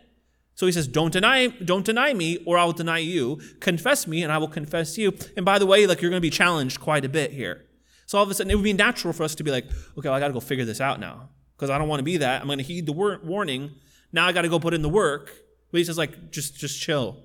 So 0.53 0.67
he 0.67 0.71
says, 0.71 0.88
Don't 0.88 1.12
deny, 1.12 1.47
don't 1.47 1.86
deny 1.86 2.13
me, 2.13 2.38
or 2.45 2.57
I 2.57 2.65
will 2.65 2.73
deny 2.73 2.99
you. 2.99 3.41
Confess 3.60 4.05
me, 4.05 4.21
and 4.21 4.31
I 4.31 4.38
will 4.38 4.47
confess 4.47 4.97
you. 4.97 5.17
And 5.36 5.43
by 5.43 5.57
the 5.57 5.65
way, 5.65 5.88
like 5.88 6.01
you're 6.01 6.12
going 6.12 6.21
to 6.21 6.21
be 6.21 6.29
challenged 6.29 6.79
quite 6.79 7.03
a 7.03 7.10
bit 7.10 7.31
here. 7.31 7.65
So 8.05 8.17
all 8.17 8.23
of 8.23 8.29
a 8.29 8.34
sudden, 8.34 8.51
it 8.51 8.55
would 8.55 8.63
be 8.63 8.73
natural 8.73 9.13
for 9.13 9.23
us 9.23 9.34
to 9.36 9.43
be 9.43 9.49
like, 9.49 9.65
okay, 9.97 10.10
well, 10.10 10.13
I 10.13 10.19
got 10.19 10.27
to 10.27 10.34
go 10.34 10.39
figure 10.39 10.65
this 10.65 10.81
out 10.81 10.99
now 10.99 11.29
because 11.55 11.69
I 11.69 11.77
don't 11.77 11.88
want 11.88 11.99
to 11.99 12.03
be 12.03 12.17
that. 12.17 12.41
I'm 12.41 12.47
going 12.47 12.57
to 12.60 12.63
heed 12.63 12.86
the 12.86 12.91
warning. 12.91 13.71
Now 14.12 14.27
I 14.27 14.34
got 14.34 14.41
to 14.41 14.49
go 14.49 14.60
put 14.60 14.73
in 14.73 14.81
the 14.81 14.89
work. 14.89 15.31
But 15.71 15.77
he 15.77 15.84
says, 15.84 15.97
like, 15.97 16.29
just 16.29 16.57
just 16.57 16.79
chill. 16.79 17.17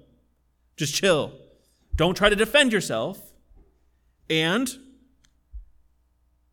Just 0.77 0.95
chill. 0.95 1.33
Don't 1.95 2.17
try 2.17 2.29
to 2.29 2.37
defend 2.37 2.73
yourself. 2.73 3.33
And 4.29 4.71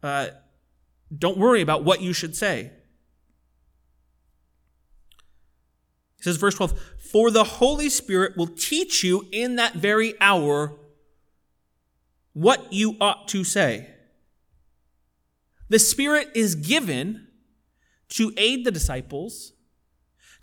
uh, 0.01 0.27
don't 1.15 1.37
worry 1.37 1.61
about 1.61 1.83
what 1.83 2.01
you 2.01 2.13
should 2.13 2.35
say. 2.35 2.71
He 6.17 6.23
says, 6.23 6.37
verse 6.37 6.55
12, 6.55 6.79
For 7.11 7.31
the 7.31 7.43
Holy 7.43 7.89
Spirit 7.89 8.37
will 8.37 8.47
teach 8.47 9.03
you 9.03 9.27
in 9.31 9.57
that 9.57 9.73
very 9.73 10.13
hour 10.21 10.77
what 12.31 12.71
you 12.71 12.95
ought 13.01 13.27
to 13.29 13.43
say. 13.43 13.89
The 15.69 15.79
Spirit 15.79 16.29
is 16.33 16.55
given 16.55 17.27
to 18.09 18.31
aid 18.37 18.63
the 18.63 18.71
disciples, 18.71 19.53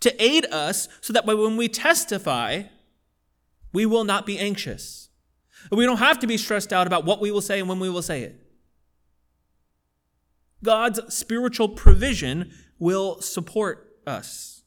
to 0.01 0.23
aid 0.23 0.45
us, 0.51 0.87
so 0.99 1.13
that 1.13 1.25
when 1.25 1.57
we 1.57 1.67
testify, 1.67 2.63
we 3.71 3.85
will 3.85 4.03
not 4.03 4.25
be 4.25 4.37
anxious. 4.37 5.09
We 5.71 5.85
don't 5.85 5.97
have 5.97 6.19
to 6.19 6.27
be 6.27 6.37
stressed 6.37 6.73
out 6.73 6.87
about 6.87 7.05
what 7.05 7.21
we 7.21 7.31
will 7.31 7.41
say 7.41 7.59
and 7.59 7.69
when 7.69 7.79
we 7.79 7.89
will 7.89 8.01
say 8.01 8.23
it. 8.23 8.41
God's 10.63 11.13
spiritual 11.13 11.69
provision 11.69 12.51
will 12.79 13.21
support 13.21 13.95
us. 14.05 14.63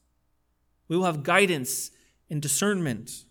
We 0.87 0.97
will 0.97 1.05
have 1.05 1.23
guidance 1.23 1.91
and 2.29 2.41
discernment. 2.41 3.25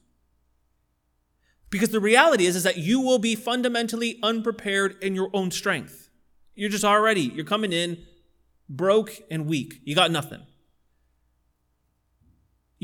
Because 1.71 1.91
the 1.91 2.01
reality 2.01 2.47
is, 2.47 2.57
is 2.57 2.63
that 2.63 2.79
you 2.79 3.01
will 3.01 3.19
be 3.19 3.35
fundamentally 3.35 4.19
unprepared 4.23 5.03
in 5.03 5.15
your 5.15 5.31
own 5.33 5.51
strength. 5.51 6.09
You're 6.55 6.71
just 6.71 6.85
already, 6.85 7.23
you're 7.23 7.45
coming 7.45 7.73
in 7.73 7.99
broke 8.69 9.21
and 9.31 9.47
weak. 9.47 9.81
You 9.85 9.95
got 9.95 10.11
nothing. 10.11 10.43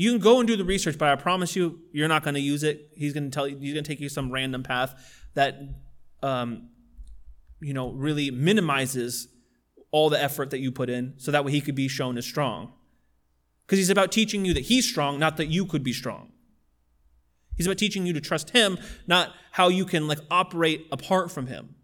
You 0.01 0.09
can 0.09 0.19
go 0.19 0.39
and 0.39 0.47
do 0.47 0.57
the 0.57 0.65
research, 0.65 0.97
but 0.97 1.09
I 1.09 1.15
promise 1.15 1.55
you, 1.55 1.79
you're 1.91 2.07
not 2.07 2.23
going 2.23 2.33
to 2.33 2.39
use 2.41 2.63
it. 2.63 2.89
He's 2.95 3.13
going 3.13 3.25
to 3.25 3.29
tell 3.29 3.47
you, 3.47 3.59
he's 3.59 3.71
going 3.71 3.83
to 3.83 3.87
take 3.87 3.99
you 3.99 4.09
some 4.09 4.31
random 4.31 4.63
path 4.63 4.95
that, 5.35 5.59
um, 6.23 6.69
you 7.59 7.75
know, 7.75 7.91
really 7.91 8.31
minimizes 8.31 9.27
all 9.91 10.09
the 10.09 10.19
effort 10.19 10.49
that 10.49 10.59
you 10.59 10.71
put 10.71 10.89
in 10.89 11.13
so 11.17 11.29
that 11.29 11.45
way 11.45 11.51
he 11.51 11.61
could 11.61 11.75
be 11.75 11.87
shown 11.87 12.17
as 12.17 12.25
strong. 12.25 12.73
Because 13.67 13.77
he's 13.77 13.91
about 13.91 14.11
teaching 14.11 14.43
you 14.43 14.55
that 14.55 14.61
he's 14.61 14.89
strong, 14.89 15.19
not 15.19 15.37
that 15.37 15.49
you 15.49 15.67
could 15.67 15.83
be 15.83 15.93
strong. 15.93 16.31
He's 17.55 17.67
about 17.67 17.77
teaching 17.77 18.07
you 18.07 18.13
to 18.13 18.21
trust 18.21 18.49
him, 18.49 18.79
not 19.05 19.29
how 19.51 19.67
you 19.67 19.85
can 19.85 20.07
like 20.07 20.21
operate 20.31 20.87
apart 20.91 21.31
from 21.31 21.45
him. 21.45 21.75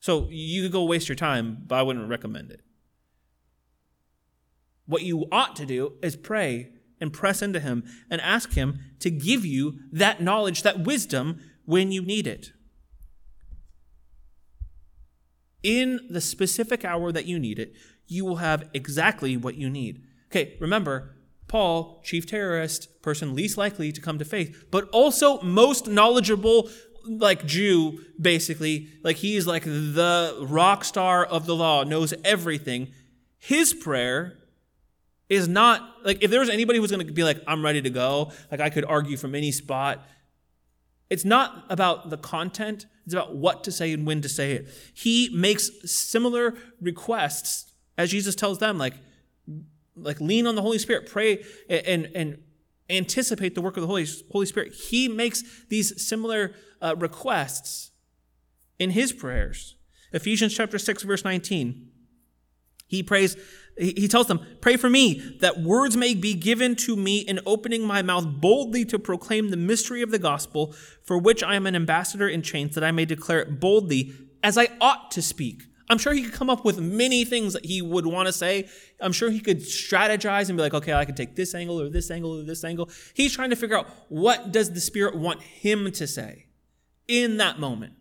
So 0.00 0.28
you 0.28 0.64
could 0.64 0.72
go 0.72 0.84
waste 0.84 1.08
your 1.08 1.16
time, 1.16 1.64
but 1.66 1.76
I 1.76 1.82
wouldn't 1.82 2.10
recommend 2.10 2.50
it. 2.50 2.60
What 4.84 5.00
you 5.00 5.24
ought 5.32 5.56
to 5.56 5.64
do 5.64 5.94
is 6.02 6.14
pray 6.14 6.72
and 7.00 7.12
press 7.12 7.42
into 7.42 7.60
him 7.60 7.84
and 8.10 8.20
ask 8.20 8.52
him 8.52 8.78
to 9.00 9.10
give 9.10 9.44
you 9.44 9.78
that 9.92 10.20
knowledge, 10.20 10.62
that 10.62 10.80
wisdom 10.80 11.40
when 11.64 11.92
you 11.92 12.02
need 12.02 12.26
it 12.26 12.52
in 15.62 16.00
the 16.08 16.20
specific 16.20 16.84
hour 16.84 17.12
that 17.12 17.26
you 17.26 17.38
need 17.38 17.58
it, 17.58 17.74
you 18.06 18.24
will 18.24 18.36
have 18.36 18.68
exactly 18.74 19.36
what 19.36 19.54
you 19.54 19.68
need. 19.68 20.02
Okay, 20.30 20.56
remember, 20.60 21.16
Paul, 21.48 22.00
chief 22.04 22.26
terrorist, 22.26 23.02
person 23.02 23.34
least 23.34 23.58
likely 23.58 23.92
to 23.92 24.00
come 24.00 24.18
to 24.18 24.24
faith, 24.24 24.66
but 24.70 24.88
also 24.90 25.40
most 25.42 25.88
knowledgeable, 25.88 26.70
like 27.06 27.46
Jew, 27.46 28.00
basically. 28.20 28.88
Like 29.02 29.16
he's 29.16 29.46
like 29.46 29.64
the 29.64 30.38
rock 30.48 30.84
star 30.84 31.24
of 31.24 31.46
the 31.46 31.56
law, 31.56 31.84
knows 31.84 32.14
everything. 32.24 32.92
His 33.38 33.74
prayer 33.74 34.38
is 35.30 35.48
not 35.48 35.94
like 36.04 36.22
if 36.22 36.30
there 36.30 36.40
was 36.40 36.50
anybody 36.50 36.78
who's 36.78 36.90
going 36.90 37.06
to 37.06 37.12
be 37.12 37.24
like, 37.24 37.40
I'm 37.46 37.64
ready 37.64 37.80
to 37.80 37.90
go, 37.90 38.32
like 38.50 38.60
I 38.60 38.68
could 38.68 38.84
argue 38.84 39.16
from 39.16 39.34
any 39.34 39.52
spot. 39.52 40.04
It's 41.08 41.24
not 41.24 41.64
about 41.70 42.10
the 42.10 42.18
content, 42.18 42.86
it's 43.04 43.14
about 43.14 43.34
what 43.34 43.64
to 43.64 43.72
say 43.72 43.92
and 43.92 44.06
when 44.06 44.20
to 44.22 44.28
say 44.28 44.52
it. 44.52 44.68
He 44.92 45.30
makes 45.32 45.70
similar 45.90 46.54
requests 46.80 47.72
as 47.96 48.10
Jesus 48.10 48.34
tells 48.34 48.58
them, 48.58 48.78
like, 48.78 48.94
like 49.96 50.20
lean 50.20 50.46
on 50.46 50.54
the 50.54 50.62
Holy 50.62 50.78
Spirit, 50.78 51.08
pray 51.10 51.44
and, 51.68 52.08
and 52.14 52.42
anticipate 52.88 53.54
the 53.54 53.60
work 53.60 53.76
of 53.76 53.82
the 53.82 53.86
Holy, 53.86 54.06
Holy 54.30 54.46
Spirit. 54.46 54.72
He 54.72 55.06
makes 55.08 55.44
these 55.68 56.02
similar 56.02 56.54
uh, 56.80 56.94
requests 56.96 57.90
in 58.78 58.90
his 58.90 59.12
prayers. 59.12 59.76
Ephesians 60.12 60.54
chapter 60.54 60.78
6, 60.78 61.02
verse 61.02 61.24
19. 61.24 61.88
He 62.86 63.02
prays, 63.02 63.36
he 63.80 64.08
tells 64.08 64.26
them, 64.26 64.40
Pray 64.60 64.76
for 64.76 64.90
me, 64.90 65.36
that 65.40 65.60
words 65.60 65.96
may 65.96 66.14
be 66.14 66.34
given 66.34 66.76
to 66.76 66.96
me 66.96 67.20
in 67.20 67.40
opening 67.46 67.86
my 67.86 68.02
mouth 68.02 68.26
boldly 68.26 68.84
to 68.86 68.98
proclaim 68.98 69.48
the 69.48 69.56
mystery 69.56 70.02
of 70.02 70.10
the 70.10 70.18
gospel, 70.18 70.74
for 71.02 71.18
which 71.18 71.42
I 71.42 71.54
am 71.54 71.66
an 71.66 71.74
ambassador 71.74 72.28
in 72.28 72.42
chains, 72.42 72.74
that 72.74 72.84
I 72.84 72.92
may 72.92 73.04
declare 73.04 73.40
it 73.40 73.58
boldly 73.58 74.12
as 74.42 74.58
I 74.58 74.68
ought 74.80 75.10
to 75.12 75.22
speak. 75.22 75.62
I'm 75.88 75.98
sure 75.98 76.12
he 76.12 76.22
could 76.22 76.34
come 76.34 76.48
up 76.50 76.64
with 76.64 76.78
many 76.78 77.24
things 77.24 77.52
that 77.54 77.64
he 77.64 77.82
would 77.82 78.06
want 78.06 78.28
to 78.28 78.32
say. 78.32 78.68
I'm 79.00 79.12
sure 79.12 79.28
he 79.28 79.40
could 79.40 79.58
strategize 79.58 80.48
and 80.48 80.56
be 80.56 80.62
like, 80.62 80.74
okay, 80.74 80.92
I 80.92 81.04
can 81.04 81.16
take 81.16 81.34
this 81.34 81.52
angle 81.52 81.80
or 81.80 81.88
this 81.88 82.12
angle 82.12 82.38
or 82.38 82.44
this 82.44 82.62
angle. 82.62 82.88
He's 83.12 83.34
trying 83.34 83.50
to 83.50 83.56
figure 83.56 83.76
out 83.76 83.88
what 84.08 84.52
does 84.52 84.72
the 84.72 84.80
Spirit 84.80 85.16
want 85.16 85.42
him 85.42 85.90
to 85.92 86.06
say 86.06 86.46
in 87.08 87.38
that 87.38 87.58
moment. 87.58 87.94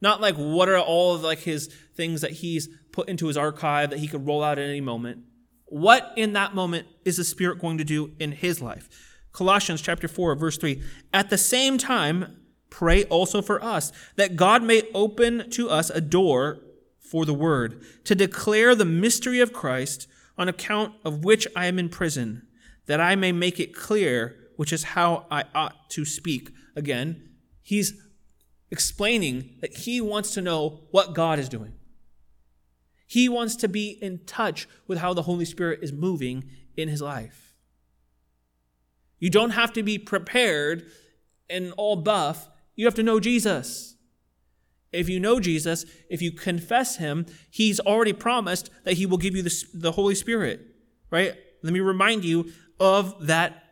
Not 0.00 0.20
like 0.20 0.36
what 0.36 0.68
are 0.68 0.78
all 0.78 1.14
of 1.14 1.22
like 1.22 1.40
his 1.40 1.66
things 1.96 2.20
that 2.20 2.30
he's 2.30 2.68
put 2.92 3.08
into 3.08 3.26
his 3.26 3.36
archive 3.36 3.90
that 3.90 3.98
he 3.98 4.08
could 4.08 4.26
roll 4.26 4.42
out 4.42 4.58
at 4.58 4.68
any 4.68 4.80
moment. 4.80 5.24
What 5.66 6.12
in 6.16 6.32
that 6.32 6.54
moment 6.54 6.88
is 7.04 7.16
the 7.16 7.24
Spirit 7.24 7.60
going 7.60 7.78
to 7.78 7.84
do 7.84 8.12
in 8.18 8.32
his 8.32 8.60
life? 8.60 8.88
Colossians 9.32 9.80
chapter 9.80 10.08
4, 10.08 10.34
verse 10.34 10.58
3. 10.58 10.82
At 11.12 11.30
the 11.30 11.38
same 11.38 11.78
time, 11.78 12.36
pray 12.70 13.04
also 13.04 13.42
for 13.42 13.62
us, 13.62 13.92
that 14.16 14.36
God 14.36 14.62
may 14.62 14.82
open 14.94 15.48
to 15.50 15.70
us 15.70 15.90
a 15.90 16.00
door 16.00 16.58
for 16.98 17.24
the 17.24 17.34
word, 17.34 17.84
to 18.04 18.14
declare 18.14 18.74
the 18.74 18.84
mystery 18.84 19.40
of 19.40 19.52
Christ, 19.52 20.06
on 20.38 20.48
account 20.48 20.94
of 21.04 21.24
which 21.24 21.46
I 21.54 21.66
am 21.66 21.78
in 21.78 21.88
prison, 21.88 22.46
that 22.86 23.00
I 23.00 23.14
may 23.14 23.30
make 23.30 23.60
it 23.60 23.74
clear 23.74 24.36
which 24.56 24.72
is 24.72 24.82
how 24.82 25.26
I 25.30 25.44
ought 25.54 25.90
to 25.90 26.04
speak. 26.04 26.50
Again, 26.76 27.30
he's 27.62 27.94
explaining 28.70 29.56
that 29.60 29.78
he 29.78 30.00
wants 30.00 30.34
to 30.34 30.42
know 30.42 30.82
what 30.90 31.14
God 31.14 31.38
is 31.38 31.48
doing. 31.48 31.72
He 33.10 33.28
wants 33.28 33.56
to 33.56 33.66
be 33.66 33.98
in 34.00 34.20
touch 34.24 34.68
with 34.86 34.98
how 34.98 35.14
the 35.14 35.22
Holy 35.22 35.44
Spirit 35.44 35.80
is 35.82 35.92
moving 35.92 36.44
in 36.76 36.88
his 36.88 37.02
life. 37.02 37.56
You 39.18 39.30
don't 39.30 39.50
have 39.50 39.72
to 39.72 39.82
be 39.82 39.98
prepared 39.98 40.86
and 41.48 41.74
all 41.76 41.96
buff. 41.96 42.48
You 42.76 42.84
have 42.84 42.94
to 42.94 43.02
know 43.02 43.18
Jesus. 43.18 43.96
If 44.92 45.08
you 45.08 45.18
know 45.18 45.40
Jesus, 45.40 45.86
if 46.08 46.22
you 46.22 46.30
confess 46.30 46.98
him, 46.98 47.26
he's 47.50 47.80
already 47.80 48.12
promised 48.12 48.70
that 48.84 48.94
he 48.94 49.06
will 49.06 49.18
give 49.18 49.34
you 49.34 49.42
the, 49.42 49.64
the 49.74 49.90
Holy 49.90 50.14
Spirit, 50.14 50.60
right? 51.10 51.34
Let 51.64 51.72
me 51.72 51.80
remind 51.80 52.24
you 52.24 52.52
of 52.78 53.26
that 53.26 53.64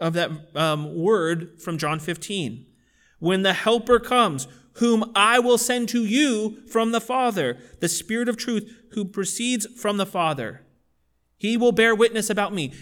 of 0.00 0.14
that 0.14 0.30
um, 0.54 0.94
word 0.94 1.60
from 1.60 1.76
John 1.76 2.00
15. 2.00 2.64
When 3.18 3.42
the 3.42 3.52
helper 3.52 4.00
comes, 4.00 4.48
whom 4.74 5.12
I 5.14 5.38
will 5.38 5.58
send 5.58 5.88
to 5.90 6.04
you 6.04 6.62
from 6.66 6.92
the 6.92 7.00
Father, 7.00 7.58
the 7.80 7.88
Spirit 7.88 8.28
of 8.28 8.36
truth 8.36 8.70
who 8.92 9.04
proceeds 9.04 9.66
from 9.80 9.96
the 9.96 10.06
Father. 10.06 10.62
He 11.36 11.56
will 11.56 11.72
bear 11.72 11.94
witness 11.94 12.30
about 12.30 12.54
me. 12.54 12.72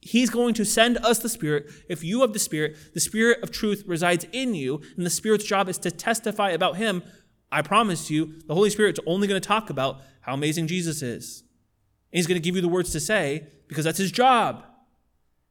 He's 0.00 0.30
going 0.30 0.54
to 0.54 0.64
send 0.64 0.98
us 0.98 1.18
the 1.18 1.28
Spirit. 1.28 1.70
If 1.88 2.04
you 2.04 2.20
have 2.20 2.32
the 2.32 2.38
Spirit, 2.38 2.76
the 2.92 3.00
Spirit 3.00 3.42
of 3.42 3.50
truth 3.50 3.84
resides 3.86 4.26
in 4.32 4.54
you, 4.54 4.82
and 4.96 5.06
the 5.06 5.10
Spirit's 5.10 5.44
job 5.44 5.68
is 5.68 5.78
to 5.78 5.90
testify 5.90 6.50
about 6.50 6.76
Him. 6.76 7.02
I 7.50 7.62
promise 7.62 8.10
you, 8.10 8.42
the 8.46 8.54
Holy 8.54 8.70
Spirit's 8.70 9.00
only 9.06 9.28
going 9.28 9.40
to 9.40 9.48
talk 9.48 9.70
about 9.70 10.02
how 10.20 10.34
amazing 10.34 10.66
Jesus 10.66 11.00
is. 11.00 11.44
And 12.12 12.18
He's 12.18 12.26
going 12.26 12.40
to 12.40 12.44
give 12.44 12.56
you 12.56 12.62
the 12.62 12.68
words 12.68 12.90
to 12.92 13.00
say 13.00 13.46
because 13.68 13.84
that's 13.84 13.98
His 13.98 14.12
job. 14.12 14.64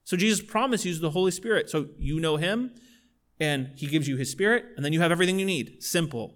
So 0.04 0.18
Jesus 0.18 0.42
promised 0.42 0.86
you 0.86 0.94
the 1.00 1.12
Holy 1.12 1.32
Spirit. 1.32 1.70
So 1.70 1.88
you 1.98 2.20
know 2.20 2.38
Him, 2.38 2.74
and 3.40 3.72
he 3.76 3.88
gives 3.88 4.08
you 4.08 4.16
his 4.18 4.32
spirit, 4.32 4.66
and 4.76 4.86
then 4.86 4.94
you 4.94 5.02
have 5.02 5.12
everything 5.12 5.40
you 5.40 5.46
need. 5.46 5.82
Simple. 5.84 6.36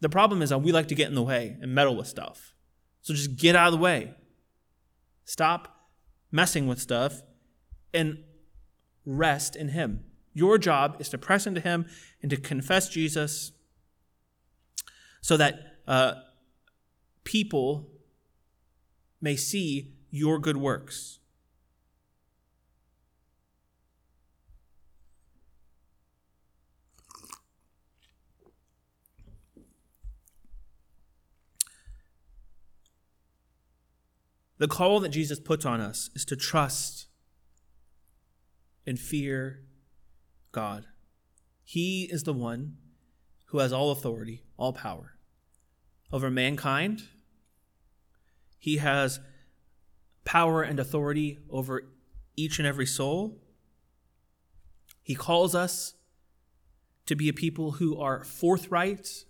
The 0.00 0.08
problem 0.08 0.42
is 0.42 0.50
that 0.50 0.58
we 0.58 0.72
like 0.72 0.88
to 0.88 0.94
get 0.94 1.08
in 1.08 1.14
the 1.14 1.22
way 1.22 1.56
and 1.60 1.74
meddle 1.74 1.96
with 1.96 2.08
stuff. 2.08 2.54
So 3.02 3.14
just 3.14 3.36
get 3.36 3.54
out 3.54 3.68
of 3.68 3.72
the 3.72 3.78
way. 3.78 4.14
Stop 5.24 5.88
messing 6.30 6.66
with 6.66 6.80
stuff 6.80 7.22
and 7.94 8.18
rest 9.04 9.54
in 9.54 9.68
him. 9.68 10.04
Your 10.34 10.58
job 10.58 10.96
is 10.98 11.08
to 11.10 11.18
press 11.18 11.46
into 11.46 11.60
him 11.60 11.86
and 12.22 12.30
to 12.30 12.36
confess 12.36 12.88
Jesus 12.88 13.52
so 15.20 15.36
that 15.36 15.78
uh, 15.86 16.14
people 17.24 17.90
may 19.20 19.36
see 19.36 19.94
your 20.10 20.38
good 20.38 20.56
works. 20.56 21.20
The 34.62 34.68
call 34.68 35.00
that 35.00 35.08
Jesus 35.08 35.40
puts 35.40 35.66
on 35.66 35.80
us 35.80 36.08
is 36.14 36.24
to 36.26 36.36
trust 36.36 37.08
and 38.86 38.96
fear 38.96 39.64
God. 40.52 40.86
He 41.64 42.04
is 42.04 42.22
the 42.22 42.32
one 42.32 42.76
who 43.46 43.58
has 43.58 43.72
all 43.72 43.90
authority, 43.90 44.44
all 44.56 44.72
power 44.72 45.14
over 46.12 46.30
mankind. 46.30 47.02
He 48.56 48.76
has 48.76 49.18
power 50.24 50.62
and 50.62 50.78
authority 50.78 51.40
over 51.50 51.82
each 52.36 52.60
and 52.60 52.68
every 52.68 52.86
soul. 52.86 53.42
He 55.02 55.16
calls 55.16 55.56
us 55.56 55.94
to 57.06 57.16
be 57.16 57.28
a 57.28 57.32
people 57.32 57.72
who 57.72 58.00
are 58.00 58.22
forthright 58.22 59.24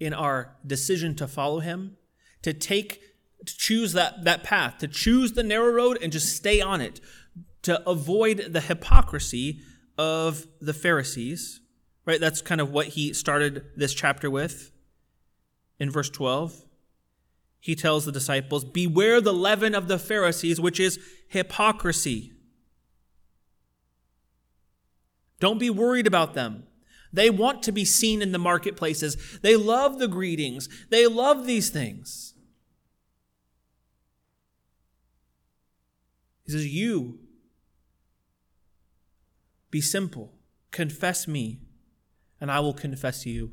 in 0.00 0.14
our 0.14 0.56
decision 0.66 1.14
to 1.16 1.28
follow 1.28 1.60
him, 1.60 1.98
to 2.40 2.54
take 2.54 3.02
to 3.44 3.56
choose 3.56 3.92
that, 3.92 4.24
that 4.24 4.42
path, 4.42 4.78
to 4.78 4.88
choose 4.88 5.32
the 5.32 5.42
narrow 5.42 5.72
road 5.72 5.98
and 6.02 6.12
just 6.12 6.36
stay 6.36 6.60
on 6.60 6.80
it, 6.80 7.00
to 7.62 7.88
avoid 7.88 8.48
the 8.50 8.60
hypocrisy 8.60 9.60
of 9.98 10.46
the 10.60 10.74
Pharisees. 10.74 11.60
Right? 12.04 12.20
That's 12.20 12.40
kind 12.40 12.60
of 12.60 12.70
what 12.70 12.88
he 12.88 13.12
started 13.12 13.64
this 13.76 13.92
chapter 13.92 14.30
with 14.30 14.70
in 15.78 15.90
verse 15.90 16.10
12. 16.10 16.64
He 17.60 17.74
tells 17.74 18.04
the 18.04 18.12
disciples, 18.12 18.64
Beware 18.64 19.20
the 19.20 19.32
leaven 19.32 19.74
of 19.74 19.88
the 19.88 19.98
Pharisees, 19.98 20.60
which 20.60 20.78
is 20.78 21.00
hypocrisy. 21.28 22.32
Don't 25.40 25.58
be 25.58 25.70
worried 25.70 26.06
about 26.06 26.34
them. 26.34 26.64
They 27.12 27.30
want 27.30 27.62
to 27.64 27.72
be 27.72 27.84
seen 27.84 28.22
in 28.22 28.32
the 28.32 28.38
marketplaces. 28.38 29.38
They 29.42 29.56
love 29.56 29.98
the 29.98 30.08
greetings. 30.08 30.68
They 30.90 31.06
love 31.06 31.46
these 31.46 31.70
things. 31.70 32.34
He 36.46 36.52
says, 36.52 36.66
You 36.66 37.18
be 39.70 39.80
simple, 39.80 40.32
confess 40.70 41.28
me, 41.28 41.60
and 42.40 42.50
I 42.50 42.60
will 42.60 42.72
confess 42.72 43.26
you 43.26 43.52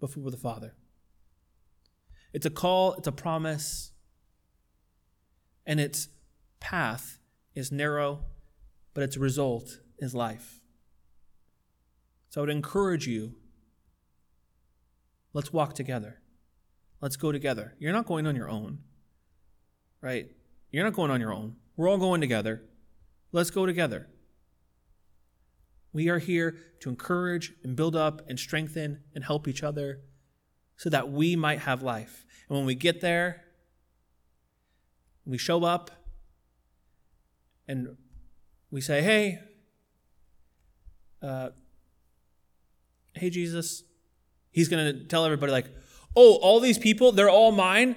before 0.00 0.30
the 0.30 0.36
Father. 0.36 0.74
It's 2.32 2.46
a 2.46 2.50
call, 2.50 2.94
it's 2.94 3.06
a 3.06 3.12
promise, 3.12 3.92
and 5.64 5.80
its 5.80 6.08
path 6.58 7.18
is 7.54 7.70
narrow, 7.70 8.24
but 8.92 9.04
its 9.04 9.16
result 9.16 9.80
is 9.98 10.14
life. 10.14 10.60
So 12.28 12.40
I 12.40 12.42
would 12.42 12.50
encourage 12.50 13.06
you 13.06 13.34
let's 15.32 15.52
walk 15.52 15.74
together. 15.74 16.20
Let's 17.00 17.16
go 17.16 17.32
together. 17.32 17.74
You're 17.78 17.92
not 17.92 18.06
going 18.06 18.26
on 18.26 18.36
your 18.36 18.50
own, 18.50 18.80
right? 20.00 20.30
You're 20.70 20.84
not 20.84 20.92
going 20.92 21.10
on 21.10 21.20
your 21.20 21.32
own. 21.32 21.56
We're 21.80 21.88
all 21.88 21.96
going 21.96 22.20
together. 22.20 22.60
Let's 23.32 23.50
go 23.50 23.64
together. 23.64 24.06
We 25.94 26.10
are 26.10 26.18
here 26.18 26.58
to 26.80 26.90
encourage 26.90 27.54
and 27.64 27.74
build 27.74 27.96
up 27.96 28.20
and 28.28 28.38
strengthen 28.38 29.00
and 29.14 29.24
help 29.24 29.48
each 29.48 29.62
other 29.62 30.00
so 30.76 30.90
that 30.90 31.10
we 31.10 31.36
might 31.36 31.60
have 31.60 31.82
life. 31.82 32.26
And 32.50 32.58
when 32.58 32.66
we 32.66 32.74
get 32.74 33.00
there, 33.00 33.44
we 35.24 35.38
show 35.38 35.64
up 35.64 35.90
and 37.66 37.96
we 38.70 38.82
say, 38.82 39.00
Hey, 39.00 39.38
uh, 41.22 41.48
hey, 43.14 43.30
Jesus. 43.30 43.84
He's 44.50 44.68
going 44.68 44.84
to 44.84 45.04
tell 45.04 45.24
everybody, 45.24 45.50
like, 45.50 45.70
oh, 46.16 46.36
all 46.36 46.60
these 46.60 46.78
people, 46.78 47.12
they're 47.12 47.30
all 47.30 47.52
mine. 47.52 47.96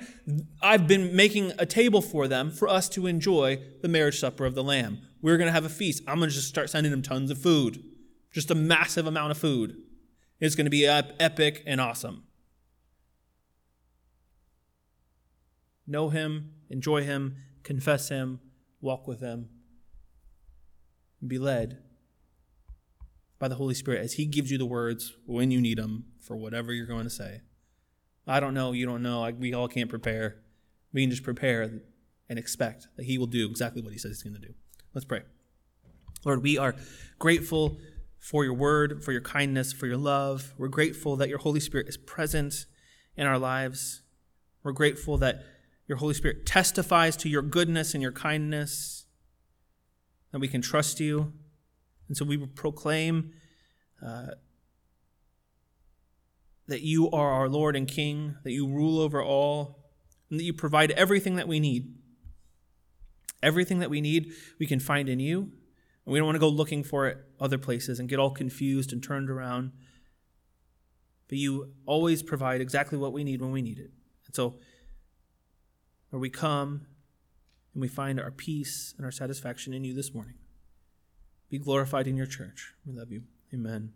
I've 0.62 0.88
been 0.88 1.16
making 1.16 1.54
a 1.58 1.66
table 1.66 2.02
for 2.02 2.28
them 2.28 2.52
for 2.52 2.68
us 2.68 2.88
to 2.90 3.08
enjoy 3.08 3.62
the 3.82 3.88
marriage 3.88 4.20
supper 4.20 4.46
of 4.46 4.56
the 4.56 4.64
Lamb. 4.64 5.02
We're 5.22 5.38
going 5.38 5.48
to 5.48 5.54
have 5.54 5.66
a 5.66 5.70
feast. 5.70 6.04
I'm 6.08 6.18
going 6.18 6.30
to 6.30 6.36
just 6.36 6.48
start 6.48 6.70
sending 6.70 6.92
them 6.92 7.02
tons 7.02 7.32
of 7.32 7.38
food, 7.38 7.84
just 8.32 8.52
a 8.52 8.56
massive 8.56 9.08
amount 9.08 9.32
of 9.32 9.38
food. 9.38 9.78
It's 10.40 10.56
going 10.56 10.66
to 10.66 10.72
be 10.72 10.86
epic 10.86 11.64
and 11.66 11.80
awesome. 11.80 12.24
Know 15.88 16.10
Him, 16.10 16.52
enjoy 16.70 17.04
Him, 17.04 17.38
confess 17.64 18.10
Him, 18.10 18.40
walk 18.82 19.08
with 19.08 19.22
Him, 19.22 19.50
and 21.20 21.30
be 21.30 21.40
led 21.40 21.80
by 23.40 23.48
the 23.48 23.56
Holy 23.56 23.74
Spirit 23.74 24.02
as 24.02 24.14
He 24.14 24.26
gives 24.26 24.52
you 24.52 24.58
the 24.58 24.66
words 24.66 25.14
when 25.26 25.52
you 25.52 25.60
need 25.60 25.78
them 25.78 26.06
for 26.22 26.38
whatever 26.38 26.72
you're 26.74 26.86
going 26.86 27.04
to 27.04 27.10
say. 27.10 27.42
I 28.26 28.40
don't 28.40 28.54
know, 28.54 28.72
you 28.72 28.86
don't 28.86 29.04
know. 29.04 29.30
we 29.38 29.54
all 29.54 29.68
can't 29.68 29.90
prepare. 29.90 30.38
We 30.94 31.04
can 31.04 31.10
just 31.10 31.24
prepare 31.24 31.82
and 32.30 32.40
expect 32.40 32.88
that 32.96 33.06
He 33.06 33.18
will 33.18 33.28
do 33.28 33.50
exactly 33.50 33.82
what 33.82 33.94
He 33.94 34.00
says 34.00 34.12
He's 34.12 34.24
going 34.24 34.42
to 34.42 34.48
do. 34.48 34.54
Let's 34.94 35.06
pray. 35.06 35.24
Lord, 36.26 36.42
we 36.42 36.58
are 36.58 36.76
grateful 37.20 37.78
for 38.18 38.46
your 38.46 38.54
word, 38.54 39.04
for 39.04 39.12
your 39.12 39.22
kindness, 39.22 39.74
for 39.74 39.86
your 39.86 39.98
love. 39.98 40.54
We're 40.58 40.70
grateful 40.70 41.18
that 41.18 41.28
your 41.28 41.40
Holy 41.40 41.60
Spirit 41.60 41.90
is 41.90 41.98
present 41.98 42.66
in 43.18 43.28
our 43.28 43.38
lives. 43.38 44.02
We're 44.64 44.72
grateful 44.72 45.18
that 45.18 45.44
your 45.88 45.98
Holy 45.98 46.14
Spirit 46.14 46.46
testifies 46.46 47.18
to 47.18 47.30
your 47.30 47.42
goodness 47.42 47.94
and 47.94 48.02
your 48.02 48.14
kindness, 48.14 49.06
that 50.32 50.40
we 50.40 50.48
can 50.48 50.62
trust 50.62 51.02
you. 51.02 51.34
And 52.08 52.16
so 52.16 52.24
we 52.24 52.38
will 52.38 52.48
proclaim 52.48 53.34
uh, 54.06 54.28
that 56.68 56.82
you 56.82 57.10
are 57.12 57.32
our 57.32 57.50
Lord 57.50 57.76
and 57.76 57.88
King, 57.88 58.36
that 58.44 58.52
you 58.52 58.68
rule 58.68 59.00
over 59.00 59.22
all, 59.22 59.84
and 60.30 60.40
that 60.40 60.44
you 60.44 60.54
provide 60.54 60.92
everything 60.92 61.36
that 61.36 61.48
we 61.48 61.60
need. 61.60 61.94
Everything 63.42 63.80
that 63.80 63.90
we 63.90 64.00
need, 64.00 64.32
we 64.60 64.66
can 64.66 64.80
find 64.80 65.10
in 65.10 65.20
you. 65.20 65.52
And 66.06 66.14
we 66.14 66.20
don't 66.20 66.26
want 66.26 66.36
to 66.36 66.40
go 66.40 66.50
looking 66.50 66.84
for 66.84 67.08
it 67.08 67.18
other 67.40 67.58
places 67.58 68.00
and 68.00 68.10
get 68.10 68.20
all 68.20 68.32
confused 68.32 68.94
and 68.94 69.04
turned 69.04 69.30
around. 69.30 69.72
But 71.28 71.38
you 71.38 71.74
always 71.86 72.24
provide 72.24 72.62
exactly 72.62 72.98
what 72.98 73.14
we 73.14 73.24
need 73.24 73.42
when 73.42 73.52
we 73.52 73.62
need 73.62 73.80
it. 73.80 73.92
And 74.26 74.36
so, 74.36 74.60
where 76.10 76.20
we 76.20 76.30
come 76.30 76.86
and 77.74 77.82
we 77.82 77.88
find 77.88 78.20
our 78.20 78.32
peace 78.32 78.94
and 78.98 79.06
our 79.06 79.12
satisfaction 79.12 79.74
in 79.74 79.84
you 79.84 79.94
this 79.94 80.14
morning. 80.14 80.36
Be 81.50 81.58
glorified 81.58 82.08
in 82.08 82.18
your 82.18 82.28
church. 82.28 82.74
We 82.86 82.94
love 82.94 83.12
you. 83.12 83.24
Amen. 83.54 83.94